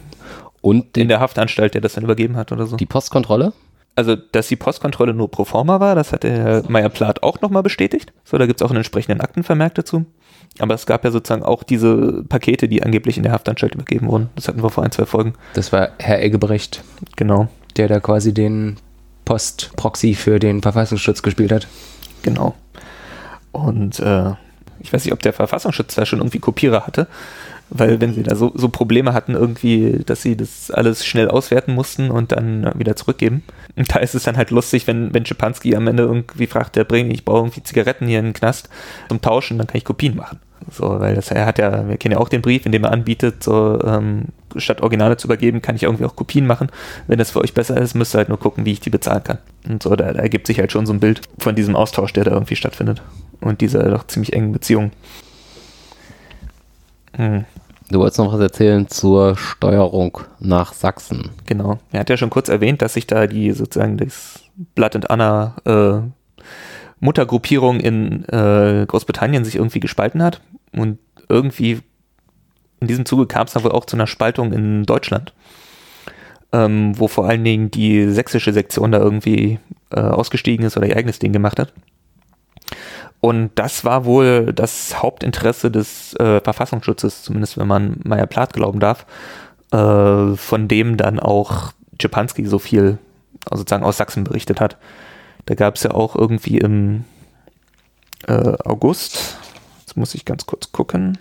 Und 0.61 0.97
in 0.97 1.07
der 1.07 1.19
Haftanstalt, 1.19 1.73
der 1.73 1.81
das 1.81 1.93
dann 1.93 2.03
übergeben 2.03 2.37
hat 2.37 2.51
oder 2.51 2.67
so. 2.67 2.77
die 2.77 2.85
Postkontrolle? 2.85 3.53
also, 3.95 4.15
dass 4.15 4.47
die 4.47 4.55
Postkontrolle 4.55 5.13
nur 5.13 5.29
pro 5.29 5.45
forma 5.45 5.79
war, 5.79 5.95
das 5.95 6.13
hat 6.13 6.23
der 6.23 6.31
Herr 6.31 6.63
Meyer-Plath 6.69 7.23
auch 7.23 7.41
nochmal 7.41 7.63
bestätigt. 7.63 8.13
So, 8.23 8.37
da 8.37 8.45
gibt 8.45 8.61
es 8.61 8.65
auch 8.65 8.69
einen 8.69 8.77
entsprechenden 8.77 9.21
Aktenvermerk 9.21 9.75
dazu. 9.75 10.05
Aber 10.59 10.73
es 10.73 10.85
gab 10.85 11.03
ja 11.03 11.11
sozusagen 11.11 11.43
auch 11.43 11.63
diese 11.63 12.23
Pakete, 12.27 12.67
die 12.67 12.83
angeblich 12.83 13.17
in 13.17 13.23
der 13.23 13.31
Haftanstalt 13.31 13.75
übergeben 13.75 14.07
wurden. 14.07 14.29
Das 14.35 14.47
hatten 14.47 14.63
wir 14.63 14.69
vor 14.69 14.83
ein, 14.83 14.91
zwei 14.91 15.05
Folgen. 15.05 15.33
Das 15.53 15.71
war 15.71 15.89
Herr 15.99 16.21
Eggebrecht, 16.21 16.83
Genau, 17.15 17.47
der 17.77 17.87
da 17.87 17.99
quasi 17.99 18.33
den 18.33 18.77
Post-Proxy 19.25 20.13
für 20.13 20.39
den 20.39 20.61
Verfassungsschutz 20.61 21.21
gespielt 21.21 21.51
hat. 21.51 21.67
genau. 22.21 22.55
Und 23.51 23.99
äh, 23.99 24.31
ich 24.79 24.91
weiß 24.91 25.03
nicht, 25.05 25.13
ob 25.13 25.21
der 25.21 25.33
Verfassungsschutz 25.33 25.95
da 25.95 26.05
schon 26.05 26.19
irgendwie 26.19 26.39
Kopierer 26.39 26.87
hatte, 26.87 27.07
weil 27.73 28.01
wenn 28.01 28.13
sie 28.13 28.23
da 28.23 28.35
so, 28.35 28.51
so 28.53 28.67
Probleme 28.67 29.13
hatten, 29.13 29.33
irgendwie, 29.33 30.01
dass 30.05 30.21
sie 30.21 30.35
das 30.35 30.71
alles 30.71 31.05
schnell 31.05 31.29
auswerten 31.29 31.73
mussten 31.73 32.11
und 32.11 32.33
dann 32.33 32.69
wieder 32.75 32.97
zurückgeben. 32.97 33.43
Und 33.77 33.95
da 33.95 33.99
ist 33.99 34.13
es 34.13 34.23
dann 34.23 34.35
halt 34.35 34.51
lustig, 34.51 34.87
wenn, 34.87 35.13
wenn 35.13 35.25
Schipanski 35.25 35.75
am 35.75 35.87
Ende 35.87 36.03
irgendwie 36.03 36.47
fragt, 36.47 36.75
der 36.75 36.83
bringt, 36.83 37.13
ich 37.13 37.23
brauche 37.23 37.39
irgendwie 37.39 37.63
Zigaretten 37.63 38.07
hier 38.07 38.19
in 38.19 38.25
den 38.25 38.33
Knast 38.33 38.69
zum 39.07 39.21
Tauschen, 39.21 39.57
dann 39.57 39.67
kann 39.67 39.77
ich 39.77 39.85
Kopien 39.85 40.17
machen. 40.17 40.39
So, 40.69 40.99
weil 40.99 41.15
das, 41.15 41.31
er 41.31 41.45
hat 41.45 41.57
ja, 41.57 41.87
wir 41.87 41.97
kennen 41.97 42.11
ja 42.11 42.19
auch 42.19 42.29
den 42.29 42.41
Brief, 42.41 42.65
in 42.65 42.73
dem 42.73 42.83
er 42.83 42.91
anbietet, 42.91 43.41
so, 43.41 43.79
ähm, 43.83 44.25
statt 44.57 44.81
Originale 44.81 45.15
zu 45.15 45.27
übergeben, 45.27 45.61
kann 45.61 45.77
ich 45.77 45.83
irgendwie 45.83 46.05
auch 46.05 46.15
Kopien 46.15 46.45
machen. 46.45 46.67
Wenn 47.07 47.19
das 47.19 47.31
für 47.31 47.39
euch 47.39 47.53
besser 47.53 47.77
ist, 47.77 47.95
müsst 47.95 48.13
ihr 48.13 48.19
halt 48.19 48.29
nur 48.29 48.37
gucken, 48.37 48.65
wie 48.65 48.73
ich 48.73 48.81
die 48.81 48.89
bezahlen 48.89 49.23
kann. 49.23 49.37
Und 49.67 49.81
so, 49.81 49.95
da, 49.95 50.11
da 50.11 50.19
ergibt 50.19 50.45
sich 50.45 50.59
halt 50.59 50.73
schon 50.73 50.85
so 50.85 50.91
ein 50.91 50.99
Bild 50.99 51.21
von 51.39 51.55
diesem 51.55 51.77
Austausch, 51.77 52.11
der 52.11 52.25
da 52.25 52.31
irgendwie 52.31 52.57
stattfindet. 52.57 53.01
Und 53.39 53.61
dieser 53.61 53.89
doch 53.89 54.05
ziemlich 54.07 54.33
engen 54.33 54.51
Beziehung. 54.51 54.91
Hm. 57.15 57.45
Du 57.91 57.99
wolltest 57.99 58.19
noch 58.19 58.31
was 58.31 58.39
erzählen 58.39 58.87
zur 58.87 59.35
Steuerung 59.35 60.19
nach 60.39 60.71
Sachsen. 60.71 61.31
Genau. 61.45 61.77
Er 61.91 61.99
hat 61.99 62.09
ja 62.09 62.15
schon 62.15 62.29
kurz 62.29 62.47
erwähnt, 62.47 62.81
dass 62.81 62.93
sich 62.93 63.05
da 63.05 63.27
die 63.27 63.51
sozusagen 63.51 63.97
das 63.97 64.45
Blood 64.75 64.95
and 64.95 65.09
Anna 65.09 65.57
äh, 65.65 65.99
Muttergruppierung 67.01 67.81
in 67.81 68.23
äh, 68.29 68.85
Großbritannien 68.87 69.43
sich 69.43 69.57
irgendwie 69.57 69.81
gespalten 69.81 70.23
hat. 70.23 70.39
Und 70.71 70.99
irgendwie 71.27 71.81
in 72.79 72.87
diesem 72.87 73.05
Zuge 73.05 73.27
kam 73.27 73.47
es 73.47 73.53
dann 73.53 73.65
wohl 73.65 73.73
auch 73.73 73.85
zu 73.85 73.97
einer 73.97 74.07
Spaltung 74.07 74.53
in 74.53 74.85
Deutschland, 74.85 75.33
ähm, 76.53 76.97
wo 76.97 77.09
vor 77.09 77.27
allen 77.27 77.43
Dingen 77.43 77.71
die 77.71 78.09
sächsische 78.09 78.53
Sektion 78.53 78.93
da 78.93 78.99
irgendwie 78.99 79.59
äh, 79.89 79.99
ausgestiegen 79.99 80.65
ist 80.65 80.77
oder 80.77 80.87
ihr 80.87 80.95
eigenes 80.95 81.19
Ding 81.19 81.33
gemacht 81.33 81.59
hat. 81.59 81.73
Und 83.21 83.51
das 83.55 83.85
war 83.85 84.05
wohl 84.05 84.51
das 84.53 85.01
Hauptinteresse 85.01 85.69
des 85.69 86.15
äh, 86.15 86.41
Verfassungsschutzes, 86.41 87.23
zumindest 87.23 87.57
wenn 87.57 87.67
man 87.67 87.97
Meyer 88.03 88.25
Plath 88.25 88.53
glauben 88.53 88.79
darf, 88.79 89.05
äh, 89.71 90.35
von 90.35 90.67
dem 90.67 90.97
dann 90.97 91.19
auch 91.19 91.71
Czepanski 91.99 92.47
so 92.47 92.57
viel 92.57 92.97
also 93.49 93.61
sozusagen 93.61 93.83
aus 93.83 93.97
Sachsen 93.97 94.23
berichtet 94.23 94.59
hat. 94.59 94.77
Da 95.45 95.55
gab 95.55 95.75
es 95.75 95.83
ja 95.83 95.91
auch 95.91 96.15
irgendwie 96.15 96.57
im 96.57 97.05
äh, 98.27 98.53
August, 98.63 99.37
jetzt 99.79 99.97
muss 99.97 100.13
ich 100.13 100.25
ganz 100.25 100.45
kurz 100.45 100.71
gucken. 100.71 101.17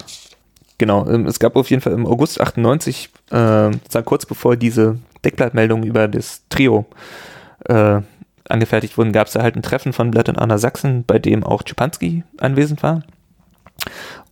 Genau, 0.78 1.06
ähm, 1.08 1.26
es 1.26 1.38
gab 1.38 1.56
auf 1.56 1.70
jeden 1.70 1.82
Fall 1.82 1.92
im 1.92 2.06
August 2.06 2.40
98, 2.40 3.10
äh, 3.30 3.70
kurz 4.04 4.26
bevor 4.26 4.56
diese 4.56 4.98
Deckblattmeldung 5.24 5.84
über 5.84 6.08
das 6.08 6.42
Trio 6.48 6.86
äh, 7.66 8.00
angefertigt 8.50 8.98
wurden, 8.98 9.12
gab 9.12 9.26
es 9.26 9.34
da 9.34 9.42
halt 9.42 9.56
ein 9.56 9.62
Treffen 9.62 9.92
von 9.92 10.10
Blatt 10.10 10.28
und 10.28 10.38
Anna 10.38 10.58
Sachsen, 10.58 11.04
bei 11.04 11.18
dem 11.18 11.44
auch 11.44 11.62
Czepanski 11.62 12.24
anwesend 12.38 12.82
war. 12.82 13.02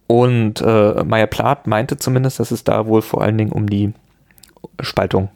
Und 0.06 0.60
äh, 0.62 1.04
Meyer 1.04 1.26
Plath 1.26 1.66
meinte 1.66 1.96
zumindest, 1.96 2.40
dass 2.40 2.50
es 2.50 2.64
da 2.64 2.86
wohl 2.86 3.02
vor 3.02 3.22
allen 3.22 3.38
Dingen 3.38 3.52
um 3.52 3.68
die 3.68 3.92
Spaltung 4.80 5.28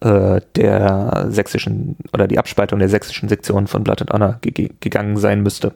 äh, 0.00 0.40
der 0.56 1.26
sächsischen 1.28 1.96
oder 2.12 2.28
die 2.28 2.38
Abspaltung 2.38 2.78
der 2.78 2.88
sächsischen 2.88 3.28
Sektion 3.28 3.66
von 3.66 3.84
Blood 3.84 4.02
and 4.02 4.12
Honor 4.12 4.38
ge 4.40 4.70
gegangen 4.80 5.16
sein 5.16 5.42
müsste. 5.42 5.74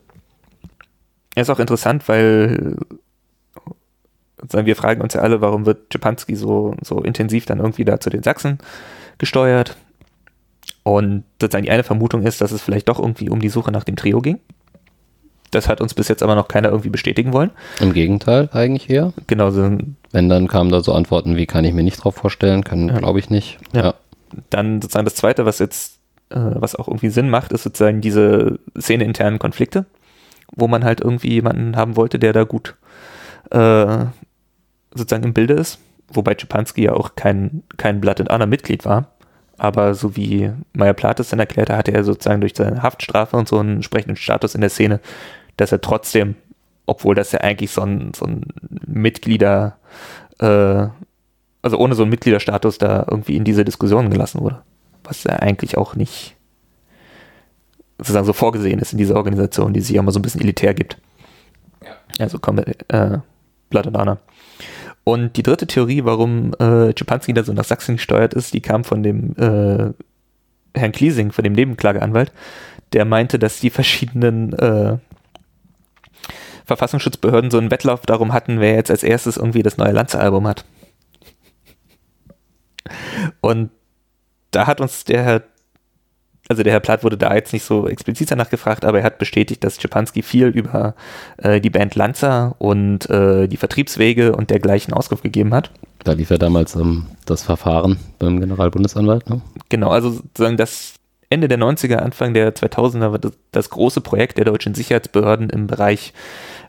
Er 1.35 1.43
ist 1.43 1.51
auch 1.51 1.59
interessant, 1.59 2.09
weil 2.09 2.77
wir 4.53 4.77
fragen 4.77 5.01
uns 5.01 5.15
ja 5.15 5.21
alle, 5.21 5.41
warum 5.41 5.67
wird 5.67 5.91
Czepanski 5.91 6.37
so, 6.37 6.75
so 6.83 7.01
intensiv 7.01 7.47
dann 7.47 7.59
irgendwie 7.59 7.85
da 7.85 8.01
zu 8.01 8.11
den 8.11 8.23
Sachsen 8.23 8.59
gesteuert? 9.19 9.77
Und 10.87 11.25
sozusagen 11.41 11.65
die 11.65 11.73
eine 11.73 11.83
Vermutung 11.83 12.23
ist, 12.23 12.41
dass 12.41 12.53
es 12.53 12.63
vielleicht 12.63 12.89
doch 12.89 13.01
irgendwie 13.01 13.29
um 13.29 13.41
die 13.41 13.49
Suche 13.49 13.73
nach 13.73 13.83
dem 13.83 13.97
Trio 13.97 14.21
ging. 14.21 14.39
Das 15.51 15.69
hat 15.69 15.81
uns 15.81 15.95
bis 15.95 16.07
jetzt 16.07 16.23
aber 16.23 16.37
noch 16.37 16.47
keiner 16.47 16.69
irgendwie 16.69 16.91
bestätigen 16.91 17.33
wollen. 17.33 17.51
Im 17.81 17.93
Gegenteil, 17.93 18.49
eigentlich 18.53 18.89
eher. 18.89 19.13
Genau. 19.27 19.51
So 19.51 19.79
Wenn, 20.13 20.29
dann 20.29 20.47
kamen 20.47 20.71
da 20.71 20.81
so 20.83 20.93
Antworten, 20.93 21.35
wie 21.35 21.47
kann 21.47 21.65
ich 21.65 21.75
mir 21.75 21.83
nicht 21.83 21.97
drauf 21.97 22.15
vorstellen, 22.15 22.63
kann, 22.63 22.87
ja. 22.87 22.99
glaube 22.99 23.19
ich 23.19 23.31
nicht. 23.31 23.59
Ja. 23.73 23.83
ja. 23.83 23.95
Dann 24.49 24.81
sozusagen 24.81 25.07
das 25.07 25.17
zweite, 25.17 25.45
was 25.45 25.59
jetzt, 25.59 25.99
äh, 26.31 26.39
was 26.39 26.77
auch 26.77 26.87
irgendwie 26.87 27.11
Sinn 27.11 27.31
macht, 27.31 27.51
ist 27.51 27.65
sozusagen 27.65 28.01
diese 28.01 28.61
Szene-internen 28.79 29.41
Konflikte, 29.41 29.87
wo 30.55 30.69
man 30.69 30.85
halt 30.85 31.01
irgendwie 31.01 31.33
jemanden 31.33 31.75
haben 31.75 31.97
wollte, 31.97 32.21
der 32.21 32.33
da 32.33 32.45
gut 32.45 32.77
äh, 33.51 34.05
sozusagen 34.95 35.25
im 35.25 35.35
Bilde 35.35 35.55
ist. 35.55 35.81
Wobei 36.13 36.37
Czepanski 36.37 36.85
ja 36.85 36.93
auch 36.93 37.17
kein, 37.17 37.65
kein 37.77 38.01
Blood 38.01 38.21
and 38.21 38.31
Honor 38.31 38.47
Mitglied 38.47 38.85
war. 38.85 39.16
Aber 39.59 39.95
so 39.95 40.17
wie 40.17 40.53
Meyer 40.75 40.93
Plates 40.93 41.31
dann 41.31 41.39
erklärte, 41.39 41.77
hatte 41.77 41.93
er 41.93 42.05
sozusagen 42.05 42.41
durch 42.41 42.55
seine 42.55 42.83
Haftstrafe 42.83 43.37
und 43.37 43.49
so 43.49 43.59
einen 43.59 43.77
entsprechenden 43.77 44.17
Status 44.17 44.55
in 44.55 44.61
der 44.61 44.71
Szene, 44.71 45.01
dass 45.57 45.73
er 45.73 45.81
trotzdem, 45.81 46.37
obwohl 46.85 47.15
das 47.15 47.33
ja 47.33 47.41
eigentlich 47.41 47.71
so 47.71 47.83
ein, 47.83 48.13
so 48.15 48.27
ein 48.27 48.45
Mitglieder, 48.87 49.79
äh, 50.39 50.89
also 51.63 51.79
ohne 51.79 51.95
so 51.95 52.03
einen 52.03 52.11
Mitgliederstatus 52.11 52.79
da 52.79 53.07
irgendwie 53.11 53.37
in 53.37 53.45
diese 53.45 53.65
Diskussion 53.65 54.11
gelassen 54.11 54.41
wurde. 54.41 54.63
Was 55.05 55.25
ja 55.25 55.33
eigentlich 55.37 55.79
auch 55.79 55.95
nicht 55.95 56.37
sozusagen 57.99 58.27
so 58.27 58.35
vorgesehen 58.35 58.79
ist 58.79 58.93
in 58.93 58.99
dieser 58.99 59.17
Organisation, 59.17 59.73
die 59.73 59.81
sich 59.81 59.95
ja 59.95 60.03
immer 60.03 60.13
so 60.13 60.19
ein 60.19 60.23
bisschen 60.23 60.43
elitär 60.43 60.75
gibt. 60.75 60.99
Ja. 61.83 61.93
Also 62.19 62.39
komm, 62.39 62.59
äh, 62.59 63.19
Blood 63.71 63.87
and 63.87 63.97
Honor. 63.97 64.19
Und 65.09 65.37
die 65.37 65.45
dritte 65.45 65.69
Theorie, 65.69 66.03
warum 66.03 66.53
äh, 66.59 66.93
Czepanski 66.93 67.33
da 67.33 67.45
so 67.45 67.53
nach 67.53 67.63
Sachsen 67.63 67.95
gesteuert 67.95 68.35
ist, 68.35 68.53
die 68.55 68.61
kam 68.61 68.83
von 68.83 69.05
dem 69.05 69.37
äh, 69.37 69.93
Herrn 70.77 70.91
Kliesing, 70.91 71.31
von 71.31 71.45
dem 71.45 71.53
Nebenklageanwalt, 71.53 72.33
der 72.93 73.05
meinte, 73.05 73.39
dass 73.39 73.61
die 73.61 73.71
verschiedenen 73.71 74.53
äh, 74.55 74.99
Verfassungsschutzbehörden 76.65 77.53
so 77.53 77.59
einen 77.59 77.71
Wettlauf 77.71 78.01
darum 78.01 78.33
hatten, 78.33 78.59
wer 78.59 78.75
jetzt 78.75 78.91
als 78.91 79.05
erstes 79.05 79.37
irgendwie 79.37 79.63
das 79.63 79.77
neue 79.77 79.93
Lanze-Album 79.93 80.49
hat. 80.49 80.65
Und 83.41 83.71
da 84.51 84.67
hat 84.67 84.81
uns 84.81 85.05
der 85.05 85.23
Herr 85.23 85.43
also 86.49 86.63
der 86.63 86.73
Herr 86.73 86.81
Platt 86.81 87.03
wurde 87.03 87.17
da 87.17 87.35
jetzt 87.35 87.53
nicht 87.53 87.65
so 87.65 87.89
explizit 87.89 88.31
danach 88.31 88.51
gefragt, 88.51 88.85
aber 88.85 88.99
er 88.99 89.05
hat 89.05 89.19
bestätigt, 89.19 89.65
dass 89.65 89.79
Czepanski 89.79 90.23
viel 90.23 90.49
über 90.49 90.95
äh, 91.39 91.61
die 91.61 91.71
Band 91.71 91.95
Lanza 91.95 92.55
und 92.59 93.09
äh, 93.11 93.49
die 93.49 93.57
Vertriebswege 93.57 94.35
und 94.35 94.51
dergleichen 94.51 94.95
Auskunft 94.95 95.25
gegeben 95.25 95.53
hat. 95.55 95.71
Da 96.05 96.13
lief 96.13 96.31
ja 96.31 96.39
damals 96.39 96.77
ähm, 96.77 97.07
das 97.25 97.43
Verfahren 97.43 97.99
beim 98.19 98.39
Generalbundesanwalt. 98.39 99.29
Ne? 99.29 99.41
Genau, 99.69 99.91
also 99.91 100.11
sozusagen 100.11 100.57
das 100.57 100.95
Ende 101.29 101.49
der 101.49 101.59
90er, 101.59 101.97
Anfang 101.97 102.35
der 102.35 102.55
2000er 102.55 103.11
war 103.11 103.19
das, 103.19 103.33
das 103.51 103.71
große 103.71 104.01
Projekt 104.01 104.39
der 104.39 104.45
deutschen 104.45 104.75
Sicherheitsbehörden 104.75 105.51
im 105.51 105.67
Bereich 105.67 106.13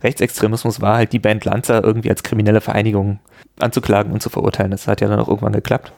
Rechtsextremismus 0.04 0.82
war 0.82 0.98
halt 0.98 1.14
die 1.14 1.20
Band 1.20 1.46
Lanza 1.46 1.80
irgendwie 1.82 2.10
als 2.10 2.24
kriminelle 2.24 2.62
Vereinigung 2.62 3.20
anzuklagen 3.60 4.12
und 4.12 4.22
zu 4.22 4.30
verurteilen. 4.30 4.72
Das 4.72 4.88
hat 4.88 5.02
ja 5.02 5.08
dann 5.08 5.20
auch 5.20 5.28
irgendwann 5.28 5.54
geklappt. 5.54 5.92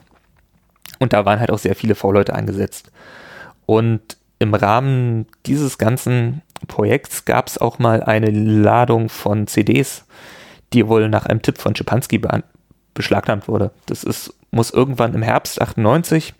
Und 0.98 1.12
da 1.12 1.24
waren 1.24 1.40
halt 1.40 1.50
auch 1.50 1.58
sehr 1.58 1.74
viele 1.74 1.94
V-Leute 1.94 2.34
eingesetzt. 2.34 2.90
Und 3.70 4.16
im 4.40 4.52
Rahmen 4.52 5.26
dieses 5.46 5.78
ganzen 5.78 6.42
Projekts 6.66 7.24
gab 7.24 7.46
es 7.46 7.56
auch 7.56 7.78
mal 7.78 8.02
eine 8.02 8.32
Ladung 8.32 9.08
von 9.08 9.46
CDs, 9.46 10.06
die 10.72 10.88
wohl 10.88 11.08
nach 11.08 11.26
einem 11.26 11.40
Tipp 11.40 11.58
von 11.58 11.76
Schipanski 11.76 12.20
beschlagnahmt 12.94 13.46
wurde. 13.46 13.70
Das 13.86 14.02
ist, 14.02 14.34
muss 14.50 14.72
irgendwann 14.72 15.14
im 15.14 15.22
Herbst 15.22 15.62
98 15.62 16.34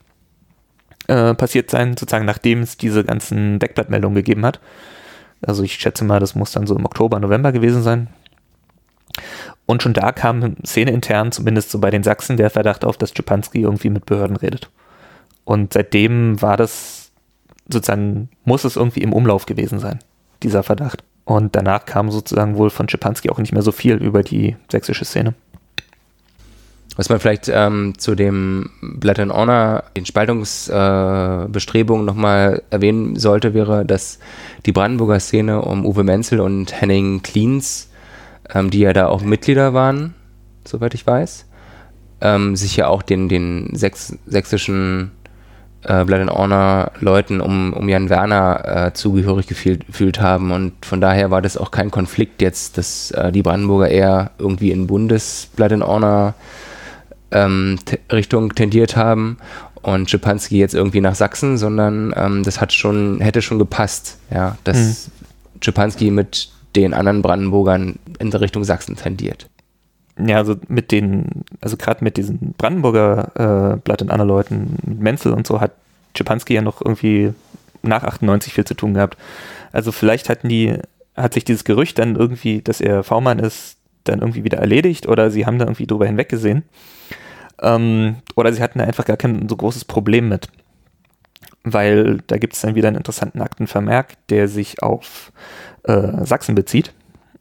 äh, 1.07 1.35
passiert 1.35 1.71
sein, 1.71 1.97
sozusagen 1.97 2.25
nachdem 2.25 2.63
es 2.63 2.77
diese 2.77 3.05
ganzen 3.05 3.61
Deckblattmeldungen 3.61 4.17
gegeben 4.17 4.45
hat. 4.45 4.59
Also 5.41 5.63
ich 5.63 5.75
schätze 5.75 6.03
mal, 6.03 6.19
das 6.19 6.35
muss 6.35 6.51
dann 6.51 6.67
so 6.67 6.75
im 6.75 6.85
Oktober, 6.85 7.21
November 7.21 7.53
gewesen 7.53 7.85
sein. 7.85 8.09
Und 9.67 9.85
schon 9.85 9.93
da 9.93 10.11
kam 10.11 10.57
szeneintern, 10.67 11.31
zumindest 11.31 11.71
so 11.71 11.79
bei 11.79 11.91
den 11.93 12.03
Sachsen, 12.03 12.37
der 12.37 12.51
Verdacht 12.51 12.85
auf, 12.85 12.97
dass 12.97 13.13
Schipanski 13.17 13.61
irgendwie 13.61 13.91
mit 13.91 14.05
Behörden 14.05 14.35
redet. 14.35 14.69
Und 15.45 15.73
seitdem 15.75 16.43
war 16.43 16.57
das 16.57 17.00
sozusagen 17.73 18.29
muss 18.45 18.65
es 18.65 18.77
irgendwie 18.77 19.03
im 19.03 19.13
Umlauf 19.13 19.47
gewesen 19.47 19.79
sein, 19.79 19.99
dieser 20.43 20.63
Verdacht. 20.63 21.03
Und 21.25 21.55
danach 21.55 21.85
kam 21.87 22.11
sozusagen 22.11 22.57
wohl 22.57 22.71
von 22.71 22.89
Schipanski 22.89 23.31
auch 23.31 23.39
nicht 23.39 23.53
mehr 23.53 23.63
so 23.63 23.73
viel 23.73 23.97
über 23.97 24.23
die 24.23 24.57
sächsische 24.71 25.05
Szene. 25.05 25.35
Was 26.97 27.09
man 27.09 27.21
vielleicht 27.21 27.49
ähm, 27.49 27.95
zu 27.97 28.15
dem 28.15 28.69
Blood 28.83 29.21
and 29.21 29.33
Honor, 29.33 29.85
den 29.97 30.05
Spaltungsbestrebungen 30.07 32.03
äh, 32.03 32.07
nochmal 32.07 32.63
erwähnen 32.71 33.17
sollte, 33.17 33.55
wäre, 33.55 33.87
dass 33.87 34.19
die 34.67 34.73
Brandenburger 34.73 35.21
Szene 35.21 35.63
um 35.63 35.87
Uwe 35.87 36.03
Menzel 36.03 36.41
und 36.41 36.79
Henning 36.79 37.23
Kliens, 37.23 37.89
ähm, 38.53 38.71
die 38.71 38.81
ja 38.81 38.93
da 38.93 39.07
auch 39.07 39.23
Mitglieder 39.23 39.73
waren, 39.73 40.15
soweit 40.65 40.95
ich 40.95 41.07
weiß, 41.07 41.47
ähm, 42.23 42.57
sich 42.57 42.77
ja 42.77 42.89
auch 42.89 43.03
den, 43.03 43.29
den 43.29 43.71
sächs 43.73 44.19
sächsischen 44.27 45.13
äh, 45.85 46.05
Blood 46.05 46.21
and 46.21 46.31
Honor 46.31 46.93
Leuten 47.01 47.41
um, 47.41 47.73
um 47.73 47.89
Jan 47.89 48.11
Werner 48.11 48.87
äh, 48.87 48.93
zugehörig 48.93 49.47
gefühlt, 49.47 49.87
gefühlt 49.87 50.21
haben 50.21 50.53
und 50.53 50.85
von 50.85 51.01
daher 51.01 51.31
war 51.31 51.43
das 51.43 51.57
auch 51.57 51.71
kein 51.71 51.91
Konflikt 51.91 52.43
jetzt, 52.43 52.79
dass 52.79 53.11
äh, 53.13 53.33
die 53.33 53.43
Brandenburger 53.43 53.89
eher 53.89 54.31
irgendwie 54.39 54.71
in 54.71 54.87
Bundes 54.87 55.49
Blood 55.57 55.73
and 55.73 55.85
Honor 55.85 56.35
ähm, 57.31 57.79
Richtung 58.13 58.55
tendiert 58.55 58.97
haben 58.97 59.39
und 59.83 60.11
Schipanski 60.11 60.59
jetzt 60.59 60.75
irgendwie 60.75 61.01
nach 61.01 61.15
Sachsen, 61.15 61.57
sondern 61.57 62.13
ähm, 62.17 62.43
das 62.43 62.61
hat 62.61 62.73
schon, 62.73 63.21
hätte 63.21 63.41
schon 63.41 63.59
gepasst, 63.59 64.19
ja, 64.31 64.59
dass 64.65 64.77
mhm. 64.77 65.13
Schipanski 65.63 66.11
mit 66.11 66.51
den 66.77 66.95
anderen 66.95 67.23
Brandenburgern 67.23 67.99
in 68.19 68.33
Richtung 68.33 68.65
Sachsen 68.65 68.97
tendiert. 68.97 69.49
Ja, 70.19 70.37
also 70.37 70.57
mit 70.69 70.93
den, 70.93 71.45
also 71.61 71.77
gerade 71.77 72.05
mit 72.05 72.17
diesen 72.17 72.55
Brandenburger 72.59 73.75
äh, 73.75 73.77
Blatt 73.79 74.03
und 74.03 74.11
anderen 74.11 74.29
Leuten, 74.29 74.77
mit 74.85 75.01
Menzel 75.01 75.33
und 75.33 75.47
so, 75.47 75.61
hat 75.61 75.73
Schipanski 76.17 76.55
ja 76.55 76.63
noch 76.63 76.81
irgendwie 76.83 77.33
nach 77.83 78.03
98 78.03 78.53
viel 78.53 78.65
zu 78.65 78.75
tun 78.75 78.95
gehabt. 78.95 79.17
Also 79.73 79.93
vielleicht 79.93 80.29
hatten 80.29 80.49
die, 80.49 80.79
hat 81.17 81.35
sich 81.35 81.45
dieses 81.45 81.65
Gerücht 81.65 81.99
dann 81.99 82.17
irgendwie, 82.17 82.61
dass 82.61 82.81
er 82.81 83.03
V-Mann 83.03 83.39
ist, 83.39 83.77
dann 84.05 84.21
irgendwie 84.21 84.45
wieder 84.45 84.59
erledigt 84.59 85.07
oder 85.07 85.31
sie 85.31 85.47
haben 85.47 85.59
da 85.59 85.67
irgendwie 85.67 85.87
drüber 85.87 86.07
hinweggesehen. 86.07 86.65
Ähm, 87.63 88.17
oder 88.37 88.53
sie 88.53 88.63
hatten 88.63 88.79
da 88.79 88.85
einfach 88.85 89.05
gar 89.05 89.17
kein 89.17 89.49
so 89.49 89.57
großes 89.57 89.85
Problem 89.85 90.29
mit. 90.29 90.49
Weil 91.63 92.23
da 92.27 92.39
gibt 92.39 92.55
es 92.55 92.63
dann 92.63 92.75
wieder 92.75 92.89
einen 92.89 92.97
interessanten 92.97 93.43
Aktenvermerk, 93.43 94.15
der 94.29 94.49
sich 94.49 94.83
auf 94.83 95.33
äh, 95.85 96.25
Sachsen 96.25 96.55
bezieht. 96.55 96.93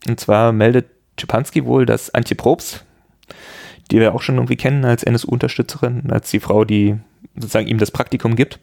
Und 0.08 0.20
zwar 0.20 0.52
meldet 0.52 0.88
Schipanski 1.20 1.66
wohl, 1.66 1.86
dass 1.86 2.14
Antje 2.14 2.36
Probst, 2.36 2.86
die 3.92 4.00
wir 4.00 4.14
auch 4.14 4.22
schon 4.22 4.36
irgendwie 4.36 4.56
kennen 4.56 4.86
als 4.86 5.04
NSU-Unterstützerin, 5.04 6.12
als 6.12 6.30
die 6.30 6.40
Frau, 6.40 6.66
die 6.66 6.98
sozusagen 7.36 7.68
ihm 7.68 7.78
das 7.78 7.92
Praktikum 7.92 8.36
gibt. 8.36 8.60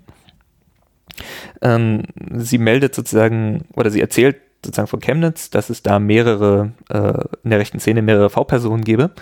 Ähm, 1.63 2.03
sie 2.35 2.59
meldet 2.59 2.95
sozusagen, 2.95 3.65
oder 3.75 3.91
sie 3.91 4.01
erzählt 4.01 4.37
sozusagen 4.65 4.89
von 4.89 5.01
Chemnitz, 5.01 5.51
dass 5.51 5.71
es 5.71 5.83
da 5.83 5.99
mehrere, 5.99 6.73
äh, 6.89 7.25
in 7.45 7.51
der 7.51 7.59
rechten 7.59 7.81
Szene 7.81 8.03
mehrere 8.03 8.31
V-Personen 8.31 8.85
gäbe, 8.85 9.13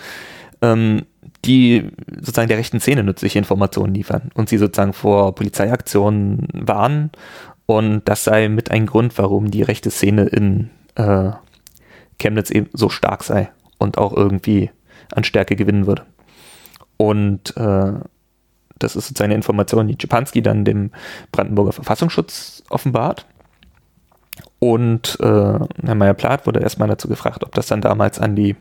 ähm, 0.61 1.05
die 1.45 1.89
sozusagen 2.19 2.47
der 2.47 2.57
rechten 2.57 2.79
Szene 2.79 3.03
nützliche 3.03 3.39
Informationen 3.39 3.93
liefern 3.93 4.31
und 4.33 4.49
sie 4.49 4.57
sozusagen 4.57 4.93
vor 4.93 5.35
Polizeiaktionen 5.35 6.47
warnen. 6.53 7.11
Und 7.67 8.03
das 8.05 8.23
sei 8.23 8.49
mit 8.49 8.71
ein 8.71 8.85
Grund, 8.85 9.17
warum 9.17 9.51
die 9.51 9.63
rechte 9.63 9.91
Szene 9.91 10.25
in 10.25 10.69
äh, 10.95 11.31
Chemnitz 12.19 12.49
eben 12.49 12.69
so 12.73 12.89
stark 12.89 13.23
sei 13.23 13.49
und 13.77 13.97
auch 13.97 14.13
irgendwie 14.15 14.71
an 15.13 15.23
Stärke 15.23 15.55
gewinnen 15.55 15.87
würde. 15.87 16.05
Und 16.97 17.55
äh, 17.57 17.93
das 18.79 18.95
ist 18.95 19.07
sozusagen 19.07 19.31
eine 19.31 19.35
Information, 19.35 19.87
die 19.87 19.97
Czepanski 19.97 20.41
dann 20.41 20.65
dem 20.65 20.91
Brandenburger 21.31 21.71
Verfassungsschutz 21.71 22.63
offenbart. 22.69 23.25
Und 24.59 25.17
äh, 25.21 25.25
Herr 25.25 25.95
Meyer-Plath 25.95 26.45
wurde 26.45 26.59
erstmal 26.59 26.87
dazu 26.87 27.07
gefragt, 27.07 27.43
ob 27.43 27.53
das 27.53 27.67
dann 27.67 27.81
damals 27.81 28.19
an 28.19 28.35
die, 28.35 28.55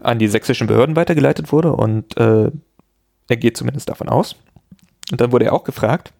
an 0.00 0.18
die 0.18 0.28
sächsischen 0.28 0.66
Behörden 0.66 0.96
weitergeleitet 0.96 1.52
wurde. 1.52 1.72
Und 1.72 2.16
äh, 2.16 2.50
er 3.28 3.36
geht 3.36 3.56
zumindest 3.56 3.88
davon 3.88 4.08
aus. 4.08 4.36
Und 5.10 5.20
dann 5.20 5.32
wurde 5.32 5.46
er 5.46 5.52
auch 5.52 5.64
gefragt, 5.64 6.12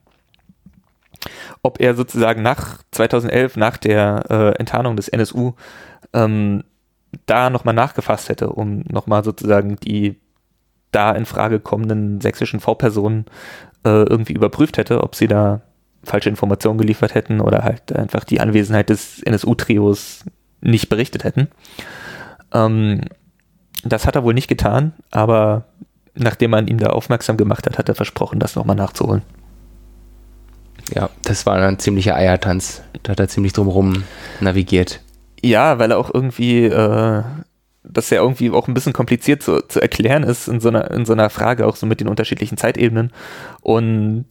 ob 1.63 1.81
er 1.81 1.95
sozusagen 1.95 2.43
nach 2.43 2.83
2011, 2.93 3.57
nach 3.57 3.77
der 3.77 4.25
äh, 4.31 4.59
Enttarnung 4.59 4.97
des 4.97 5.09
NSU, 5.09 5.53
ähm, 6.13 6.65
da 7.27 7.51
nochmal 7.51 7.75
nachgefasst 7.75 8.29
hätte, 8.29 8.51
um 8.51 8.85
nochmal 8.89 9.25
sozusagen 9.25 9.77
die 9.77 10.21
da 10.91 11.13
in 11.13 11.27
Frage 11.27 11.61
kommenden 11.61 12.21
sächsischen 12.21 12.61
V-Personen 12.61 13.27
äh, 13.85 14.03
irgendwie 14.05 14.33
überprüft 14.33 14.79
hätte, 14.79 15.03
ob 15.03 15.15
sie 15.15 15.29
da 15.29 15.63
falsche 16.05 16.31
Informationen 16.31 16.79
geliefert 16.79 17.15
hätten 17.15 17.41
oder 17.41 17.65
halt 17.65 17.95
einfach 17.95 18.25
die 18.25 18.41
Anwesenheit 18.41 18.89
des 18.89 19.23
NSU-Trios 19.23 20.25
nicht 20.61 20.89
berichtet 20.89 21.25
hätten. 21.25 21.49
Ähm, 22.53 23.03
das 23.85 24.07
hat 24.07 24.17
er 24.17 24.25
wohl 24.25 24.35
nicht 24.35 24.49
getan, 24.49 24.93
aber 25.11 25.65
nachdem 26.15 26.51
man 26.51 26.67
ihn 26.67 26.79
da 26.79 26.91
aufmerksam 26.91 27.37
gemacht 27.37 27.67
hat, 27.67 27.79
hat 27.79 27.89
er 27.89 27.95
versprochen, 27.95 28.41
das 28.41 28.57
nochmal 28.57 28.77
nachzuholen. 28.77 29.23
Ja, 30.95 31.11
das 31.23 31.47
war 31.47 31.57
ein 31.57 31.79
ziemlicher 31.79 32.17
Eiertanz. 32.17 32.83
Da 33.03 33.13
hat 33.13 33.21
er 33.21 33.29
ziemlich 33.29 33.53
drumherum 33.53 34.05
navigiert. 34.41 35.01
Ja, 35.43 35.79
weil 35.79 35.91
er 35.91 35.99
auch 35.99 36.13
irgendwie, 36.13 36.65
äh, 36.65 37.23
das 37.85 38.11
ja 38.11 38.23
irgendwie 38.23 38.51
auch 38.51 38.69
ein 38.69 38.75
bisschen 38.75 38.93
kompliziert 38.93 39.43
zu, 39.43 39.61
zu 39.67 39.81
erklären 39.81 40.23
ist 40.23 40.49
in 40.49 40.61
so, 40.61 40.69
einer, 40.69 40.91
in 40.91 41.05
so 41.05 41.13
einer 41.13 41.31
Frage, 41.31 41.67
auch 41.67 41.77
so 41.77 41.87
mit 41.87 42.01
den 42.01 42.09
unterschiedlichen 42.09 42.57
Zeitebenen. 42.57 43.13
Und 43.61 44.25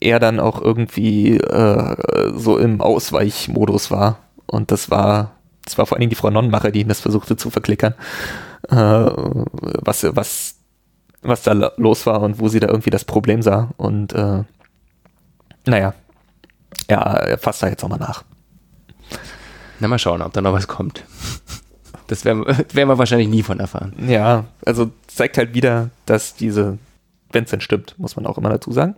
er 0.00 0.18
dann 0.18 0.40
auch 0.40 0.60
irgendwie 0.60 1.36
äh, 1.36 1.96
so 2.34 2.58
im 2.58 2.80
Ausweichmodus 2.80 3.90
war. 3.90 4.18
Und 4.46 4.70
das 4.70 4.90
war, 4.90 5.32
das 5.64 5.78
war 5.78 5.86
vor 5.86 5.96
allen 5.96 6.00
Dingen 6.00 6.10
die 6.10 6.16
Frau 6.16 6.30
Nonnenmacher, 6.30 6.70
die 6.70 6.80
ihn 6.80 6.88
das 6.88 7.00
versuchte 7.00 7.36
zu 7.36 7.50
verklickern, 7.50 7.94
äh, 8.68 8.74
was, 8.74 10.04
was, 10.14 10.56
was 11.22 11.42
da 11.42 11.72
los 11.76 12.06
war 12.06 12.20
und 12.20 12.40
wo 12.40 12.48
sie 12.48 12.60
da 12.60 12.68
irgendwie 12.68 12.90
das 12.90 13.04
Problem 13.04 13.42
sah. 13.42 13.70
Und 13.76 14.12
äh, 14.12 14.42
naja, 15.66 15.78
ja, 15.78 15.94
er 16.88 17.38
fasst 17.38 17.62
da 17.62 17.68
jetzt 17.68 17.82
nochmal 17.82 17.98
nach. 17.98 18.24
Na, 19.80 19.88
mal 19.88 19.98
schauen, 19.98 20.22
ob 20.22 20.32
da 20.32 20.40
noch 20.40 20.52
was 20.52 20.68
kommt. 20.68 21.04
Das 22.06 22.24
werden, 22.24 22.44
werden 22.46 22.88
wir 22.88 22.98
wahrscheinlich 22.98 23.28
nie 23.28 23.42
von 23.42 23.60
erfahren. 23.60 23.94
Ja, 24.06 24.44
also 24.64 24.90
zeigt 25.06 25.38
halt 25.38 25.54
wieder, 25.54 25.90
dass 26.06 26.34
diese 26.34 26.78
wenn 27.32 27.44
es 27.44 27.50
denn 27.50 27.60
stimmt, 27.60 27.94
muss 27.98 28.16
man 28.16 28.26
auch 28.26 28.38
immer 28.38 28.50
dazu 28.50 28.72
sagen. 28.72 28.94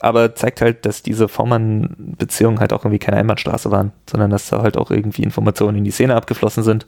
Aber 0.00 0.34
zeigt 0.34 0.60
halt, 0.60 0.86
dass 0.86 1.02
diese 1.02 1.28
Vormann-Beziehungen 1.28 2.60
halt 2.60 2.72
auch 2.72 2.84
irgendwie 2.84 2.98
keine 2.98 3.18
Einbahnstraße 3.18 3.70
waren, 3.70 3.92
sondern 4.08 4.30
dass 4.30 4.48
da 4.48 4.62
halt 4.62 4.76
auch 4.76 4.90
irgendwie 4.90 5.22
Informationen 5.22 5.78
in 5.78 5.84
die 5.84 5.90
Szene 5.90 6.16
abgeflossen 6.16 6.62
sind. 6.62 6.86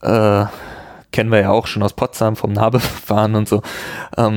Äh, 0.00 0.44
kennen 1.12 1.30
wir 1.30 1.40
ja 1.40 1.50
auch 1.50 1.66
schon 1.66 1.82
aus 1.82 1.94
Potsdam 1.94 2.36
vom 2.36 2.52
Nabefahren 2.52 3.34
und 3.34 3.48
so. 3.48 3.62
Ähm, 4.16 4.36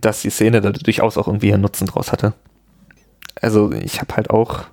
dass 0.00 0.20
die 0.20 0.30
Szene 0.30 0.60
da 0.60 0.70
durchaus 0.70 1.16
auch 1.16 1.26
irgendwie 1.26 1.52
einen 1.52 1.62
Nutzen 1.62 1.86
draus 1.86 2.12
hatte. 2.12 2.34
Also 3.40 3.72
ich 3.72 4.00
habe 4.00 4.16
halt 4.16 4.30
auch, 4.30 4.64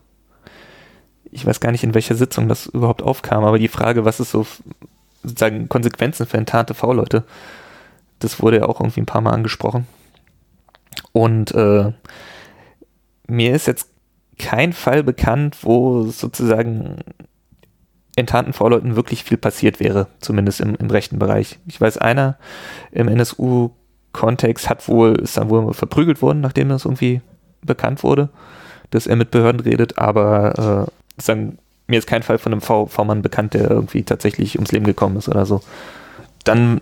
ich 1.32 1.46
weiß 1.46 1.60
gar 1.60 1.72
nicht, 1.72 1.84
in 1.84 1.94
welcher 1.94 2.16
Sitzung 2.16 2.48
das 2.48 2.68
überhaupt 2.68 3.02
aufkam, 3.02 3.44
aber 3.44 3.60
die 3.60 3.68
Frage, 3.68 4.06
was 4.06 4.20
ist 4.20 4.32
so 4.32 4.46
sozusagen 5.24 5.70
Konsequenzen 5.70 6.26
für 6.26 6.38
enttarnte 6.38 6.74
V-Leute? 6.74 7.24
Das 8.20 8.42
wurde 8.42 8.58
ja 8.58 8.66
auch 8.66 8.80
irgendwie 8.80 9.02
ein 9.02 9.06
paar 9.06 9.22
Mal 9.22 9.34
angesprochen. 9.34 9.88
Und 11.12 11.54
äh, 11.54 11.92
mir 13.28 13.56
ist 13.56 13.68
jetzt 13.68 13.90
kein 14.38 14.74
Fall 14.74 15.04
bekannt, 15.04 15.58
wo 15.62 16.04
sozusagen 16.04 16.98
enttarnten 18.16 18.54
Vorleuten 18.54 18.96
wirklich 18.96 19.24
viel 19.24 19.38
passiert 19.38 19.80
wäre, 19.80 20.08
zumindest 20.20 20.60
im, 20.60 20.76
im 20.76 20.90
rechten 20.90 21.20
Bereich. 21.20 21.60
Ich 21.68 21.80
weiß, 21.80 22.00
einer 22.00 22.38
im 22.92 23.08
NSU-Kontext 23.08 24.70
hat 24.70 24.88
wohl, 24.88 25.20
ist 25.20 25.38
dann 25.38 25.50
wohl 25.50 25.74
verprügelt 25.74 26.22
worden, 26.22 26.42
nachdem 26.42 26.70
das 26.70 26.86
irgendwie 26.86 27.22
bekannt 27.62 28.04
wurde, 28.04 28.30
dass 28.92 29.08
er 29.08 29.16
mit 29.16 29.32
Behörden 29.32 29.62
redet, 29.62 29.98
aber 29.98 30.88
äh, 31.18 31.22
sagen, 31.22 31.58
mir 31.88 32.00
ist 32.00 32.08
kein 32.08 32.24
Fall 32.24 32.38
von 32.38 32.52
einem 32.52 32.62
V-Mann 32.62 33.22
bekannt, 33.22 33.54
der 33.54 33.70
irgendwie 33.70 34.04
tatsächlich 34.04 34.56
ums 34.56 34.72
Leben 34.72 34.86
gekommen 34.86 35.18
ist 35.18 35.30
oder 35.30 35.46
so. 35.46 35.62
Dann 36.44 36.82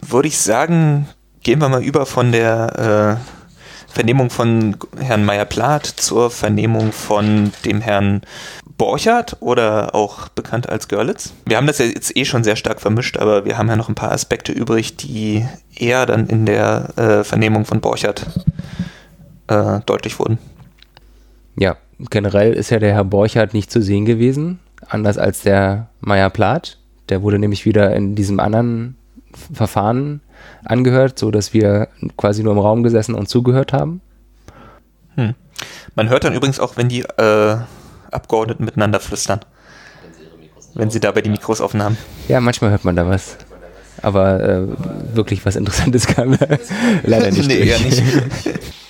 würde 0.00 0.28
ich 0.28 0.38
sagen, 0.38 1.08
gehen 1.42 1.60
wir 1.60 1.68
mal 1.68 1.82
über 1.82 2.06
von 2.06 2.32
der 2.32 3.18
äh, 3.18 3.92
Vernehmung 3.92 4.30
von 4.30 4.76
Herrn 4.98 5.24
Meyer-Plath 5.24 5.86
zur 5.86 6.30
Vernehmung 6.30 6.92
von 6.92 7.52
dem 7.64 7.80
Herrn 7.80 8.22
Borchardt 8.76 9.36
oder 9.40 9.94
auch 9.94 10.28
bekannt 10.28 10.68
als 10.68 10.88
Görlitz. 10.88 11.32
Wir 11.44 11.56
haben 11.56 11.66
das 11.66 11.78
ja 11.78 11.86
jetzt 11.86 12.16
eh 12.16 12.24
schon 12.24 12.44
sehr 12.44 12.56
stark 12.56 12.80
vermischt, 12.80 13.18
aber 13.18 13.44
wir 13.44 13.58
haben 13.58 13.68
ja 13.68 13.76
noch 13.76 13.88
ein 13.88 13.94
paar 13.94 14.12
Aspekte 14.12 14.52
übrig, 14.52 14.96
die 14.96 15.46
eher 15.74 16.06
dann 16.06 16.28
in 16.28 16.46
der 16.46 16.96
äh, 16.96 17.24
Vernehmung 17.24 17.66
von 17.66 17.80
Borchardt 17.80 18.26
äh, 19.50 19.80
deutlich 19.84 20.18
wurden. 20.18 20.38
Ja, 21.56 21.76
generell 21.98 22.52
ist 22.54 22.70
ja 22.70 22.78
der 22.78 22.94
Herr 22.94 23.04
Borchardt 23.04 23.52
nicht 23.52 23.70
zu 23.70 23.82
sehen 23.82 24.04
gewesen, 24.04 24.60
anders 24.88 25.18
als 25.18 25.42
der 25.42 25.88
Meyer-Plath. 26.00 26.78
Der 27.08 27.22
wurde 27.22 27.38
nämlich 27.38 27.66
wieder 27.66 27.94
in 27.94 28.14
diesem 28.14 28.40
anderen 28.40 28.96
Verfahren 29.52 30.20
angehört, 30.64 31.18
so 31.18 31.30
dass 31.30 31.52
wir 31.52 31.88
quasi 32.16 32.42
nur 32.42 32.52
im 32.52 32.58
Raum 32.58 32.82
gesessen 32.82 33.14
und 33.14 33.28
zugehört 33.28 33.72
haben. 33.72 34.00
Hm. 35.16 35.34
Man 35.94 36.08
hört 36.08 36.24
dann 36.24 36.34
übrigens 36.34 36.60
auch, 36.60 36.76
wenn 36.76 36.88
die 36.88 37.00
äh, 37.00 37.56
Abgeordneten 38.10 38.64
miteinander 38.64 39.00
flüstern. 39.00 39.40
Wenn 40.74 40.90
sie 40.90 41.00
dabei 41.00 41.20
die 41.20 41.30
Mikros 41.30 41.60
offen 41.60 41.82
haben. 41.82 41.98
Ja, 42.28 42.40
manchmal 42.40 42.70
hört 42.70 42.84
man 42.84 42.94
da 42.94 43.06
was. 43.06 43.36
Aber 44.02 44.40
äh, 44.40 44.66
wirklich 45.14 45.44
was 45.44 45.56
Interessantes 45.56 46.06
kam 46.06 46.38
leider 47.02 47.30
nicht. 47.32 47.48
nee, 47.48 47.64
durch. 47.64 47.84
nicht. 47.84 48.02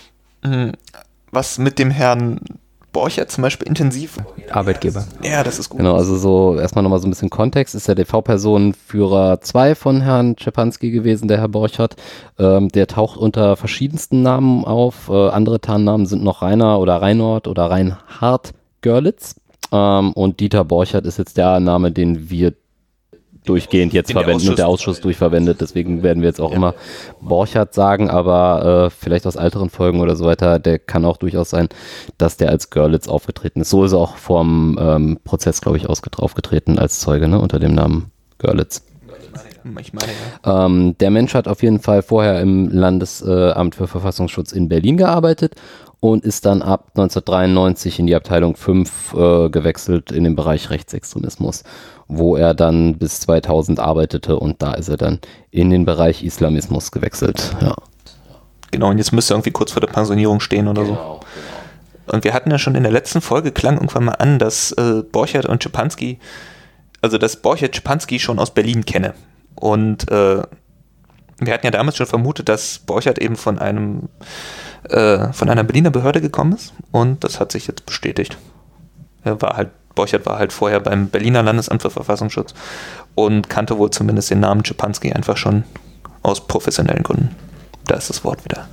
Was 1.33 1.59
mit 1.59 1.79
dem 1.79 1.91
Herrn 1.91 2.41
Borchert 2.93 3.31
zum 3.31 3.43
Beispiel 3.43 3.69
intensiv. 3.69 4.17
Arbeitgeber. 4.51 5.05
Ja, 5.23 5.45
das 5.45 5.59
ist 5.59 5.69
gut. 5.69 5.79
Genau, 5.79 5.95
also 5.95 6.17
so 6.17 6.59
erstmal 6.59 6.83
nochmal 6.83 6.99
so 6.99 7.07
ein 7.07 7.11
bisschen 7.11 7.31
Kontext. 7.31 7.75
Ist 7.75 7.87
der 7.87 7.95
DV-Personenführer 7.95 9.41
2 9.41 9.75
von 9.77 10.01
Herrn 10.01 10.37
Czepanski 10.37 10.91
gewesen, 10.91 11.29
der 11.29 11.39
Herr 11.39 11.49
Borchert. 11.49 11.95
Ähm, 12.39 12.69
der 12.69 12.89
taucht 12.89 13.17
unter 13.17 13.57
verschiedensten 13.57 14.23
Namen 14.23 14.65
auf. 14.65 15.09
Äh, 15.09 15.29
andere 15.29 15.61
Tarnnamen 15.61 16.07
sind 16.07 16.25
noch 16.25 16.43
Rainer 16.43 16.81
oder 16.81 17.01
Reinhold 17.01 17.47
oder 17.47 17.71
Reinhard 17.71 18.55
Görlitz. 18.81 19.37
Ähm, 19.71 20.13
und 20.13 20.41
Dieter 20.41 20.65
Borchert 20.65 21.07
ist 21.07 21.19
jetzt 21.19 21.37
der 21.37 21.61
Name, 21.61 21.93
den 21.93 22.29
wir 22.29 22.55
durchgehend 23.45 23.93
jetzt 23.93 24.13
verwenden 24.13 24.49
und 24.49 24.59
der 24.59 24.69
Ausschuss 24.69 25.01
durchverwendet. 25.01 25.61
Deswegen 25.61 26.03
werden 26.03 26.23
wir 26.23 26.29
jetzt 26.29 26.41
auch 26.41 26.51
ja. 26.51 26.57
immer 26.57 26.75
Borchardt 27.21 27.75
sagen, 27.75 28.11
aber 28.11 28.87
äh, 28.87 28.91
vielleicht 28.91 29.27
aus 29.27 29.37
älteren 29.37 29.71
Folgen 29.71 30.01
oder 30.01 30.17
so 30.17 30.25
weiter, 30.25 30.59
der 30.59 30.79
kann 30.79 31.05
auch 31.05 31.17
durchaus 31.17 31.51
sein, 31.51 31.69
dass 32.19 32.37
der 32.37 32.51
als 32.51 32.71
Görlitz 32.71 33.09
aufgetreten 33.09 33.63
ist. 33.63 33.71
So 33.71 33.85
ist 33.85 33.93
er 33.93 33.99
auch 33.99 34.17
vorm 34.17 34.79
ähm, 34.81 35.19
Prozess, 35.25 35.61
glaube 35.61 35.79
ich, 35.79 35.89
aufgetreten 35.89 36.79
als 36.79 37.01
Zeuge 37.01 37.29
ne, 37.29 37.41
unter 37.41 37.59
dem 37.59 37.75
Namen 37.75 38.11
Görlitz. 38.39 38.85
Ich 39.79 39.93
meine, 39.93 40.13
ja. 40.45 40.67
ähm, 40.67 40.97
der 40.99 41.11
Mensch 41.11 41.35
hat 41.35 41.47
auf 41.47 41.63
jeden 41.63 41.81
Fall 41.81 42.03
vorher 42.03 42.41
im 42.41 42.69
Landesamt 42.71 43.75
für 43.75 43.87
Verfassungsschutz 43.87 44.53
in 44.53 44.69
Berlin 44.69 44.97
gearbeitet 44.97 45.55
und 46.01 46.25
ist 46.25 46.47
dann 46.47 46.63
ab 46.63 46.93
1993 46.97 47.99
in 47.99 48.07
die 48.07 48.15
Abteilung 48.15 48.57
5 48.57 49.15
äh, 49.15 49.51
gewechselt 49.51 50.13
in 50.13 50.25
den 50.25 50.35
Bereich 50.35 50.71
Rechtsextremismus 50.71 51.65
wo 52.11 52.37
er 52.37 52.55
dann 52.55 52.99
bis 52.99 53.21
2000 53.21 53.79
arbeitete 53.79 54.37
und 54.37 54.61
da 54.63 54.75
ist 54.75 54.89
er 54.89 54.97
dann 54.97 55.21
in 55.51 55.71
den 55.71 55.85
Bereich 55.85 56.25
Islamismus 56.25 56.91
gewechselt. 56.91 57.57
Ja. 57.61 57.77
Genau, 58.73 58.91
und 58.91 58.99
jetzt 58.99 59.13
müsste 59.13 59.33
er 59.33 59.37
irgendwie 59.37 59.53
kurz 59.53 59.73
vor 59.73 59.81
der 59.81 59.89
Pensionierung 59.89 60.41
stehen 60.41 60.67
oder 60.67 60.83
genau, 60.83 60.95
so. 60.95 61.01
Genau. 61.01 61.21
Und 62.07 62.25
wir 62.25 62.35
hatten 62.35 62.51
ja 62.51 62.59
schon 62.59 62.75
in 62.75 62.83
der 62.83 62.91
letzten 62.91 63.21
Folge, 63.21 63.53
klang 63.53 63.75
irgendwann 63.75 64.05
mal 64.05 64.15
an, 64.15 64.41
dass 64.41 64.73
äh, 64.73 65.03
Borchert 65.11 65.47
und 65.47 65.63
Czepanski, 65.63 66.19
also 67.01 67.17
dass 67.17 67.37
Borchert 67.37 67.75
Czepanski 67.75 68.19
schon 68.19 68.41
aus 68.41 68.53
Berlin 68.53 68.85
kenne. 68.85 69.15
Und 69.55 70.11
äh, 70.11 70.43
wir 71.39 71.55
hatten 71.55 71.67
ja 71.67 71.71
damals 71.71 71.97
schon 71.97 72.07
vermutet, 72.07 72.49
dass 72.49 72.81
Borchert 72.81 73.21
eben 73.21 73.37
von 73.37 73.61
einem 73.61 74.09
äh, 74.89 75.33
von 75.33 75.49
einer 75.49 75.65
Berliner 75.65 75.91
Behörde 75.91 76.21
gekommen 76.21 76.53
ist 76.53 76.73
und 76.91 77.25
das 77.25 77.41
hat 77.41 77.53
sich 77.53 77.67
jetzt 77.67 77.87
bestätigt. 77.87 78.39
Er 79.25 79.41
war 79.43 79.57
halt, 79.57 79.71
Borchert 79.95 80.25
war 80.27 80.39
halt 80.39 80.53
vorher 80.53 80.81
beim 80.81 81.09
Berliner 81.09 81.43
Landesamt 81.43 81.83
für 81.83 81.91
Verfassungsschutz 81.91 82.55
und 83.15 83.51
kannte 83.51 83.79
wohl 83.79 83.91
zumindest 83.91 84.31
den 84.31 84.41
Namen 84.41 84.65
Czepanski 84.65 85.13
einfach 85.13 85.37
schon 85.37 85.65
aus 86.23 86.47
professionellen 86.47 87.03
Gründen. 87.03 87.35
Da 87.87 87.97
ist 87.97 88.11
das 88.11 88.25
Wort 88.25 88.45
wieder. 88.45 88.67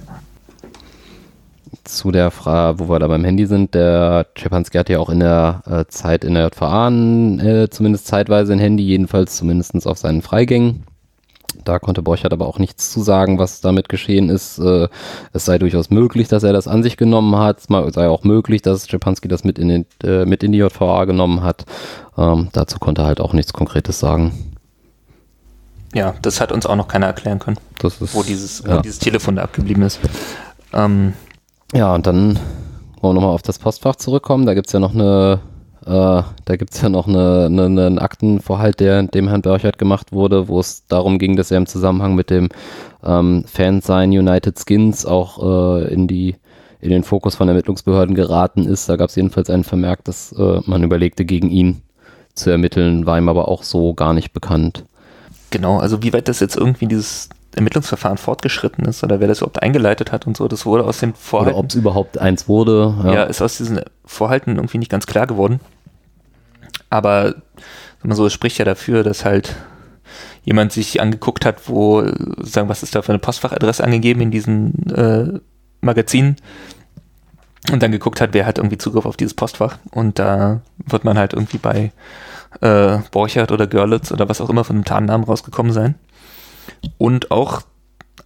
Zu 1.84 2.12
der 2.12 2.32
Frage, 2.32 2.80
wo 2.80 2.90
wir 2.90 3.00
da 3.00 3.08
beim 3.08 3.24
Handy 3.24 3.46
sind, 3.46 3.74
der 3.74 4.28
Czepanski 4.36 4.78
hat 4.78 4.90
ja 4.90 5.00
auch 5.00 5.10
in 5.10 5.20
der 5.20 5.62
äh, 5.66 5.86
Zeit 5.88 6.24
in 6.24 6.34
der 6.34 6.48
JVA 6.48 6.90
äh, 6.90 7.70
zumindest 7.70 8.08
zeitweise 8.08 8.54
ein 8.54 8.60
Handy, 8.60 8.84
jedenfalls 8.84 9.38
zumindest 9.38 9.88
auf 9.88 9.98
seinen 9.98 10.22
Freigängen. 10.22 10.84
Da 11.64 11.80
konnte 11.80 12.02
Borchert 12.02 12.34
aber 12.34 12.48
auch 12.48 12.60
nichts 12.60 12.92
zu 12.92 13.02
sagen, 13.02 13.40
was 13.40 13.62
damit 13.62 13.90
geschehen 13.90 14.30
ist. 14.30 14.60
Äh, 14.60 14.88
es 15.34 15.46
sei 15.46 15.58
durchaus 15.58 15.90
möglich, 15.90 16.28
dass 16.28 16.44
er 16.44 16.54
das 16.54 16.68
an 16.68 16.84
sich 16.84 16.98
genommen 16.98 17.36
hat. 17.36 17.60
Es 17.60 17.94
sei 17.94 18.08
auch 18.08 18.24
möglich, 18.24 18.62
dass 18.62 18.86
Stepanski 18.86 19.28
das 19.28 19.44
mit 19.44 19.60
in, 19.60 19.70
den, 19.70 19.86
äh, 20.04 20.26
mit 20.26 20.44
in 20.44 20.52
die 20.52 20.60
JVA 20.60 21.06
genommen 21.06 21.44
hat. 21.44 21.66
Ähm, 22.18 22.50
dazu 22.54 22.80
konnte 22.80 23.02
er 23.04 23.08
halt 23.08 23.22
auch 23.22 23.34
nichts 23.34 23.54
Konkretes 23.54 24.00
sagen. 24.00 24.54
Ja, 25.94 26.16
das 26.22 26.42
hat 26.42 26.52
uns 26.52 26.66
auch 26.66 26.76
noch 26.76 26.88
keiner 26.88 27.08
erklären 27.08 27.40
können, 27.40 27.58
ist, 27.82 28.14
wo, 28.14 28.24
dieses, 28.24 28.64
ja. 28.64 28.78
wo 28.78 28.82
dieses 28.82 29.00
Telefon 29.00 29.38
da 29.38 29.44
abgeblieben 29.44 29.84
ist. 29.84 30.00
Ähm, 30.74 31.14
ja, 31.74 31.94
und 31.96 32.06
dann 32.06 32.40
wollen 33.02 33.16
wir 33.16 33.22
nochmal 33.22 33.34
auf 33.34 33.42
das 33.42 33.60
Postfach 33.60 33.96
zurückkommen. 33.96 34.46
Da 34.46 34.54
gibt 34.54 34.68
es 34.68 34.74
ja 34.74 34.80
noch 34.80 34.94
eine 34.94 35.40
äh, 35.88 36.24
da 36.46 36.56
gibt 36.58 36.74
es 36.74 36.82
ja 36.82 36.90
noch 36.90 37.08
eine, 37.08 37.46
eine, 37.46 37.66
einen 37.66 38.00
Aktenvorhalt, 38.00 38.82
der 38.82 39.04
dem 39.04 39.30
Herrn 39.30 39.42
Burchard 39.42 39.78
gemacht 39.78 40.12
wurde, 40.12 40.50
wo 40.50 40.60
es 40.60 40.86
darum 40.88 41.18
ging, 41.18 41.38
dass 41.38 41.50
er 41.50 41.58
im 41.58 41.66
Zusammenhang 41.66 42.14
mit 42.14 42.30
dem 42.30 42.50
ähm, 43.06 43.46
Fansign 43.48 44.12
United 44.12 44.60
Skins 44.60 45.06
auch 45.06 45.80
äh, 45.80 45.94
in 45.94 46.08
die 46.08 46.36
in 46.80 46.90
den 46.92 47.04
Fokus 47.04 47.36
von 47.36 47.48
Ermittlungsbehörden 47.48 48.16
geraten 48.16 48.66
ist. 48.66 48.88
Da 48.88 48.98
gab 48.98 49.10
es 49.10 49.16
jedenfalls 49.16 49.50
einen 49.50 49.64
Vermerk, 49.64 50.04
dass 50.04 50.32
äh, 50.34 50.60
man 50.66 50.84
überlegte, 50.84 51.26
gegen 51.26 51.50
ihn 51.50 51.82
zu 52.36 52.50
ermitteln, 52.50 53.06
war 53.06 53.18
ihm 53.18 53.30
aber 53.30 53.48
auch 53.48 53.64
so 53.64 53.94
gar 53.94 54.14
nicht 54.14 54.34
bekannt. 54.34 54.84
Genau, 55.50 55.80
also 55.80 56.04
wie 56.04 56.14
weit 56.14 56.28
das 56.28 56.40
jetzt 56.40 56.58
irgendwie 56.58 56.86
dieses 56.86 57.30
Ermittlungsverfahren 57.56 58.18
fortgeschritten 58.18 58.86
ist 58.86 59.04
oder 59.04 59.20
wer 59.20 59.28
das 59.28 59.40
überhaupt 59.40 59.64
eingeleitet 59.64 60.12
hat 60.12 60.28
und 60.28 60.38
so, 60.38 60.48
das 60.48 60.66
wurde 60.66 60.84
aus 60.84 61.00
den 61.00 61.14
Vorhalten. 61.16 61.54
Oder 61.54 61.60
ob 61.60 61.70
es 61.70 61.76
überhaupt 61.76 62.18
eins 62.20 62.48
wurde. 62.48 62.94
Ja. 63.04 63.14
ja, 63.14 63.24
ist 63.24 63.42
aus 63.42 63.58
diesen 63.58 63.82
Vorhalten 64.06 64.58
irgendwie 64.58 64.78
nicht 64.78 64.92
ganz 64.92 65.08
klar 65.08 65.26
geworden. 65.26 65.60
Aber 66.90 67.36
so, 68.04 68.26
es 68.26 68.34
spricht 68.34 68.58
ja 68.58 68.66
dafür, 68.66 69.04
dass 69.04 69.26
halt 69.26 69.56
jemand 70.44 70.72
sich 70.72 71.02
angeguckt 71.02 71.46
hat, 71.46 71.68
wo, 71.68 72.04
sagen, 72.38 72.70
was 72.70 72.84
ist 72.84 72.96
da 72.96 73.02
für 73.02 73.12
eine 73.12 73.20
Postfachadresse 73.20 73.84
angegeben 73.84 74.22
in 74.22 74.32
diesen 74.32 74.90
äh, 74.92 75.40
Magazinen 75.82 76.38
und 77.72 77.84
dann 77.84 77.92
geguckt 77.92 78.22
hat, 78.22 78.34
wer 78.34 78.46
hat 78.46 78.58
irgendwie 78.58 78.78
Zugriff 78.78 79.06
auf 79.06 79.18
dieses 79.18 79.34
Postfach 79.34 79.78
und 79.92 80.20
da 80.20 80.62
wird 80.86 81.04
man 81.04 81.18
halt 81.18 81.34
irgendwie 81.34 81.58
bei 81.58 81.92
äh, 82.62 83.00
Borchert 83.12 83.52
oder 83.52 83.68
Görlitz 83.68 84.12
oder 84.12 84.30
was 84.30 84.40
auch 84.40 84.50
immer 84.50 84.64
von 84.64 84.78
einem 84.78 84.86
Tarnnamen 84.86 85.26
rausgekommen 85.26 85.74
sein 85.74 85.96
und 86.98 87.30
auch 87.30 87.64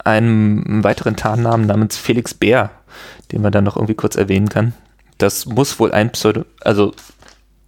einem 0.04 0.84
weiteren 0.84 1.16
Tarnnamen 1.16 1.66
namens 1.66 1.98
Felix 1.98 2.34
Bär, 2.34 2.70
den 3.32 3.42
man 3.42 3.52
dann 3.52 3.64
noch 3.64 3.78
irgendwie 3.78 3.96
kurz 3.96 4.16
erwähnen 4.16 4.50
kann. 4.50 4.74
Das 5.18 5.46
muss 5.46 5.80
wohl 5.80 5.92
ein 5.92 6.12
Pseudo, 6.12 6.46
also 6.62 6.94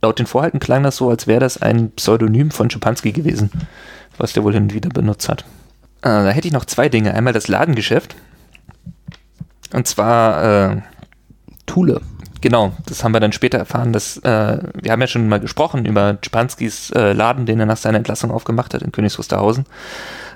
laut 0.04 0.20
den 0.20 0.28
Vorhalten 0.28 0.60
klang 0.60 0.84
das 0.84 0.98
so, 0.98 1.10
als 1.10 1.26
wäre 1.28 1.40
das 1.40 1.62
ein 1.62 1.92
Pseudonym 1.92 2.52
von 2.52 2.70
Schipanski 2.70 3.12
gewesen, 3.12 3.50
was 4.18 4.34
der 4.34 4.44
wohl 4.44 4.54
hin 4.54 4.64
und 4.64 4.74
wieder 4.74 4.90
benutzt 4.90 5.28
hat. 5.30 5.42
Äh, 6.02 6.10
da 6.10 6.30
hätte 6.30 6.48
ich 6.48 6.54
noch 6.54 6.66
zwei 6.66 6.90
Dinge. 6.90 7.14
Einmal 7.14 7.34
das 7.34 7.48
Ladengeschäft. 7.48 8.16
Und 9.74 9.88
zwar 9.88 10.72
äh, 10.72 10.82
Thule. 11.66 12.02
Genau, 12.42 12.74
das 12.86 13.04
haben 13.04 13.14
wir 13.14 13.22
dann 13.22 13.32
später 13.32 13.58
erfahren, 13.58 13.94
dass 13.94 14.18
äh, 14.18 14.58
wir 14.74 14.92
haben 14.92 15.00
ja 15.00 15.08
schon 15.08 15.30
mal 15.30 15.40
gesprochen 15.40 15.86
über 15.86 16.18
Schipanskis 16.22 16.92
äh, 16.92 17.14
Laden, 17.14 17.46
den 17.46 17.62
er 17.62 17.66
nach 17.66 17.78
seiner 17.78 17.98
Entlassung 17.98 18.32
aufgemacht 18.32 18.74
hat 18.74 18.82
in 18.82 18.92
Königs 18.92 19.18
Wusterhausen, 19.18 19.66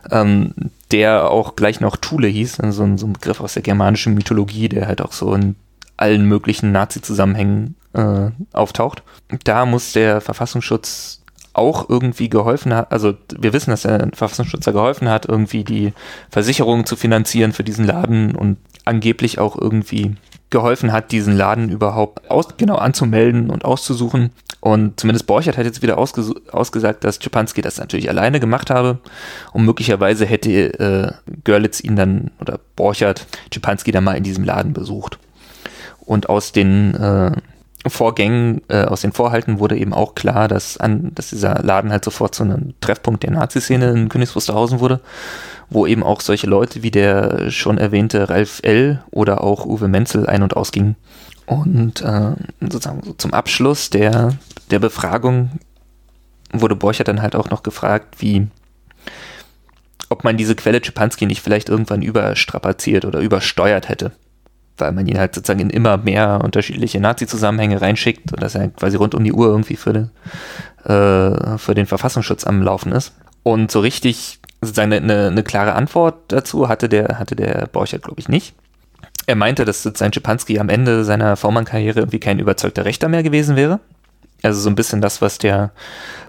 ähm, 0.09 0.53
der 0.91 1.29
auch 1.29 1.57
gleich 1.57 1.81
noch 1.81 1.97
Thule 1.97 2.29
hieß, 2.29 2.61
also 2.61 2.95
so 2.95 3.05
ein 3.05 3.13
Begriff 3.13 3.41
aus 3.41 3.55
der 3.55 3.63
germanischen 3.63 4.13
Mythologie, 4.13 4.69
der 4.69 4.87
halt 4.87 5.01
auch 5.01 5.11
so 5.11 5.33
in 5.33 5.57
allen 5.97 6.25
möglichen 6.25 6.71
Nazi-Zusammenhängen 6.71 7.75
äh, 7.97 8.31
auftaucht. 8.53 9.03
Da 9.43 9.65
muss 9.65 9.93
der 9.93 10.21
Verfassungsschutz 10.21 11.21
auch 11.53 11.89
irgendwie 11.89 12.29
geholfen 12.29 12.73
hat, 12.73 12.91
also 12.91 13.15
wir 13.35 13.51
wissen, 13.51 13.71
dass 13.71 13.81
der 13.81 14.09
Verfassungsschutz 14.13 14.65
da 14.65 14.71
geholfen 14.71 15.09
hat, 15.09 15.25
irgendwie 15.25 15.63
die 15.63 15.91
Versicherungen 16.29 16.85
zu 16.85 16.95
finanzieren 16.95 17.51
für 17.51 17.63
diesen 17.63 17.83
Laden 17.83 18.35
und 18.35 18.57
angeblich 18.85 19.39
auch 19.39 19.57
irgendwie 19.57 20.15
geholfen 20.49 20.91
hat, 20.91 21.11
diesen 21.11 21.35
Laden 21.35 21.69
überhaupt 21.69 22.29
aus, 22.29 22.57
genau 22.57 22.75
anzumelden 22.75 23.49
und 23.49 23.65
auszusuchen. 23.65 24.31
Und 24.61 24.99
zumindest 24.99 25.27
Borchert 25.27 25.57
hat 25.57 25.65
jetzt 25.65 25.81
wieder 25.81 25.97
ausges 25.97 26.33
ausgesagt, 26.51 27.03
dass 27.03 27.19
Czepanski 27.19 27.61
das 27.61 27.77
natürlich 27.77 28.09
alleine 28.09 28.39
gemacht 28.39 28.69
habe. 28.69 28.99
Und 29.51 29.65
möglicherweise 29.65 30.25
hätte 30.25 30.49
äh, 30.79 31.11
Görlitz 31.43 31.81
ihn 31.81 31.95
dann 31.95 32.31
oder 32.39 32.59
Borchert 32.75 33.27
Czepanski 33.51 33.91
dann 33.91 34.03
mal 34.03 34.17
in 34.17 34.23
diesem 34.23 34.43
Laden 34.43 34.73
besucht. 34.73 35.19
Und 35.99 36.29
aus 36.29 36.53
den 36.53 36.95
äh, 36.95 37.31
Vorgängen, 37.89 38.61
äh, 38.67 38.83
aus 38.83 39.01
den 39.01 39.11
Vorhalten 39.11 39.59
wurde 39.59 39.77
eben 39.77 39.93
auch 39.93 40.15
klar, 40.15 40.47
dass, 40.47 40.77
an, 40.77 41.11
dass 41.15 41.29
dieser 41.29 41.63
Laden 41.63 41.91
halt 41.91 42.03
sofort 42.03 42.35
zu 42.35 42.43
einem 42.43 42.73
Treffpunkt 42.81 43.23
der 43.23 43.31
Nazi-Szene 43.31 43.91
in 43.91 44.09
Königs 44.09 44.35
Wusterhausen 44.35 44.79
wurde, 44.79 45.01
wo 45.69 45.85
eben 45.85 46.03
auch 46.03 46.21
solche 46.21 46.47
Leute 46.47 46.83
wie 46.83 46.91
der 46.91 47.51
schon 47.51 47.77
erwähnte 47.77 48.29
Ralf 48.29 48.59
L. 48.63 49.03
oder 49.11 49.43
auch 49.43 49.65
Uwe 49.65 49.87
Menzel 49.87 50.27
ein- 50.27 50.43
und 50.43 50.55
ausgingen. 50.55 50.95
Und 51.45 52.01
äh, 52.01 52.33
sozusagen 52.61 53.01
so 53.03 53.13
zum 53.13 53.33
Abschluss 53.33 53.89
der, 53.89 54.33
der 54.69 54.79
Befragung 54.79 55.51
wurde 56.51 56.75
Borchert 56.75 57.07
dann 57.07 57.21
halt 57.21 57.35
auch 57.35 57.49
noch 57.49 57.63
gefragt, 57.63 58.15
wie 58.19 58.47
ob 60.09 60.23
man 60.23 60.37
diese 60.37 60.55
Quelle 60.55 60.81
Czepanski 60.81 61.25
nicht 61.25 61.41
vielleicht 61.41 61.69
irgendwann 61.69 62.01
überstrapaziert 62.01 63.05
oder 63.05 63.19
übersteuert 63.19 63.89
hätte 63.89 64.11
weil 64.77 64.91
man 64.91 65.07
ihn 65.07 65.19
halt 65.19 65.35
sozusagen 65.35 65.59
in 65.59 65.69
immer 65.69 65.97
mehr 65.97 66.41
unterschiedliche 66.43 66.99
Nazi-Zusammenhänge 66.99 67.81
reinschickt 67.81 68.31
und 68.31 68.41
dass 68.41 68.55
er 68.55 68.69
quasi 68.69 68.97
rund 68.97 69.15
um 69.15 69.23
die 69.23 69.33
Uhr 69.33 69.47
irgendwie 69.47 69.75
für 69.75 69.93
den, 69.93 70.09
äh, 70.83 71.57
für 71.57 71.73
den 71.75 71.85
Verfassungsschutz 71.85 72.45
am 72.45 72.61
Laufen 72.61 72.91
ist. 72.91 73.13
Und 73.43 73.71
so 73.71 73.79
richtig 73.79 74.39
sozusagen 74.61 74.93
eine, 74.93 75.27
eine 75.27 75.43
klare 75.43 75.73
Antwort 75.73 76.15
dazu 76.29 76.67
hatte 76.67 76.89
der, 76.89 77.19
hatte 77.19 77.35
der 77.35 77.67
Borchert, 77.71 78.03
glaube 78.03 78.19
ich, 78.19 78.27
nicht. 78.27 78.55
Er 79.25 79.35
meinte, 79.35 79.65
dass 79.65 79.83
sozusagen 79.83 80.13
Schipanski 80.13 80.59
am 80.59 80.69
Ende 80.69 81.03
seiner 81.03 81.35
V-Mann-Karriere 81.35 81.99
irgendwie 81.99 82.19
kein 82.19 82.39
überzeugter 82.39 82.85
Rechter 82.85 83.09
mehr 83.09 83.23
gewesen 83.23 83.55
wäre. 83.55 83.79
Also 84.43 84.61
so 84.61 84.69
ein 84.69 84.75
bisschen 84.75 85.01
das, 85.01 85.21
was 85.21 85.37
der 85.37 85.71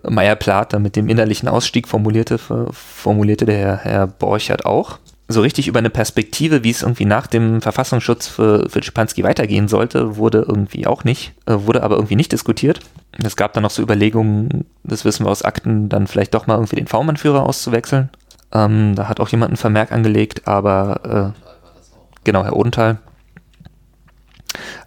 Meyer 0.02 0.36
Plater 0.36 0.78
mit 0.78 0.96
dem 0.96 1.08
innerlichen 1.08 1.48
Ausstieg 1.48 1.86
formulierte, 1.86 2.38
formulierte 2.38 3.44
der 3.44 3.76
Herr 3.78 4.06
Borchert 4.06 4.64
auch 4.64 4.98
so 5.30 5.42
richtig 5.42 5.68
über 5.68 5.78
eine 5.78 5.90
Perspektive, 5.90 6.64
wie 6.64 6.70
es 6.70 6.82
irgendwie 6.82 7.04
nach 7.04 7.26
dem 7.26 7.60
Verfassungsschutz 7.60 8.26
für, 8.28 8.68
für 8.70 8.82
Schipanski 8.82 9.22
weitergehen 9.22 9.68
sollte, 9.68 10.16
wurde 10.16 10.44
irgendwie 10.48 10.86
auch 10.86 11.04
nicht, 11.04 11.34
äh, 11.44 11.54
wurde 11.54 11.82
aber 11.82 11.96
irgendwie 11.96 12.16
nicht 12.16 12.32
diskutiert. 12.32 12.80
Es 13.22 13.36
gab 13.36 13.52
dann 13.52 13.62
noch 13.62 13.70
so 13.70 13.82
Überlegungen, 13.82 14.64
das 14.84 15.04
wissen 15.04 15.26
wir 15.26 15.30
aus 15.30 15.42
Akten, 15.42 15.90
dann 15.90 16.06
vielleicht 16.06 16.32
doch 16.32 16.46
mal 16.46 16.54
irgendwie 16.54 16.76
den 16.76 16.86
V-Mann-Führer 16.86 17.42
auszuwechseln. 17.42 18.08
Ähm, 18.52 18.94
da 18.94 19.08
hat 19.08 19.20
auch 19.20 19.28
jemand 19.28 19.50
einen 19.50 19.58
Vermerk 19.58 19.92
angelegt, 19.92 20.48
aber 20.48 21.34
äh, 21.36 21.40
genau, 22.24 22.44
Herr 22.44 22.56
Odenthal. 22.56 22.98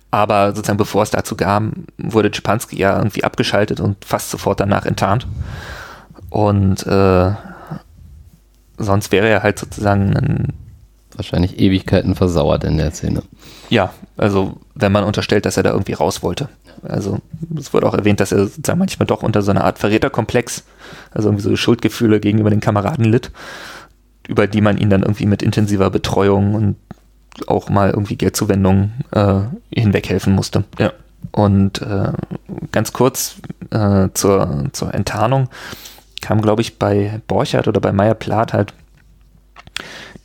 Aber 0.10 0.56
sozusagen 0.56 0.78
bevor 0.78 1.04
es 1.04 1.12
dazu 1.12 1.36
kam, 1.36 1.86
wurde 2.00 2.34
Schipanski 2.34 2.78
ja 2.78 2.98
irgendwie 2.98 3.24
abgeschaltet 3.24 3.80
und 3.80 4.04
fast 4.04 4.32
sofort 4.32 4.60
danach 4.60 4.88
enttarnt. 4.88 5.28
Und 6.32 6.86
äh, 6.88 7.32
sonst 8.84 9.12
wäre 9.12 9.28
er 9.28 9.44
halt 9.44 9.60
sozusagen 9.60 10.16
ein 10.16 10.54
wahrscheinlich 11.16 11.60
Ewigkeiten 11.60 12.16
versauert 12.16 12.64
in 12.64 12.78
der 12.78 12.92
Szene. 12.92 13.24
Ja, 13.70 13.94
also 14.18 14.58
wenn 14.76 14.92
man 14.92 15.04
unterstellt, 15.04 15.46
dass 15.46 15.58
er 15.58 15.64
da 15.64 15.72
irgendwie 15.72 15.94
raus 15.94 16.24
wollte. 16.24 16.50
Also 16.84 17.20
es 17.58 17.74
wurde 17.74 17.88
auch 17.88 17.94
erwähnt, 17.94 18.20
dass 18.20 18.32
er 18.32 18.46
sozusagen 18.48 18.80
manchmal 18.80 19.08
doch 19.08 19.24
unter 19.24 19.42
so 19.42 19.52
einer 19.52 19.64
Art 19.64 19.80
Verräterkomplex, 19.80 20.64
also 21.12 21.30
irgendwie 21.30 21.44
so 21.44 21.56
Schuldgefühle 21.56 22.20
gegenüber 22.20 22.50
den 22.50 22.60
Kameraden 22.60 23.06
litt, 23.06 23.32
über 24.28 24.48
die 24.48 24.62
man 24.62 24.78
ihn 24.78 24.90
dann 24.90 25.04
irgendwie 25.04 25.26
mit 25.26 25.44
intensiver 25.44 25.90
Betreuung 25.90 26.56
und 26.56 26.76
auch 27.48 27.70
mal 27.70 27.92
irgendwie 27.92 28.16
Geldzuwendung 28.16 28.92
äh, 29.12 29.42
hinweghelfen 29.74 30.34
musste. 30.34 30.64
Ja. 30.80 30.92
Und 31.32 31.82
äh, 31.82 32.12
ganz 32.72 32.94
kurz 32.94 33.36
äh, 33.70 34.10
zur, 34.14 34.66
zur 34.74 34.94
Enttarnung 34.94 35.50
kam, 36.22 36.42
glaube 36.42 36.62
ich, 36.62 36.80
bei 36.80 37.22
Borchardt 37.28 37.68
oder 37.68 37.82
bei 37.82 37.92
Meyer 37.92 38.14
Plath 38.14 38.54
halt, 38.54 38.74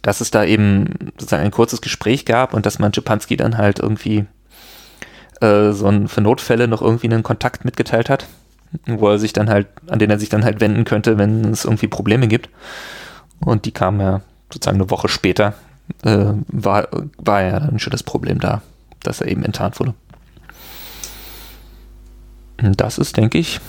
dass 0.03 0.20
es 0.20 0.30
da 0.30 0.44
eben 0.44 1.12
sozusagen 1.18 1.44
ein 1.44 1.51
kurzes 1.51 1.80
Gespräch 1.80 2.24
gab 2.24 2.55
und 2.55 2.66
dass 2.66 2.78
man 2.78 2.92
Schipanski 2.92 3.36
dann 3.36 3.59
halt 3.59 3.78
irgendwie 3.78 4.26
äh, 5.40 5.72
so 5.72 5.86
ein, 5.88 6.09
für 6.09 6.20
Notfälle 6.20 6.68
noch 6.68 6.82
irgendwie 6.82 7.09
einen 7.09 7.22
Kontakt 7.22 7.64
mitgeteilt 7.64 8.09
hat, 8.09 8.26
wo 8.86 9.09
er 9.09 9.18
sich 9.18 9.32
dann 9.32 9.49
halt, 9.49 9.66
an 9.88 9.99
den 9.99 10.11
er 10.11 10.18
sich 10.18 10.28
dann 10.28 10.44
halt 10.44 10.61
wenden 10.61 10.84
könnte, 10.84 11.18
wenn 11.18 11.44
es 11.47 11.64
irgendwie 11.64 11.88
Probleme 11.88 12.28
gibt. 12.28 12.49
Und 13.40 13.64
die 13.64 13.72
kamen 13.72 14.01
ja 14.01 14.20
sozusagen 14.53 14.80
eine 14.80 14.90
Woche 14.90 15.09
später 15.09 15.55
äh, 16.03 16.32
war, 16.49 16.88
war 17.18 17.42
ja 17.42 17.61
dann 17.61 17.78
schon 17.78 17.90
das 17.90 18.03
Problem 18.03 18.40
da, 18.40 18.62
dass 19.03 19.20
er 19.20 19.28
eben 19.28 19.44
enttarnt 19.44 19.78
wurde. 19.80 19.94
Und 22.62 22.80
das 22.80 22.99
ist, 22.99 23.16
denke 23.16 23.38
ich, 23.38 23.61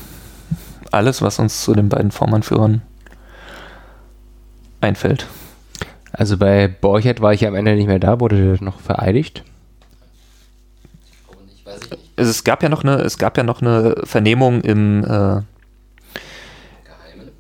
alles, 0.92 1.22
was 1.22 1.40
uns 1.40 1.62
zu 1.62 1.74
den 1.74 1.90
beiden 1.90 2.12
Vormannführern 2.12 2.82
einfällt. 4.82 5.28
Also 6.12 6.38
bei 6.38 6.68
Borchert 6.68 7.22
war 7.22 7.34
ich 7.34 7.46
am 7.46 7.56
Ende 7.56 7.76
nicht 7.76 7.88
mehr 7.88 8.00
da, 8.00 8.20
wurde 8.20 8.58
der 8.58 8.64
noch 8.64 8.80
vereidigt. 8.80 9.44
Es 12.16 12.44
gab 12.44 12.64
ja 12.64 12.70
noch 12.70 12.84
eine, 12.84 12.96
es 12.96 13.18
gab 13.18 13.38
ja 13.38 13.44
noch 13.44 13.62
eine 13.62 13.96
Vernehmung 14.04 14.62
im, 14.62 15.04
äh, 15.04 15.42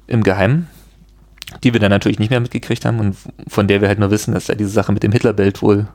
im 0.06 0.24
Geheimen, 0.24 0.68
die 1.64 1.74
wir 1.74 1.80
dann 1.80 1.89
natürlich 1.89 2.20
nicht 2.20 2.30
mehr 2.30 2.39
mitgekriegt 2.39 2.86
haben 2.86 3.00
und 3.00 3.18
von 3.48 3.68
der 3.68 3.82
wir 3.82 3.88
halt 3.88 4.00
nur 4.00 4.12
wissen, 4.12 4.34
dass 4.34 4.45
da 4.45 4.54
diese 4.54 4.70
Sache 4.70 4.91
mit 4.91 5.02
dem 5.02 5.12
Hitlerbild 5.12 5.62
wohl 5.62 5.88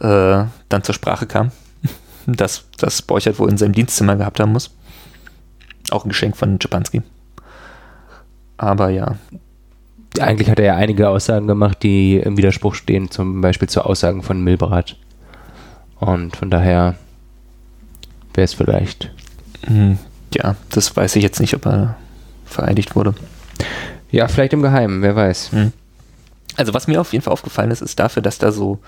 äh, 0.00 0.44
dann 0.68 0.82
zur 0.82 0.94
Sprache 0.94 1.26
kam. 1.26 1.52
dass 2.26 2.64
das 2.78 3.02
Borchert 3.02 3.38
wohl 3.38 3.50
in 3.50 3.58
seinem 3.58 3.72
Dienstzimmer 3.72 4.16
gehabt 4.16 4.40
haben 4.40 4.52
muss. 4.52 4.70
Auch 5.92 6.04
ein 6.04 6.08
Geschenk 6.08 6.36
von 6.36 6.58
Czepanski. 6.58 7.02
Aber 8.56 8.88
ja. 8.88 9.16
Eigentlich 10.18 10.50
hat 10.50 10.58
er 10.58 10.64
ja 10.64 10.76
einige 10.76 11.08
Aussagen 11.08 11.46
gemacht, 11.46 11.82
die 11.82 12.16
im 12.16 12.36
Widerspruch 12.36 12.74
stehen, 12.74 13.10
zum 13.10 13.40
Beispiel 13.40 13.68
zu 13.68 13.84
Aussagen 13.84 14.22
von 14.22 14.42
Milberath. 14.42 14.96
Und 15.98 16.36
von 16.36 16.50
daher 16.50 16.96
wäre 18.34 18.44
es 18.44 18.54
vielleicht. 18.54 19.10
Hm, 19.64 19.98
ja, 20.34 20.56
das 20.70 20.94
weiß 20.96 21.16
ich 21.16 21.22
jetzt 21.22 21.40
nicht, 21.40 21.54
ob 21.54 21.66
er 21.66 21.96
vereidigt 22.44 22.96
wurde. 22.96 23.14
Ja, 24.10 24.28
vielleicht 24.28 24.52
im 24.52 24.62
Geheimen, 24.62 25.00
wer 25.02 25.16
weiß. 25.16 25.52
Hm. 25.52 25.72
Also 26.56 26.74
was 26.74 26.86
mir 26.86 27.00
auf 27.00 27.12
jeden 27.12 27.24
Fall 27.24 27.32
aufgefallen 27.32 27.70
ist, 27.70 27.80
ist 27.80 27.98
dafür, 27.98 28.22
dass 28.22 28.38
da 28.38 28.52
so 28.52 28.80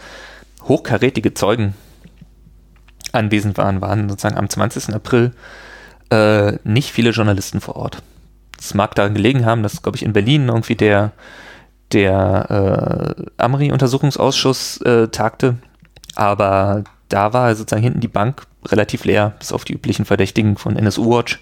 hochkarätige 0.62 1.32
Zeugen 1.34 1.74
anwesend 3.12 3.56
waren, 3.56 3.80
waren 3.80 4.08
sozusagen 4.08 4.36
am 4.36 4.48
20. 4.48 4.94
April 4.94 5.32
äh, 6.10 6.58
nicht 6.64 6.90
viele 6.90 7.10
Journalisten 7.10 7.60
vor 7.60 7.76
Ort. 7.76 8.02
Es 8.58 8.74
mag 8.74 8.94
daran 8.94 9.14
gelegen 9.14 9.44
haben, 9.44 9.62
dass, 9.62 9.82
glaube 9.82 9.96
ich, 9.96 10.04
in 10.04 10.12
Berlin 10.12 10.48
irgendwie 10.48 10.76
der, 10.76 11.12
der 11.92 13.16
äh, 13.18 13.24
Amri-Untersuchungsausschuss 13.36 14.80
äh, 14.82 15.08
tagte, 15.08 15.56
aber 16.14 16.84
da 17.08 17.32
war 17.32 17.54
sozusagen 17.54 17.82
hinten 17.82 18.00
die 18.00 18.08
Bank 18.08 18.42
relativ 18.66 19.04
leer, 19.04 19.34
bis 19.38 19.52
auf 19.52 19.64
die 19.64 19.74
üblichen 19.74 20.04
Verdächtigen 20.04 20.56
von 20.56 20.76
NSU-Watch. 20.76 21.40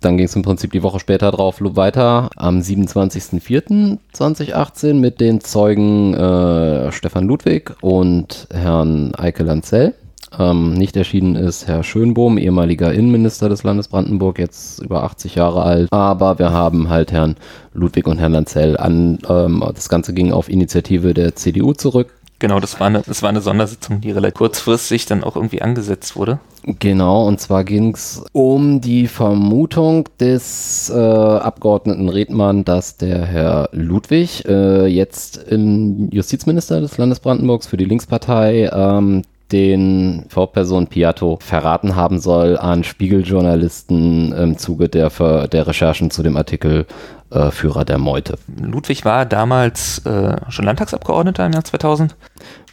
Dann 0.00 0.16
ging 0.16 0.26
es 0.26 0.34
im 0.34 0.42
Prinzip 0.42 0.72
die 0.72 0.82
Woche 0.82 0.98
später 0.98 1.30
drauf 1.30 1.58
weiter, 1.60 2.28
am 2.36 2.58
27.04.2018 2.58 4.94
mit 4.94 5.20
den 5.20 5.40
Zeugen 5.40 6.12
äh, 6.14 6.90
Stefan 6.90 7.28
Ludwig 7.28 7.76
und 7.80 8.48
Herrn 8.52 9.14
Eike 9.14 9.44
Lanzell. 9.44 9.94
Ähm, 10.38 10.74
nicht 10.74 10.96
erschienen 10.96 11.36
ist 11.36 11.66
Herr 11.66 11.82
Schönbohm, 11.82 12.38
ehemaliger 12.38 12.92
Innenminister 12.92 13.48
des 13.48 13.62
Landes 13.62 13.88
Brandenburg, 13.88 14.38
jetzt 14.38 14.80
über 14.80 15.04
80 15.04 15.34
Jahre 15.34 15.62
alt. 15.62 15.92
Aber 15.92 16.38
wir 16.38 16.50
haben 16.50 16.88
halt 16.88 17.12
Herrn 17.12 17.36
Ludwig 17.74 18.06
und 18.06 18.18
Herrn 18.18 18.32
Lanzell 18.32 18.76
an. 18.76 19.18
Ähm, 19.28 19.64
das 19.74 19.88
Ganze 19.88 20.14
ging 20.14 20.32
auf 20.32 20.48
Initiative 20.48 21.14
der 21.14 21.34
CDU 21.36 21.72
zurück. 21.72 22.08
Genau, 22.42 22.58
das 22.58 22.80
war, 22.80 22.88
eine, 22.88 23.02
das 23.02 23.22
war 23.22 23.28
eine 23.28 23.40
Sondersitzung, 23.40 24.00
die 24.00 24.10
relativ 24.10 24.38
kurzfristig 24.38 25.06
dann 25.06 25.22
auch 25.22 25.36
irgendwie 25.36 25.62
angesetzt 25.62 26.16
wurde. 26.16 26.40
Genau, 26.64 27.24
und 27.28 27.40
zwar 27.40 27.62
ging 27.62 27.94
es 27.94 28.24
um 28.32 28.80
die 28.80 29.06
Vermutung 29.06 30.08
des 30.18 30.90
äh, 30.90 30.98
Abgeordneten 30.98 32.08
Redmann, 32.08 32.64
dass 32.64 32.96
der 32.96 33.24
Herr 33.24 33.68
Ludwig, 33.70 34.44
äh, 34.48 34.86
jetzt 34.86 35.36
in 35.36 36.10
Justizminister 36.10 36.80
des 36.80 36.98
Landes 36.98 37.20
Brandenburgs 37.20 37.68
für 37.68 37.76
die 37.76 37.84
Linkspartei, 37.84 38.68
ähm, 38.72 39.22
den 39.52 40.24
V-Person 40.28 40.86
Piatto 40.86 41.38
verraten 41.40 41.94
haben 41.94 42.18
soll 42.18 42.56
an 42.56 42.84
Spiegeljournalisten 42.84 44.32
im 44.32 44.58
Zuge 44.58 44.88
der, 44.88 45.10
der 45.48 45.66
Recherchen 45.66 46.10
zu 46.10 46.22
dem 46.22 46.36
Artikel 46.36 46.86
äh, 47.30 47.50
Führer 47.50 47.84
der 47.84 47.98
Meute. 47.98 48.38
Ludwig 48.60 49.04
war 49.04 49.26
damals 49.26 49.98
äh, 50.06 50.36
schon 50.48 50.64
Landtagsabgeordneter 50.64 51.46
im 51.46 51.52
Jahr 51.52 51.64
2000. 51.64 52.16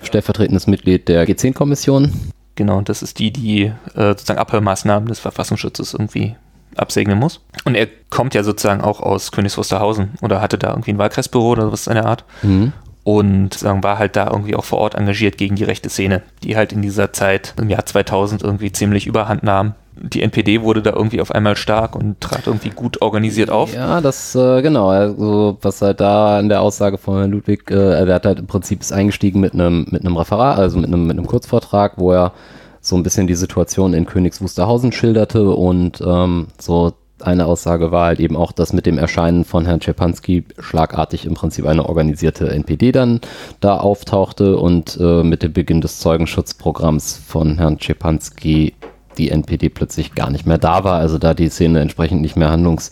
Stellvertretendes 0.02 0.68
Mitglied 0.68 1.08
der 1.08 1.28
G10-Kommission. 1.28 2.14
Genau, 2.56 2.82
das 2.82 3.02
ist 3.02 3.20
die, 3.20 3.32
die 3.32 3.64
äh, 3.64 4.10
sozusagen 4.10 4.40
Abhörmaßnahmen 4.40 5.08
des 5.08 5.20
Verfassungsschutzes 5.20 5.94
irgendwie 5.94 6.36
absegnen 6.76 7.18
muss. 7.18 7.42
Und 7.66 7.76
er 7.76 7.88
kommt 8.10 8.34
ja 8.34 8.44
sozusagen 8.44 8.82
auch 8.82 9.02
aus 9.02 9.32
Königs 9.32 9.58
Wusterhausen 9.58 10.12
oder 10.22 10.42
hatte 10.42 10.58
da 10.58 10.70
irgendwie 10.70 10.92
ein 10.92 10.98
Wahlkreisbüro 10.98 11.50
oder 11.52 11.72
was 11.72 11.88
in 11.88 11.96
der 11.96 12.06
Art. 12.06 12.26
Mhm 12.42 12.74
und 13.18 13.56
sagen, 13.56 13.82
war 13.82 13.98
halt 13.98 14.16
da 14.16 14.30
irgendwie 14.30 14.56
auch 14.56 14.64
vor 14.64 14.78
Ort 14.78 14.94
engagiert 14.94 15.40
gegen 15.40 15.56
die 15.56 15.64
rechte 15.64 15.90
Szene, 15.90 16.22
die 16.44 16.56
halt 16.56 16.74
in 16.74 16.84
dieser 16.84 17.12
Zeit 17.12 17.56
im 17.60 17.68
Jahr 17.68 17.84
2000 17.84 18.44
irgendwie 18.44 18.72
ziemlich 18.72 19.08
überhand 19.08 19.42
nahm. 19.42 19.74
Die 19.96 20.22
NPD 20.22 20.62
wurde 20.62 20.84
da 20.84 20.92
irgendwie 20.92 21.20
auf 21.20 21.32
einmal 21.32 21.58
stark 21.58 21.96
und 21.96 22.22
trat 22.22 22.46
irgendwie 22.46 22.70
gut 22.70 23.02
organisiert 23.02 23.50
auf. 23.50 23.74
Ja, 23.74 24.00
das, 24.00 24.36
äh, 24.36 24.62
genau, 24.62 24.90
also 24.90 25.58
was 25.64 25.82
halt 25.82 26.00
da 26.02 26.40
in 26.40 26.50
der 26.50 26.62
Aussage 26.62 27.00
von 27.00 27.18
Herrn 27.18 27.32
Ludwig, 27.32 27.72
äh, 27.72 28.06
der 28.06 28.14
hat 28.14 28.28
halt 28.28 28.38
im 28.38 28.46
Prinzip 28.46 28.80
ist 28.80 28.94
eingestiegen 28.94 29.40
mit 29.40 29.54
einem 29.54 29.88
mit 29.90 30.06
einem 30.06 30.16
Referat, 30.16 30.60
also 30.60 30.78
mit 30.78 30.88
einem, 30.88 31.08
mit 31.08 31.18
einem 31.18 31.26
Kurzvortrag, 31.26 31.94
wo 31.98 32.12
er 32.12 32.34
so 32.80 32.96
ein 32.96 33.02
bisschen 33.02 33.26
die 33.26 33.36
Situation 33.36 33.94
in 33.96 34.06
Königs 34.06 34.40
Wusterhausen 34.40 34.92
schilderte 34.92 35.50
und 35.50 36.00
ähm, 36.06 36.48
so 36.60 36.94
eine 37.22 37.46
Aussage 37.46 37.92
war 37.92 38.08
halt 38.08 38.20
eben 38.20 38.36
auch, 38.36 38.52
dass 38.52 38.74
mit 38.74 38.86
dem 38.86 38.98
Erscheinen 38.98 39.46
von 39.46 39.66
Herrn 39.66 39.82
Czepanski 39.82 40.44
schlagartig 40.58 41.26
im 41.26 41.34
Prinzip 41.34 41.66
eine 41.66 41.88
organisierte 41.88 42.50
NPD 42.50 42.92
dann 42.92 43.22
da 43.60 43.78
auftauchte 43.78 44.58
und 44.58 44.98
äh, 45.00 45.24
mit 45.24 45.44
dem 45.44 45.54
Beginn 45.54 45.82
des 45.82 46.00
Zeugenschutzprogramms 46.00 47.22
von 47.26 47.58
Herrn 47.58 47.80
Czepanski 47.80 48.74
die 49.18 49.32
NPD 49.32 49.70
plötzlich 49.70 50.16
gar 50.16 50.30
nicht 50.30 50.46
mehr 50.46 50.58
da 50.58 50.84
war, 50.84 51.00
also 51.00 51.18
da 51.18 51.34
die 51.34 51.50
Szene 51.50 51.82
entsprechend 51.82 52.22
nicht 52.22 52.38
mehr 52.38 52.52
handlungs-, 52.52 52.92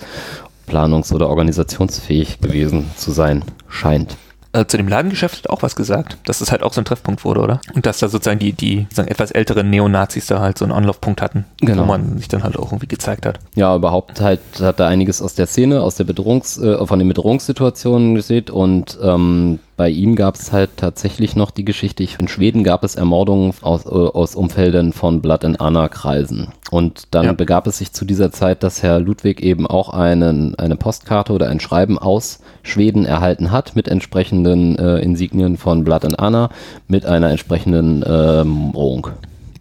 planungs- 0.67 1.13
oder 1.13 1.30
organisationsfähig 1.30 2.41
gewesen 2.41 2.89
zu 2.95 3.11
sein 3.11 3.43
scheint 3.69 4.17
äh, 4.53 4.65
zu 4.65 4.77
dem 4.77 4.87
Ladengeschäft 4.87 5.37
hat 5.37 5.49
auch 5.49 5.61
was 5.61 5.75
gesagt, 5.75 6.17
dass 6.25 6.41
es 6.41 6.51
halt 6.51 6.63
auch 6.63 6.73
so 6.73 6.81
ein 6.81 6.85
Treffpunkt 6.85 7.25
wurde, 7.25 7.41
oder? 7.41 7.61
Und 7.73 7.85
dass 7.85 7.99
da 7.99 8.07
sozusagen 8.07 8.39
die, 8.39 8.53
die 8.53 8.83
sozusagen 8.83 9.09
etwas 9.09 9.31
älteren 9.31 9.69
Neonazis 9.69 10.27
da 10.27 10.39
halt 10.39 10.57
so 10.57 10.65
einen 10.65 10.71
Anlaufpunkt 10.71 11.21
hatten, 11.21 11.45
genau. 11.59 11.83
wo 11.83 11.85
man 11.85 12.17
sich 12.17 12.27
dann 12.27 12.43
halt 12.43 12.57
auch 12.57 12.67
irgendwie 12.67 12.87
gezeigt 12.87 13.25
hat. 13.25 13.39
Ja, 13.55 13.75
überhaupt 13.75 14.21
halt 14.21 14.41
hat 14.59 14.79
er 14.79 14.87
einiges 14.87 15.21
aus 15.21 15.35
der 15.35 15.47
Szene, 15.47 15.81
aus 15.81 15.95
der 15.95 16.05
Bedrohungs, 16.05 16.57
äh, 16.57 16.85
von 16.85 16.99
den 16.99 17.07
Bedrohungssituationen 17.07 18.15
gesehen 18.15 18.49
und 18.49 18.97
ähm, 19.01 19.59
bei 19.78 19.89
ihm 19.89 20.15
gab 20.15 20.36
es 20.36 20.51
halt 20.51 20.71
tatsächlich 20.75 21.36
noch 21.36 21.51
die 21.51 21.63
Geschichte, 21.63 22.03
in 22.19 22.28
Schweden 22.28 22.63
gab 22.63 22.84
es 22.84 22.95
Ermordungen 22.95 23.53
aus, 23.61 23.86
äh, 23.86 23.89
aus 23.89 24.36
Umfeldern 24.36 24.91
von 24.91 25.21
Blood 25.21 25.45
and 25.45 25.61
Anna 25.61 25.88
Kreisen. 25.88 26.47
Und 26.71 27.03
dann 27.11 27.25
ja. 27.25 27.34
begab 27.34 27.67
es 27.67 27.78
sich 27.78 27.93
zu 27.93 28.03
dieser 28.03 28.32
Zeit, 28.32 28.63
dass 28.63 28.82
Herr 28.82 28.99
Ludwig 28.99 29.39
eben 29.41 29.67
auch 29.67 29.89
einen, 29.89 30.55
eine 30.55 30.75
Postkarte 30.75 31.32
oder 31.32 31.47
ein 31.47 31.59
Schreiben 31.59 31.99
aus 31.99 32.39
Schweden 32.63 33.05
erhalten 33.05 33.51
hat 33.51 33.75
mit 33.75 33.88
entsprechenden 33.88 34.78
äh, 34.80 34.97
Insignien 34.97 35.57
von 35.57 35.84
Blood 35.84 36.05
and 36.05 36.19
Anna 36.19 36.49
mit 36.88 37.05
einer 37.05 37.30
entsprechenden 37.30 38.03
ähm, 38.05 38.71
Drohung. 38.73 39.09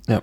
Ja. 0.09 0.23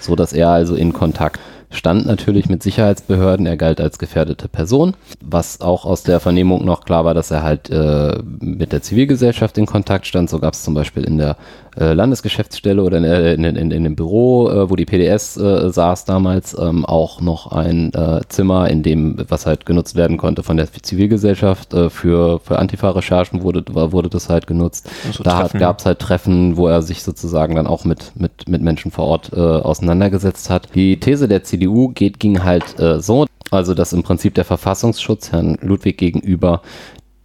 So 0.00 0.16
dass 0.16 0.32
er 0.32 0.48
also 0.48 0.74
in 0.74 0.92
Kontakt 0.92 1.38
stand 1.70 2.06
natürlich 2.06 2.48
mit 2.48 2.62
Sicherheitsbehörden, 2.62 3.46
er 3.46 3.56
galt 3.56 3.80
als 3.80 3.98
gefährdete 3.98 4.48
Person, 4.48 4.94
was 5.20 5.60
auch 5.60 5.84
aus 5.84 6.02
der 6.02 6.20
Vernehmung 6.20 6.64
noch 6.64 6.84
klar 6.84 7.04
war, 7.04 7.14
dass 7.14 7.30
er 7.30 7.42
halt 7.42 7.70
äh, 7.70 8.18
mit 8.40 8.72
der 8.72 8.82
Zivilgesellschaft 8.82 9.58
in 9.58 9.66
Kontakt 9.66 10.06
stand. 10.06 10.30
So 10.30 10.38
gab 10.38 10.54
es 10.54 10.62
zum 10.62 10.74
Beispiel 10.74 11.04
in 11.04 11.18
der 11.18 11.36
äh, 11.78 11.92
Landesgeschäftsstelle 11.92 12.82
oder 12.82 12.98
in, 12.98 13.04
in, 13.44 13.56
in, 13.56 13.70
in 13.70 13.84
dem 13.84 13.96
Büro, 13.96 14.50
äh, 14.50 14.70
wo 14.70 14.76
die 14.76 14.84
PDS 14.84 15.36
äh, 15.36 15.70
saß 15.70 16.06
damals, 16.06 16.56
ähm, 16.58 16.84
auch 16.84 17.20
noch 17.20 17.52
ein 17.52 17.92
äh, 17.94 18.20
Zimmer, 18.28 18.68
in 18.68 18.82
dem, 18.82 19.16
was 19.28 19.46
halt 19.46 19.66
genutzt 19.66 19.94
werden 19.94 20.16
konnte 20.16 20.42
von 20.42 20.56
der 20.56 20.72
Zivilgesellschaft 20.72 21.74
äh, 21.74 21.90
für, 21.90 22.40
für 22.40 22.58
Antifa-Recherchen 22.58 23.42
wurde, 23.42 23.64
wurde 23.92 24.08
das 24.08 24.28
halt 24.28 24.46
genutzt. 24.46 24.88
Also 25.06 25.22
da 25.22 25.48
gab 25.58 25.80
es 25.80 25.86
halt 25.86 25.98
Treffen, 25.98 26.56
wo 26.56 26.66
er 26.66 26.82
sich 26.82 27.02
sozusagen 27.02 27.54
dann 27.54 27.66
auch 27.66 27.84
mit, 27.84 28.12
mit, 28.16 28.48
mit 28.48 28.62
Menschen 28.62 28.90
vor 28.90 29.06
Ort 29.06 29.32
auseinandergesetzt 29.32 30.50
hat. 30.50 30.74
Die 30.74 30.98
These 30.98 31.28
der 31.28 31.42
CDU 31.58 31.88
geht, 31.88 32.20
ging 32.20 32.44
halt 32.44 32.76
so, 32.98 33.26
also 33.50 33.74
dass 33.74 33.92
im 33.92 34.02
Prinzip 34.02 34.34
der 34.34 34.44
Verfassungsschutz 34.44 35.32
Herrn 35.32 35.58
Ludwig 35.60 35.98
gegenüber 35.98 36.62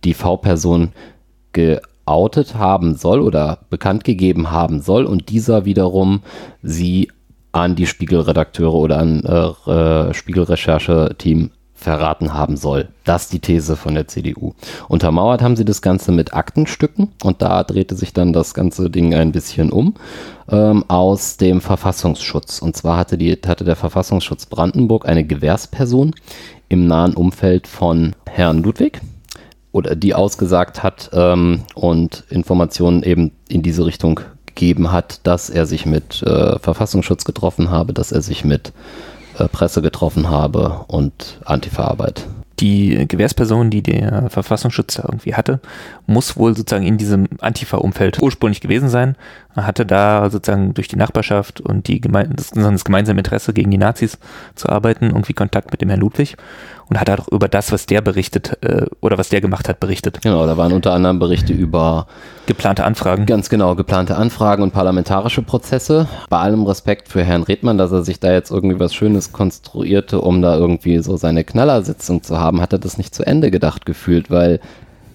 die 0.03 0.13
V-Person 0.13 0.91
geoutet 1.53 2.55
haben 2.55 2.95
soll 2.95 3.21
oder 3.21 3.59
bekannt 3.69 4.03
gegeben 4.03 4.51
haben 4.51 4.81
soll 4.81 5.05
und 5.05 5.29
dieser 5.29 5.65
wiederum 5.65 6.21
sie 6.61 7.09
an 7.51 7.75
die 7.75 7.85
Spiegelredakteure 7.85 8.73
oder 8.73 8.97
an 8.97 9.23
äh, 9.23 9.71
äh, 9.71 10.13
Spiegelrecherche-Team 10.13 11.51
verraten 11.83 12.33
haben 12.33 12.57
soll. 12.57 12.89
Das 13.03 13.23
ist 13.23 13.33
die 13.33 13.39
These 13.39 13.75
von 13.75 13.93
der 13.93 14.07
CDU. 14.07 14.53
Untermauert 14.87 15.41
haben 15.41 15.55
sie 15.55 15.65
das 15.65 15.81
Ganze 15.81 16.11
mit 16.11 16.33
Aktenstücken 16.33 17.09
und 17.23 17.41
da 17.41 17.63
drehte 17.63 17.95
sich 17.95 18.13
dann 18.13 18.33
das 18.33 18.53
ganze 18.53 18.89
Ding 18.89 19.13
ein 19.13 19.31
bisschen 19.31 19.71
um 19.71 19.95
ähm, 20.49 20.83
aus 20.87 21.37
dem 21.37 21.61
Verfassungsschutz. 21.61 22.59
Und 22.59 22.75
zwar 22.75 22.97
hatte, 22.97 23.17
die, 23.17 23.37
hatte 23.45 23.63
der 23.63 23.75
Verfassungsschutz 23.75 24.45
Brandenburg 24.47 25.07
eine 25.07 25.23
Gewährsperson 25.23 26.15
im 26.69 26.87
nahen 26.87 27.13
Umfeld 27.13 27.67
von 27.67 28.15
Herrn 28.25 28.63
Ludwig, 28.63 29.01
oder 29.73 29.95
die 29.95 30.13
ausgesagt 30.13 30.83
hat 30.83 31.09
ähm, 31.13 31.63
und 31.73 32.23
Informationen 32.29 33.03
eben 33.03 33.31
in 33.49 33.63
diese 33.63 33.85
Richtung 33.85 34.21
gegeben 34.45 34.91
hat, 34.91 35.19
dass 35.23 35.49
er 35.49 35.65
sich 35.65 35.85
mit 35.85 36.21
äh, 36.23 36.59
Verfassungsschutz 36.59 37.25
getroffen 37.25 37.71
habe, 37.71 37.91
dass 37.91 38.11
er 38.11 38.21
sich 38.21 38.45
mit 38.45 38.71
Presse 39.51 39.81
getroffen 39.81 40.29
habe 40.29 40.85
und 40.87 41.39
Antifa-Arbeit. 41.45 42.27
Die 42.59 43.07
Gewährsperson, 43.07 43.69
die 43.69 43.81
der 43.81 44.29
Verfassungsschutz 44.29 44.95
da 44.95 45.03
irgendwie 45.03 45.33
hatte, 45.33 45.59
muss 46.05 46.35
wohl 46.37 46.55
sozusagen 46.55 46.85
in 46.85 46.97
diesem 46.97 47.27
Antifa-Umfeld 47.39 48.21
ursprünglich 48.21 48.61
gewesen 48.61 48.89
sein. 48.89 49.15
Er 49.55 49.67
hatte 49.67 49.85
da 49.85 50.29
sozusagen 50.29 50.73
durch 50.73 50.87
die 50.87 50.95
Nachbarschaft 50.95 51.61
und 51.61 51.87
die 51.87 52.01
geme 52.01 52.27
das, 52.27 52.49
das 52.51 52.85
gemeinsame 52.85 53.19
Interesse 53.19 53.53
gegen 53.53 53.71
die 53.71 53.77
Nazis 53.77 54.17
zu 54.55 54.69
arbeiten, 54.69 55.05
irgendwie 55.05 55.33
Kontakt 55.33 55.71
mit 55.71 55.81
dem 55.81 55.89
Herrn 55.89 56.01
Ludwig 56.01 56.35
und 56.89 56.99
hat 56.99 57.09
auch 57.09 57.27
über 57.29 57.47
das, 57.47 57.71
was 57.71 57.85
der 57.85 58.01
berichtet 58.01 58.57
äh, 58.61 58.85
oder 58.99 59.17
was 59.17 59.29
der 59.29 59.41
gemacht 59.41 59.69
hat, 59.69 59.79
berichtet. 59.79 60.21
Genau, 60.21 60.45
da 60.45 60.57
waren 60.57 60.73
unter 60.73 60.91
anderem 60.93 61.19
Berichte 61.19 61.53
über 61.53 62.07
geplante 62.45 62.83
Anfragen. 62.83 63.25
Ganz 63.25 63.49
genau, 63.49 63.75
geplante 63.75 64.15
Anfragen 64.17 64.63
und 64.63 64.73
parlamentarische 64.73 65.41
Prozesse. 65.41 66.07
Bei 66.29 66.39
allem 66.39 66.63
Respekt 66.63 67.07
für 67.07 67.23
Herrn 67.23 67.43
Redmann, 67.43 67.77
dass 67.77 67.91
er 67.91 68.03
sich 68.03 68.19
da 68.19 68.31
jetzt 68.31 68.51
irgendwie 68.51 68.79
was 68.79 68.93
Schönes 68.93 69.31
konstruierte, 69.31 70.19
um 70.19 70.41
da 70.41 70.57
irgendwie 70.57 70.99
so 70.99 71.15
seine 71.15 71.43
Knallersitzung 71.43 72.23
zu 72.23 72.37
haben, 72.39 72.61
hat 72.61 72.73
er 72.73 72.79
das 72.79 72.97
nicht 72.97 73.15
zu 73.15 73.25
Ende 73.25 73.51
gedacht 73.51 73.85
gefühlt, 73.85 74.29
weil 74.29 74.59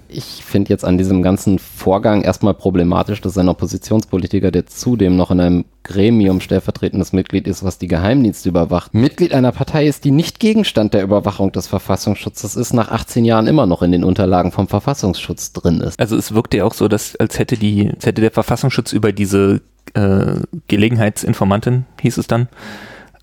ich 0.08 0.44
finde 0.44 0.70
jetzt 0.70 0.84
an 0.84 0.98
diesem 0.98 1.22
ganzen 1.22 1.58
Vorgang 1.58 2.22
erstmal 2.22 2.54
problematisch, 2.54 3.20
dass 3.20 3.38
ein 3.38 3.48
Oppositionspolitiker, 3.48 4.50
der 4.50 4.66
zudem 4.66 5.16
noch 5.16 5.30
in 5.30 5.40
einem 5.40 5.64
Gremium 5.84 6.40
stellvertretendes 6.40 7.12
Mitglied 7.12 7.46
ist, 7.46 7.64
was 7.64 7.78
die 7.78 7.88
Geheimdienste 7.88 8.48
überwacht, 8.48 8.94
Mitglied 8.94 9.32
einer 9.32 9.52
Partei 9.52 9.86
ist, 9.86 10.04
die 10.04 10.10
nicht 10.10 10.40
Gegenstand 10.40 10.94
der 10.94 11.02
Überwachung 11.02 11.52
des 11.52 11.66
Verfassungsschutzes 11.66 12.56
ist, 12.56 12.72
nach 12.72 12.90
18 12.90 13.24
Jahren 13.24 13.46
immer 13.46 13.66
noch 13.66 13.82
in 13.82 13.92
den 13.92 14.04
Unterlagen 14.04 14.52
vom 14.52 14.68
Verfassungsschutz 14.68 15.52
drin 15.52 15.80
ist. 15.80 15.98
Also 16.00 16.16
es 16.16 16.34
wirkte 16.34 16.58
ja 16.58 16.64
auch 16.64 16.74
so, 16.74 16.88
dass 16.88 17.16
als 17.16 17.38
hätte 17.38 17.56
die, 17.56 17.90
als 17.90 18.06
hätte 18.06 18.20
der 18.20 18.30
Verfassungsschutz 18.30 18.92
über 18.92 19.12
diese 19.12 19.60
äh, 19.94 20.40
Gelegenheitsinformantin, 20.68 21.86
hieß 22.00 22.18
es 22.18 22.26
dann, 22.26 22.48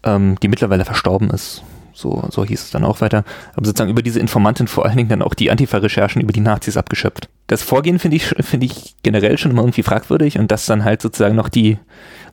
ähm, 0.03 0.37
die 0.41 0.47
mittlerweile 0.47 0.85
verstorben 0.85 1.29
ist, 1.29 1.63
so, 1.95 2.27
so 2.29 2.45
hieß 2.45 2.61
es 2.61 2.71
dann 2.71 2.83
auch 2.83 3.01
weiter. 3.01 3.23
Aber 3.55 3.65
sozusagen 3.65 3.89
über 3.89 4.03
diese 4.03 4.19
Informantin 4.19 4.67
vor 4.67 4.85
allen 4.85 4.97
Dingen 4.97 5.09
dann 5.09 5.21
auch 5.21 5.33
die 5.33 5.49
Antifa-Recherchen 5.49 6.21
über 6.21 6.33
die 6.33 6.41
Nazis 6.41 6.77
abgeschöpft. 6.77 7.29
Das 7.47 7.63
Vorgehen 7.63 7.99
finde 7.99 8.17
ich, 8.17 8.25
finde 8.39 8.67
ich 8.67 8.95
generell 9.01 9.37
schon 9.37 9.51
immer 9.51 9.61
irgendwie 9.61 9.83
fragwürdig 9.83 10.37
und 10.37 10.51
dass 10.51 10.65
dann 10.65 10.83
halt 10.83 11.01
sozusagen 11.01 11.35
noch 11.35 11.49
die 11.49 11.77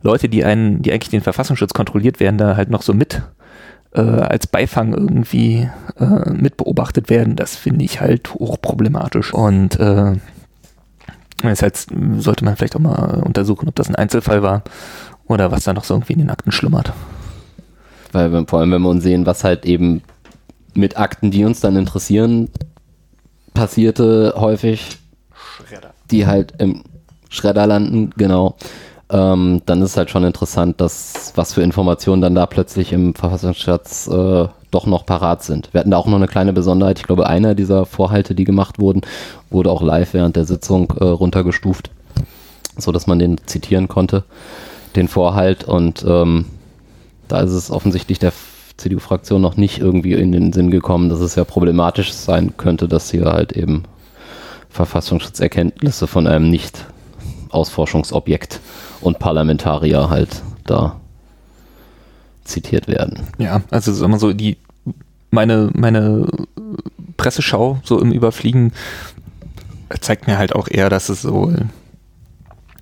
Leute, 0.03 0.29
die 0.29 0.45
einen, 0.45 0.83
die 0.83 0.93
eigentlich 0.93 1.11
den 1.11 1.23
Verfassungsschutz 1.23 1.73
kontrolliert 1.73 2.21
werden, 2.21 2.39
da 2.39 2.57
halt 2.57 2.71
noch 2.71 2.83
so 2.83 2.93
mit 2.93 3.23
äh, 3.95 4.01
als 4.01 4.47
Beifang 4.47 4.93
irgendwie 4.93 5.71
äh, 5.99 6.31
mit 6.31 6.57
beobachtet 6.57 7.09
werden, 7.09 7.37
das 7.37 7.57
finde 7.57 7.85
ich 7.85 8.01
halt 8.01 8.35
hochproblematisch. 8.35 9.33
Und 9.33 9.79
äh, 9.79 10.15
Deshalb 11.43 11.77
sollte 12.19 12.45
man 12.45 12.57
vielleicht 12.57 12.77
auch 12.77 12.81
mal 12.81 13.23
untersuchen, 13.25 13.69
ob 13.69 13.75
das 13.75 13.89
ein 13.89 13.97
Einzelfall 13.97 14.43
war 14.43 14.63
oder 15.27 15.51
was 15.51 15.65
da 15.65 15.73
noch 15.73 15.85
so 15.85 15.95
irgendwie 15.95 16.13
in 16.13 16.21
den 16.21 16.31
Akten 16.31 16.53
schlummert. 16.53 16.93
Weil 18.13 18.33
wir, 18.33 18.45
vor 18.47 18.61
allem, 18.61 18.73
wenn 18.73 18.83
wir 18.83 18.91
uns 18.91 19.03
sehen, 19.03 19.27
was 19.27 19.45
halt 19.45 19.65
eben 19.65 20.03
mit 20.75 20.97
Akten, 20.99 21.31
die 21.31 21.45
uns 21.45 21.61
dann 21.61 21.77
interessieren, 21.77 22.49
passierte 23.55 24.35
häufig, 24.37 24.99
Schredder. 25.67 25.91
die 26.11 26.27
halt 26.27 26.55
im 26.59 26.85
Schredder 27.29 27.67
landen, 27.67 28.11
genau. 28.17 28.57
Ähm, 29.11 29.61
dann 29.67 29.83
ist 29.83 29.97
halt 29.97 30.11
schon 30.11 30.25
interessant, 30.25 30.81
dass 30.81 31.33
was 31.35 31.53
für 31.53 31.63
Informationen 31.63 32.23
dann 32.23 32.35
da 32.35 32.47
plötzlich 32.47 32.93
im 32.93 33.15
Verfassungsschatz 33.15 34.09
äh, 34.09 34.49
doch 34.71 34.87
noch 34.87 35.05
parat 35.05 35.43
sind. 35.43 35.69
Wir 35.73 35.81
hatten 35.81 35.91
da 35.91 35.99
auch 35.99 36.07
noch 36.07 36.17
eine 36.17 36.29
kleine 36.29 36.53
Besonderheit. 36.53 36.99
Ich 36.99 37.05
glaube, 37.05 37.27
einer 37.27 37.55
dieser 37.55 37.85
Vorhalte, 37.85 38.35
die 38.35 38.45
gemacht 38.45 38.79
wurden, 38.79 39.03
wurde 39.51 39.71
auch 39.71 39.83
live 39.83 40.15
während 40.15 40.37
der 40.37 40.47
Sitzung 40.47 40.93
äh, 40.99 41.05
runtergestuft, 41.05 41.91
so 42.79 42.91
dass 42.91 43.07
man 43.07 43.19
den 43.19 43.39
zitieren 43.47 43.87
konnte, 43.87 44.25
den 44.97 45.09
Vorhalt. 45.09 45.65
Und 45.65 46.05
ähm, 46.09 46.47
da 47.29 47.41
ist 47.41 47.53
es 47.53 47.71
offensichtlich 47.71 48.19
der 48.19 48.33
CDU-Fraktion 48.77 49.41
noch 49.41 49.57
nicht 49.57 49.79
irgendwie 49.79 50.13
in 50.15 50.33
den 50.33 50.53
Sinn 50.53 50.71
gekommen, 50.71 51.09
dass 51.09 51.21
es 51.21 51.35
ja 51.35 51.45
problematisch 51.45 52.13
sein 52.13 52.55
könnte, 52.57 52.89
dass 52.89 53.11
hier 53.11 53.25
halt 53.27 53.53
eben 53.53 53.85
Verfassungsschutzerkenntnisse 54.71 56.07
von 56.07 56.27
einem 56.27 56.51
Nicht-Ausforschungsobjekt 56.51 58.61
und 59.01 59.19
Parlamentarier 59.19 60.11
halt 60.11 60.43
da 60.65 61.01
zitiert 62.45 62.89
werden. 62.89 63.21
Ja, 63.39 63.63
also 63.71 63.93
sagen 63.93 64.13
wir 64.13 64.19
so, 64.19 64.33
die 64.33 64.57
meine, 65.31 65.71
meine 65.75 66.27
Presseschau 67.17 67.81
so 67.85 68.01
im 68.01 68.11
Überfliegen 68.13 68.73
zeigt 70.01 70.27
mir 70.27 70.39
halt 70.39 70.55
auch 70.55 70.69
eher, 70.69 70.91
dass 70.91 71.09
es 71.09 71.23
so 71.23 71.55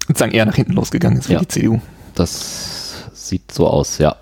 sozusagen 0.07 0.32
eher 0.32 0.47
nach 0.47 0.57
hinten 0.57 0.72
losgegangen 0.72 1.18
ist 1.18 1.26
für 1.26 1.34
ja, 1.34 1.41
die 1.41 1.49
CDU. 1.49 1.80
Das 2.14 3.05
sieht 3.12 3.53
so 3.53 3.68
aus, 3.68 3.99
ja. 3.99 4.16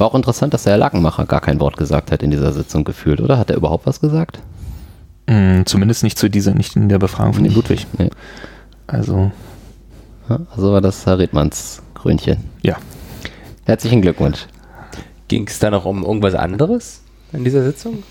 War 0.00 0.06
auch 0.06 0.14
interessant, 0.14 0.54
dass 0.54 0.62
der 0.62 0.72
Herr 0.72 0.78
Lakenmacher 0.78 1.26
gar 1.26 1.42
kein 1.42 1.60
Wort 1.60 1.76
gesagt 1.76 2.10
hat 2.10 2.22
in 2.22 2.30
dieser 2.30 2.52
Sitzung 2.52 2.84
gefühlt, 2.84 3.20
oder? 3.20 3.36
Hat 3.36 3.50
er 3.50 3.56
überhaupt 3.56 3.84
was 3.84 4.00
gesagt? 4.00 4.38
Mm, 5.26 5.60
zumindest 5.66 6.02
nicht 6.02 6.16
zu 6.16 6.30
dieser, 6.30 6.54
nicht 6.54 6.74
in 6.74 6.88
der 6.88 6.98
Befragung 6.98 7.34
von 7.34 7.42
nicht, 7.42 7.54
Ludwig. 7.54 7.86
Nee. 7.98 8.08
Also. 8.86 9.30
Also 10.56 10.72
war 10.72 10.80
das 10.80 11.04
Herr 11.04 11.18
Redmanns 11.18 11.82
Krönchen. 11.92 12.38
Ja. 12.62 12.76
Herzlichen 13.64 14.00
Glückwunsch. 14.00 14.46
Ging 15.28 15.46
es 15.46 15.58
da 15.58 15.70
noch 15.70 15.84
um 15.84 16.02
irgendwas 16.02 16.34
anderes 16.34 17.02
in 17.34 17.44
dieser 17.44 17.62
Sitzung? 17.62 18.02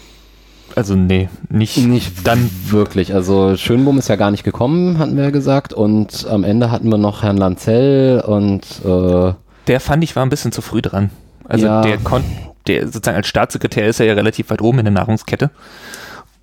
Also 0.76 0.94
nee, 0.94 1.28
nicht, 1.50 1.78
nicht 1.78 2.28
dann 2.28 2.52
wirklich. 2.68 3.16
Also 3.16 3.58
Schönbohm 3.58 3.98
ist 3.98 4.10
ja 4.10 4.16
gar 4.16 4.30
nicht 4.30 4.44
gekommen, 4.44 5.00
hatten 5.00 5.16
wir 5.16 5.24
ja 5.24 5.32
gesagt. 5.32 5.74
Und 5.74 6.28
am 6.30 6.44
Ende 6.44 6.70
hatten 6.70 6.90
wir 6.90 7.00
noch 7.00 7.24
Herrn 7.24 7.38
Lanzell 7.38 8.22
und 8.22 8.64
äh 8.86 9.34
der 9.66 9.80
fand 9.80 10.04
ich 10.04 10.16
war 10.16 10.24
ein 10.24 10.30
bisschen 10.30 10.52
zu 10.52 10.62
früh 10.62 10.84
dran. 10.84 11.10
Also 11.50 11.66
ja. 11.66 11.82
der 11.82 11.98
konnte, 11.98 12.30
der 12.68 12.86
sozusagen 12.86 13.18
als 13.18 13.28
Staatssekretär 13.28 13.88
ist 13.88 14.00
er 14.00 14.06
ja 14.06 14.14
relativ 14.14 14.50
weit 14.52 14.62
oben 14.62 14.80
in 14.80 14.86
der 14.86 14.94
Nahrungskette. 14.94 15.50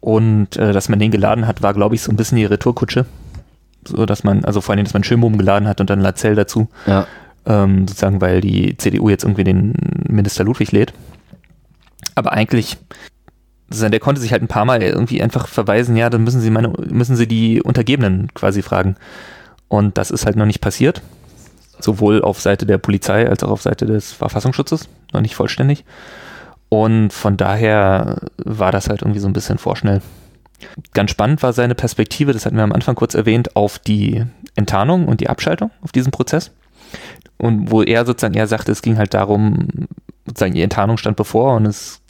Und 0.01 0.57
äh, 0.57 0.73
dass 0.73 0.89
man 0.89 0.99
den 0.99 1.11
geladen 1.11 1.47
hat, 1.47 1.63
war, 1.63 1.73
glaube 1.73 1.95
ich, 1.95 2.03
so 2.03 2.13
ein 2.13 2.17
bisschen 2.17 2.37
die 2.37 2.45
Retourkutsche. 2.45 3.07
So 3.87 4.05
dass 4.05 4.25
man, 4.25 4.45
also 4.45 4.61
vor 4.61 4.75
allem, 4.75 4.85
dass 4.85 4.95
man 4.95 5.05
Schönbohm 5.05 5.39
geladen 5.39 5.69
hat 5.69 5.81
und 5.81 5.89
dann 5.89 6.01
Lazell 6.01 6.35
dazu. 6.35 6.69
Ja. 6.87 7.07
Ähm, 7.47 7.87
sozusagen, 7.87 8.21
weil 8.21 8.41
die 8.41 8.77
CDU 8.77 9.09
jetzt 9.09 9.23
irgendwie 9.23 9.45
den 9.45 9.75
Minister 10.09 10.43
Ludwig 10.43 10.73
lädt. 10.73 10.93
Aber 12.17 12.33
eigentlich, 12.33 12.77
der 13.71 14.01
konnte 14.01 14.21
sich 14.21 14.33
halt 14.33 14.43
ein 14.43 14.49
paar 14.49 14.65
Mal 14.65 14.83
irgendwie 14.83 15.23
einfach 15.23 15.47
verweisen, 15.47 15.97
ja, 15.97 16.11
dann 16.11 16.25
müssen 16.25 16.41
sie 16.41 16.51
meine, 16.51 16.73
müssen 16.89 17.15
sie 17.15 17.29
die 17.29 17.63
Untergebenen 17.63 18.35
quasi 18.35 18.63
fragen. 18.63 18.97
Und 19.69 19.99
das 19.99 20.11
ist 20.11 20.27
halt 20.27 20.37
noch 20.37 20.47
nicht 20.47 20.61
passiert 20.61 21.03
sowohl 21.81 22.23
auf 22.23 22.41
Seite 22.41 22.67
der 22.67 22.79
Polizei 22.79 23.29
als 23.29 23.43
auch 23.43 23.51
auf 23.51 23.63
Seite 23.63 23.87
des 23.87 24.13
Verfassungsschutzes, 24.13 24.89
noch 25.13 25.21
nicht 25.21 25.35
vollständig. 25.35 25.85
Und 26.69 27.13
von 27.13 27.37
daher 27.37 28.23
war 28.39 28.73
das 28.73 28.89
halt 28.89 29.03
irgendwie 29.03 29.21
so 29.21 29.29
ein 29.29 29.33
bisschen 29.33 29.59
vorschnell. 29.59 30.03
Ganz 30.95 31.11
spannend 31.11 31.43
war 31.43 31.53
seine 31.53 31.75
Perspektive, 31.75 32.33
das 32.33 32.47
hatten 32.47 32.57
wir 32.57 32.65
am 32.65 32.73
Anfang 32.73 32.95
kurz 32.95 33.15
erwähnt, 33.15 33.57
auf 33.57 33.79
die 33.79 34.25
Enttarnung 34.55 35.07
und 35.07 35.21
die 35.21 35.29
Abschaltung 35.29 35.71
auf 35.83 35.93
diesem 35.93 36.13
Prozess. 36.13 36.51
Und 37.37 37.71
wo 37.71 37.83
er 37.83 38.07
sozusagen, 38.07 38.35
er 38.35 38.47
sagte, 38.47 38.73
es 38.73 38.83
ging 38.83 38.97
halt 38.97 39.15
darum, 39.15 39.69
sozusagen 40.27 40.55
die 40.55 40.63
Enttarnung 40.63 40.97
stand 40.97 41.17
bevor 41.17 41.55
und 41.55 41.67
es 41.67 42.01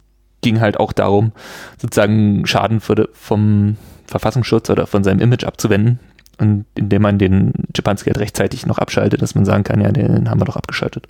ging 0.41 0.61
halt 0.61 0.79
auch 0.79 0.93
darum, 0.93 1.33
sozusagen 1.77 2.45
Schaden 2.45 2.79
für, 2.79 3.09
vom 3.13 3.75
Verfassungsschutz 4.05 4.69
oder 4.69 4.87
von 4.87 5.03
seinem 5.03 5.19
Image 5.19 5.43
abzuwenden, 5.43 5.99
und 6.39 6.65
indem 6.75 7.01
man 7.01 7.17
den 7.17 7.53
Japanski 7.75 8.09
halt 8.09 8.19
rechtzeitig 8.19 8.65
noch 8.65 8.77
abschaltet, 8.77 9.21
dass 9.21 9.35
man 9.35 9.45
sagen 9.45 9.63
kann, 9.63 9.81
ja, 9.81 9.91
den 9.91 10.29
haben 10.29 10.39
wir 10.41 10.45
doch 10.45 10.55
abgeschaltet. 10.55 11.07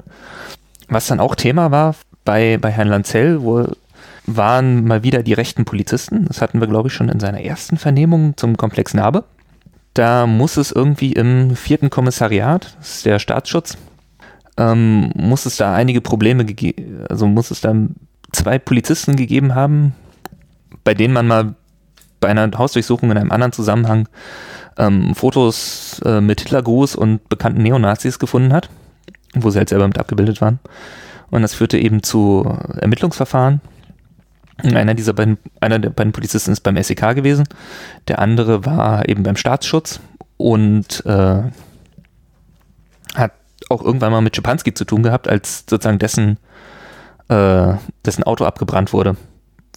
Was 0.89 1.07
dann 1.07 1.19
auch 1.19 1.35
Thema 1.35 1.71
war 1.71 1.95
bei, 2.23 2.57
bei 2.57 2.71
Herrn 2.71 2.87
Lanzell, 2.87 3.41
wo 3.41 3.67
waren 4.25 4.85
mal 4.85 5.03
wieder 5.03 5.23
die 5.23 5.33
rechten 5.33 5.65
Polizisten. 5.65 6.25
Das 6.25 6.41
hatten 6.41 6.59
wir, 6.59 6.67
glaube 6.67 6.89
ich, 6.89 6.93
schon 6.93 7.09
in 7.09 7.19
seiner 7.19 7.41
ersten 7.41 7.77
Vernehmung 7.77 8.35
zum 8.35 8.57
Komplex 8.57 8.93
Narbe. 8.93 9.23
Da 9.93 10.27
muss 10.27 10.57
es 10.57 10.71
irgendwie 10.71 11.13
im 11.13 11.55
vierten 11.55 11.89
Kommissariat, 11.89 12.75
das 12.77 12.97
ist 12.97 13.05
der 13.05 13.19
Staatsschutz, 13.19 13.77
ähm, 14.57 15.11
muss 15.15 15.45
es 15.45 15.57
da 15.57 15.73
einige 15.73 16.01
Probleme 16.01 16.45
gegeben, 16.45 17.05
also 17.09 17.27
muss 17.27 17.51
es 17.51 17.61
da 17.61 17.73
zwei 18.31 18.59
Polizisten 18.59 19.15
gegeben 19.15 19.55
haben, 19.55 19.95
bei 20.83 20.93
denen 20.93 21.13
man 21.13 21.27
mal 21.27 21.55
bei 22.19 22.27
einer 22.27 22.49
Hausdurchsuchung 22.57 23.11
in 23.11 23.17
einem 23.17 23.31
anderen 23.31 23.53
Zusammenhang 23.53 24.07
ähm, 24.77 25.15
Fotos 25.15 26.01
äh, 26.05 26.21
mit 26.21 26.41
Hitlergruß 26.41 26.95
und 26.95 27.27
bekannten 27.29 27.63
Neonazis 27.63 28.19
gefunden 28.19 28.53
hat, 28.53 28.69
wo 29.33 29.49
sie 29.49 29.57
halt 29.57 29.69
selber 29.69 29.87
mit 29.87 29.97
abgebildet 29.97 30.41
waren. 30.41 30.59
Und 31.29 31.41
das 31.41 31.53
führte 31.53 31.77
eben 31.77 32.03
zu 32.03 32.45
Ermittlungsverfahren. 32.77 33.61
Einer 34.63 34.93
dieser 34.93 35.13
beiden, 35.13 35.37
einer 35.59 35.77
der 35.77 35.89
beiden 35.89 36.13
Polizisten 36.13 36.51
ist 36.51 36.61
beim 36.61 36.81
SEK 36.81 37.15
gewesen, 37.15 37.47
der 38.07 38.19
andere 38.19 38.65
war 38.65 39.07
eben 39.07 39.23
beim 39.23 39.35
Staatsschutz 39.35 39.99
und 40.37 41.05
äh, 41.05 41.43
hat 43.13 43.33
auch 43.69 43.83
irgendwann 43.83 44.11
mal 44.11 44.21
mit 44.21 44.35
Schipanski 44.35 44.73
zu 44.73 44.85
tun 44.85 45.03
gehabt, 45.03 45.27
als 45.27 45.65
sozusagen 45.69 45.99
dessen, 45.99 46.37
äh, 47.27 47.73
dessen 48.05 48.23
Auto 48.23 48.45
abgebrannt 48.45 48.93
wurde 48.93 49.15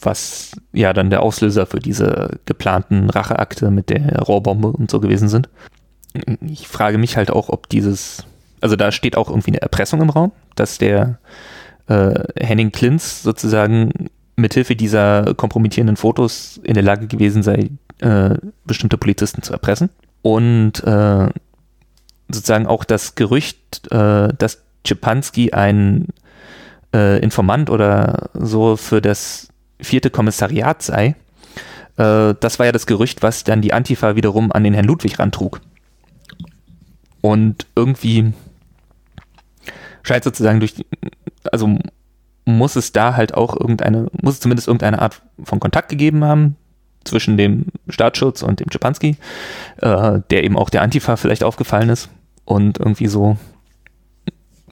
was 0.02 0.52
ja 0.72 0.92
dann 0.92 1.10
der 1.10 1.22
Auslöser 1.22 1.66
für 1.66 1.78
diese 1.78 2.38
geplanten 2.46 3.10
Racheakte 3.10 3.70
mit 3.70 3.90
der 3.90 4.18
Rohrbombe 4.20 4.68
und 4.68 4.90
so 4.90 5.00
gewesen 5.00 5.28
sind. 5.28 5.48
Ich 6.40 6.68
frage 6.68 6.98
mich 6.98 7.16
halt 7.16 7.30
auch, 7.30 7.48
ob 7.48 7.68
dieses, 7.68 8.24
also 8.60 8.76
da 8.76 8.92
steht 8.92 9.16
auch 9.16 9.28
irgendwie 9.28 9.50
eine 9.50 9.62
Erpressung 9.62 10.00
im 10.00 10.10
Raum, 10.10 10.32
dass 10.56 10.78
der 10.78 11.18
äh, 11.86 12.24
Henning 12.36 12.72
Klintz 12.72 13.22
sozusagen 13.22 14.08
mithilfe 14.36 14.74
dieser 14.74 15.34
kompromittierenden 15.34 15.96
Fotos 15.96 16.60
in 16.62 16.74
der 16.74 16.82
Lage 16.82 17.06
gewesen 17.06 17.42
sei, 17.42 17.70
äh, 18.00 18.36
bestimmte 18.64 18.98
Polizisten 18.98 19.42
zu 19.42 19.52
erpressen. 19.52 19.90
Und 20.22 20.82
äh, 20.84 21.28
sozusagen 22.28 22.66
auch 22.66 22.84
das 22.84 23.14
Gerücht, 23.14 23.90
äh, 23.90 24.32
dass 24.36 24.62
Czepanski 24.84 25.52
ein 25.52 26.08
äh, 26.94 27.20
Informant 27.20 27.70
oder 27.70 28.30
so 28.34 28.76
für 28.76 29.00
das 29.00 29.49
vierte 29.82 30.10
Kommissariat 30.10 30.82
sei. 30.82 31.14
Äh, 31.96 32.34
das 32.40 32.58
war 32.58 32.66
ja 32.66 32.72
das 32.72 32.86
Gerücht, 32.86 33.22
was 33.22 33.44
dann 33.44 33.62
die 33.62 33.72
Antifa 33.72 34.16
wiederum 34.16 34.52
an 34.52 34.64
den 34.64 34.74
Herrn 34.74 34.86
Ludwig 34.86 35.18
rantrug. 35.18 35.60
Und 37.20 37.66
irgendwie 37.76 38.32
scheint 40.02 40.24
sozusagen 40.24 40.60
durch, 40.60 40.74
also 41.52 41.78
muss 42.44 42.76
es 42.76 42.92
da 42.92 43.14
halt 43.16 43.34
auch 43.34 43.58
irgendeine, 43.58 44.08
muss 44.22 44.34
es 44.34 44.40
zumindest 44.40 44.68
irgendeine 44.68 45.00
Art 45.00 45.22
von 45.44 45.60
Kontakt 45.60 45.88
gegeben 45.88 46.24
haben 46.24 46.56
zwischen 47.04 47.36
dem 47.36 47.66
Staatsschutz 47.88 48.42
und 48.42 48.60
dem 48.60 48.70
Czepanski, 48.70 49.16
äh, 49.78 50.20
der 50.30 50.44
eben 50.44 50.56
auch 50.56 50.70
der 50.70 50.82
Antifa 50.82 51.16
vielleicht 51.16 51.44
aufgefallen 51.44 51.88
ist 51.88 52.08
und 52.44 52.78
irgendwie 52.78 53.06
so 53.06 53.36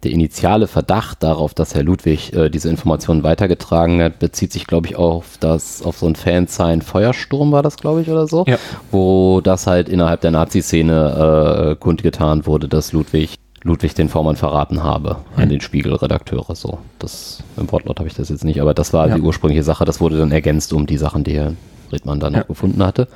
der 0.04 0.12
initiale 0.12 0.66
Verdacht 0.68 1.22
darauf, 1.22 1.54
dass 1.54 1.74
Herr 1.74 1.82
Ludwig 1.82 2.32
äh, 2.32 2.50
diese 2.50 2.68
Informationen 2.68 3.22
weitergetragen 3.24 4.00
hat, 4.02 4.18
bezieht 4.18 4.52
sich, 4.52 4.66
glaube 4.66 4.86
ich, 4.86 4.96
auf 4.96 5.36
das, 5.40 5.82
auf 5.82 5.98
so 5.98 6.06
ein 6.06 6.14
Fansign 6.16 6.82
Feuersturm 6.82 7.50
war 7.52 7.62
das, 7.62 7.76
glaube 7.76 8.02
ich, 8.02 8.08
oder 8.10 8.26
so, 8.26 8.44
Ja. 8.46 8.58
wo 8.90 9.40
das 9.40 9.66
halt 9.66 9.88
innerhalb 9.88 10.20
der 10.20 10.30
Nazi-Szene 10.30 11.72
äh, 11.72 11.76
kundgetan 11.76 12.46
wurde, 12.46 12.68
dass 12.68 12.92
Ludwig 12.92 13.34
Ludwig 13.64 13.92
den 13.94 14.08
Vormann 14.08 14.36
verraten 14.36 14.84
habe 14.84 15.16
an 15.36 15.46
Mhm. 15.46 15.48
den 15.48 15.60
Spiegelredakteure. 15.60 16.54
So, 16.54 16.78
das 17.00 17.42
im 17.56 17.70
Wortlaut 17.72 17.98
habe 17.98 18.08
ich 18.08 18.14
das 18.14 18.28
jetzt 18.28 18.44
nicht, 18.44 18.60
aber 18.62 18.72
das 18.72 18.92
war 18.92 19.08
Ja. 19.08 19.16
die 19.16 19.20
ursprüngliche 19.20 19.64
Sache. 19.64 19.84
Das 19.84 20.00
wurde 20.00 20.16
dann 20.16 20.30
ergänzt 20.30 20.72
um 20.72 20.86
die 20.86 20.96
Sachen, 20.96 21.24
die 21.24 21.34
Herr 21.34 21.54
Redmann 21.90 22.20
dann 22.20 22.34
Ja. 22.34 22.40
noch 22.40 22.46
gefunden 22.46 22.84
hatte. 22.86 23.08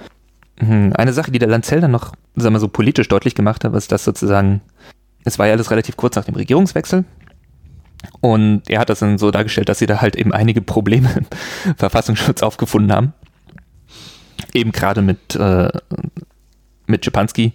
Hm, 0.59 0.93
Eine 0.97 1.13
Sache, 1.13 1.31
die 1.31 1.39
der 1.39 1.49
Lanzell 1.49 1.81
dann 1.81 1.93
noch, 1.93 2.13
sagen 2.35 2.55
wir 2.57 2.59
so, 2.61 2.67
politisch 2.67 3.07
deutlich 3.07 3.37
gemacht 3.37 3.65
hat, 3.65 3.73
ist, 3.77 3.93
dass 3.93 4.05
sozusagen, 4.05 4.63
es 5.25 5.39
war 5.39 5.47
ja 5.47 5.53
alles 5.53 5.71
relativ 5.71 5.97
kurz 5.97 6.17
nach 6.17 6.25
dem 6.25 6.35
Regierungswechsel. 6.35 7.05
Und 8.21 8.63
er 8.69 8.81
hat 8.81 8.91
das 8.91 8.99
dann 8.99 9.19
so 9.19 9.31
dargestellt, 9.31 9.69
dass 9.69 9.79
sie 9.79 9.87
da 9.87 10.01
halt 10.01 10.17
eben 10.17 10.33
einige 10.33 10.61
Probleme 10.61 11.09
im 11.65 11.75
Verfassungsschutz 11.77 12.43
aufgefunden 12.43 12.93
haben. 12.93 13.13
Eben 14.53 14.73
gerade 14.73 15.03
mit, 15.03 15.37
äh, 15.37 15.71
mit 16.87 17.05
Schipanski. 17.05 17.53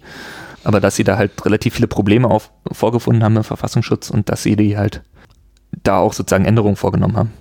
Aber 0.64 0.80
dass 0.80 0.96
sie 0.96 1.04
da 1.04 1.16
halt 1.16 1.44
relativ 1.44 1.74
viele 1.74 1.86
Probleme 1.86 2.28
auf, 2.28 2.50
vorgefunden 2.72 3.22
haben 3.22 3.36
im 3.36 3.44
Verfassungsschutz 3.44 4.10
und 4.10 4.28
dass 4.28 4.42
sie 4.42 4.56
die 4.56 4.76
halt 4.76 5.02
da 5.82 5.98
auch 5.98 6.12
sozusagen 6.12 6.44
Änderungen 6.44 6.76
vorgenommen 6.76 7.16
haben. 7.16 7.32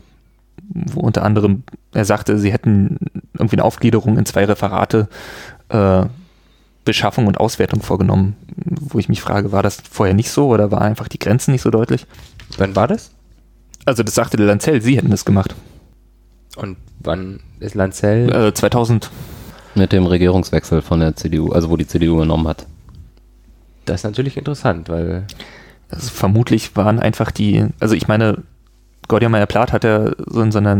Wo 0.70 1.00
unter 1.00 1.24
anderem, 1.24 1.64
er 1.94 2.06
sagte, 2.06 2.38
sie 2.38 2.52
hätten 2.52 2.98
irgendwie 3.34 3.56
eine 3.56 3.64
Aufgliederung 3.64 4.18
in 4.18 4.26
zwei 4.26 4.46
Referate 4.46 5.08
äh, 5.70 6.06
Beschaffung 6.88 7.28
und 7.28 7.40
Auswertung 7.40 7.82
vorgenommen, 7.82 8.36
wo 8.80 8.98
ich 8.98 9.10
mich 9.10 9.22
frage, 9.22 9.52
war 9.52 9.62
das 9.62 9.78
vorher 9.90 10.16
nicht 10.16 10.32
so 10.32 10.48
oder 10.48 10.72
war 10.72 10.82
einfach 10.82 11.08
die 11.08 11.20
Grenzen 11.20 11.52
nicht 11.52 11.62
so 11.62 11.70
deutlich? 11.70 12.08
Wann 12.58 12.76
war 12.76 12.88
das? 12.88 13.12
Also 13.86 14.04
das 14.04 14.16
sagte 14.16 14.38
der 14.38 14.48
Lanzell, 14.48 14.82
sie 14.82 14.98
hätten 14.98 15.12
das 15.12 15.26
gemacht. 15.26 15.56
Und 16.56 16.78
wann 17.00 17.42
ist 17.60 17.76
Lanzell? 17.76 18.48
Äh, 18.48 18.54
2000. 18.54 19.12
Mit 19.76 19.92
dem 19.92 20.06
Regierungswechsel 20.06 20.82
von 20.82 21.00
der 21.00 21.16
CDU, 21.16 21.52
also 21.52 21.70
wo 21.70 21.78
die 21.78 21.86
CDU 21.86 22.18
genommen 22.18 22.48
hat. 22.48 22.66
Das 23.86 24.02
ist 24.02 24.04
natürlich 24.06 24.38
interessant, 24.38 24.90
weil 24.90 25.28
Also 25.90 26.10
vermutlich 26.10 26.76
waren 26.76 27.00
einfach 27.00 27.32
die, 27.32 27.66
also 27.80 27.96
ich 27.96 28.08
meine, 28.08 28.44
Gordian 29.08 29.32
Meyer-Plath 29.32 29.72
hat 29.72 29.84
ja 29.84 30.12
so 30.26 30.42
in 30.42 30.52
seiner 30.52 30.76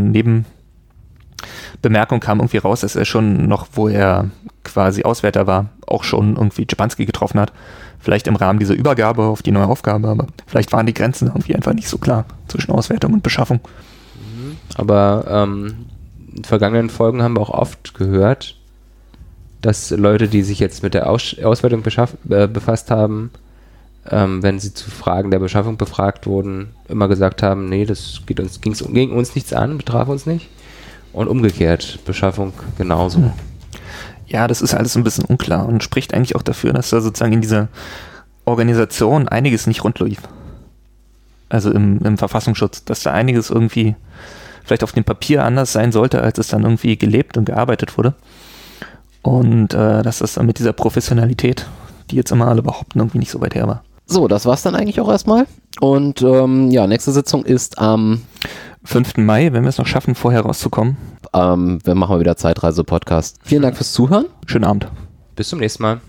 Nebenbemerkung 1.78 2.20
kam 2.20 2.40
irgendwie 2.40 2.58
raus, 2.58 2.80
dass 2.80 2.96
er 2.96 3.04
schon 3.04 3.46
noch, 3.46 3.68
wo 3.72 3.88
er 3.88 4.30
quasi 4.64 5.04
Auswärter 5.04 5.46
war, 5.46 5.66
auch 5.86 6.04
schon 6.04 6.36
irgendwie 6.36 6.66
Czepanski 6.66 7.06
getroffen 7.06 7.40
hat. 7.40 7.52
Vielleicht 8.00 8.26
im 8.26 8.36
Rahmen 8.36 8.58
dieser 8.58 8.74
Übergabe 8.74 9.22
auf 9.24 9.42
die 9.42 9.52
neue 9.52 9.66
Aufgabe, 9.66 10.08
aber 10.08 10.26
vielleicht 10.46 10.72
waren 10.72 10.86
die 10.86 10.94
Grenzen 10.94 11.28
irgendwie 11.28 11.54
einfach 11.54 11.74
nicht 11.74 11.88
so 11.88 11.98
klar 11.98 12.26
zwischen 12.48 12.72
Auswertung 12.72 13.12
und 13.12 13.22
Beschaffung. 13.22 13.60
Aber 14.76 15.24
ähm, 15.28 15.86
in 16.36 16.44
vergangenen 16.44 16.90
Folgen 16.90 17.22
haben 17.22 17.36
wir 17.36 17.40
auch 17.40 17.50
oft 17.50 17.94
gehört, 17.94 18.56
dass 19.62 19.90
Leute, 19.90 20.28
die 20.28 20.42
sich 20.42 20.60
jetzt 20.60 20.82
mit 20.82 20.94
der 20.94 21.08
Aus 21.08 21.36
Auswertung 21.42 21.82
äh, 22.30 22.46
befasst 22.46 22.90
haben, 22.90 23.30
ähm, 24.10 24.42
wenn 24.42 24.58
sie 24.58 24.72
zu 24.74 24.90
Fragen 24.90 25.30
der 25.30 25.40
Beschaffung 25.40 25.76
befragt 25.76 26.26
wurden, 26.26 26.68
immer 26.88 27.08
gesagt 27.08 27.42
haben, 27.42 27.68
nee, 27.68 27.84
das 27.84 28.22
geht 28.26 28.40
uns, 28.40 28.60
ging's, 28.60 28.84
ging 28.86 29.12
uns 29.12 29.34
nichts 29.34 29.52
an, 29.52 29.78
betraf 29.78 30.08
uns 30.08 30.26
nicht. 30.26 30.48
Und 31.12 31.28
umgekehrt, 31.28 31.98
Beschaffung 32.04 32.52
genauso. 32.76 33.18
Hm. 33.18 33.32
Ja, 34.26 34.46
das 34.46 34.60
ist 34.60 34.74
alles 34.74 34.96
ein 34.96 35.04
bisschen 35.04 35.24
unklar 35.24 35.66
und 35.66 35.82
spricht 35.82 36.12
eigentlich 36.12 36.36
auch 36.36 36.42
dafür, 36.42 36.72
dass 36.72 36.90
da 36.90 37.00
sozusagen 37.00 37.32
in 37.32 37.40
dieser 37.40 37.68
Organisation 38.44 39.26
einiges 39.28 39.66
nicht 39.66 39.84
rund 39.84 39.98
lief. 40.00 40.20
Also 41.48 41.70
im, 41.70 41.98
im 42.04 42.18
Verfassungsschutz, 42.18 42.84
dass 42.84 43.02
da 43.02 43.12
einiges 43.12 43.48
irgendwie 43.48 43.96
vielleicht 44.64 44.84
auf 44.84 44.92
dem 44.92 45.04
Papier 45.04 45.44
anders 45.44 45.72
sein 45.72 45.92
sollte, 45.92 46.22
als 46.22 46.38
es 46.38 46.48
dann 46.48 46.62
irgendwie 46.62 46.98
gelebt 46.98 47.38
und 47.38 47.46
gearbeitet 47.46 47.96
wurde. 47.96 48.14
Und 49.22 49.72
äh, 49.72 50.02
dass 50.02 50.18
das 50.18 50.34
dann 50.34 50.46
mit 50.46 50.58
dieser 50.58 50.74
Professionalität, 50.74 51.66
die 52.10 52.16
jetzt 52.16 52.30
immer 52.30 52.48
alle 52.48 52.62
behaupten, 52.62 52.98
irgendwie 52.98 53.18
nicht 53.18 53.30
so 53.30 53.40
weit 53.40 53.54
her 53.54 53.66
war. 53.66 53.82
So, 54.08 54.26
das 54.26 54.46
war's 54.46 54.62
dann 54.62 54.74
eigentlich 54.74 55.00
auch 55.00 55.08
erstmal. 55.08 55.46
Und 55.80 56.22
ähm, 56.22 56.70
ja, 56.70 56.86
nächste 56.86 57.12
Sitzung 57.12 57.44
ist 57.44 57.78
am, 57.78 58.22
5. 58.84 59.18
Mai, 59.18 59.52
wenn 59.52 59.64
wir 59.64 59.68
es 59.68 59.76
noch 59.76 59.86
schaffen, 59.86 60.14
vorher 60.14 60.40
rauszukommen. 60.40 60.96
ähm, 61.34 61.78
wir 61.84 61.94
machen 61.94 62.14
mal 62.14 62.20
wieder 62.20 62.36
Zeitreise-Podcast. 62.36 63.36
Vielen 63.42 63.62
Dank 63.62 63.76
fürs 63.76 63.92
Zuhören. 63.92 64.26
Schönen 64.46 64.64
Abend. 64.64 64.88
Bis 65.36 65.48
zum 65.48 65.58
nächsten 65.58 65.82
Mal. 65.82 66.00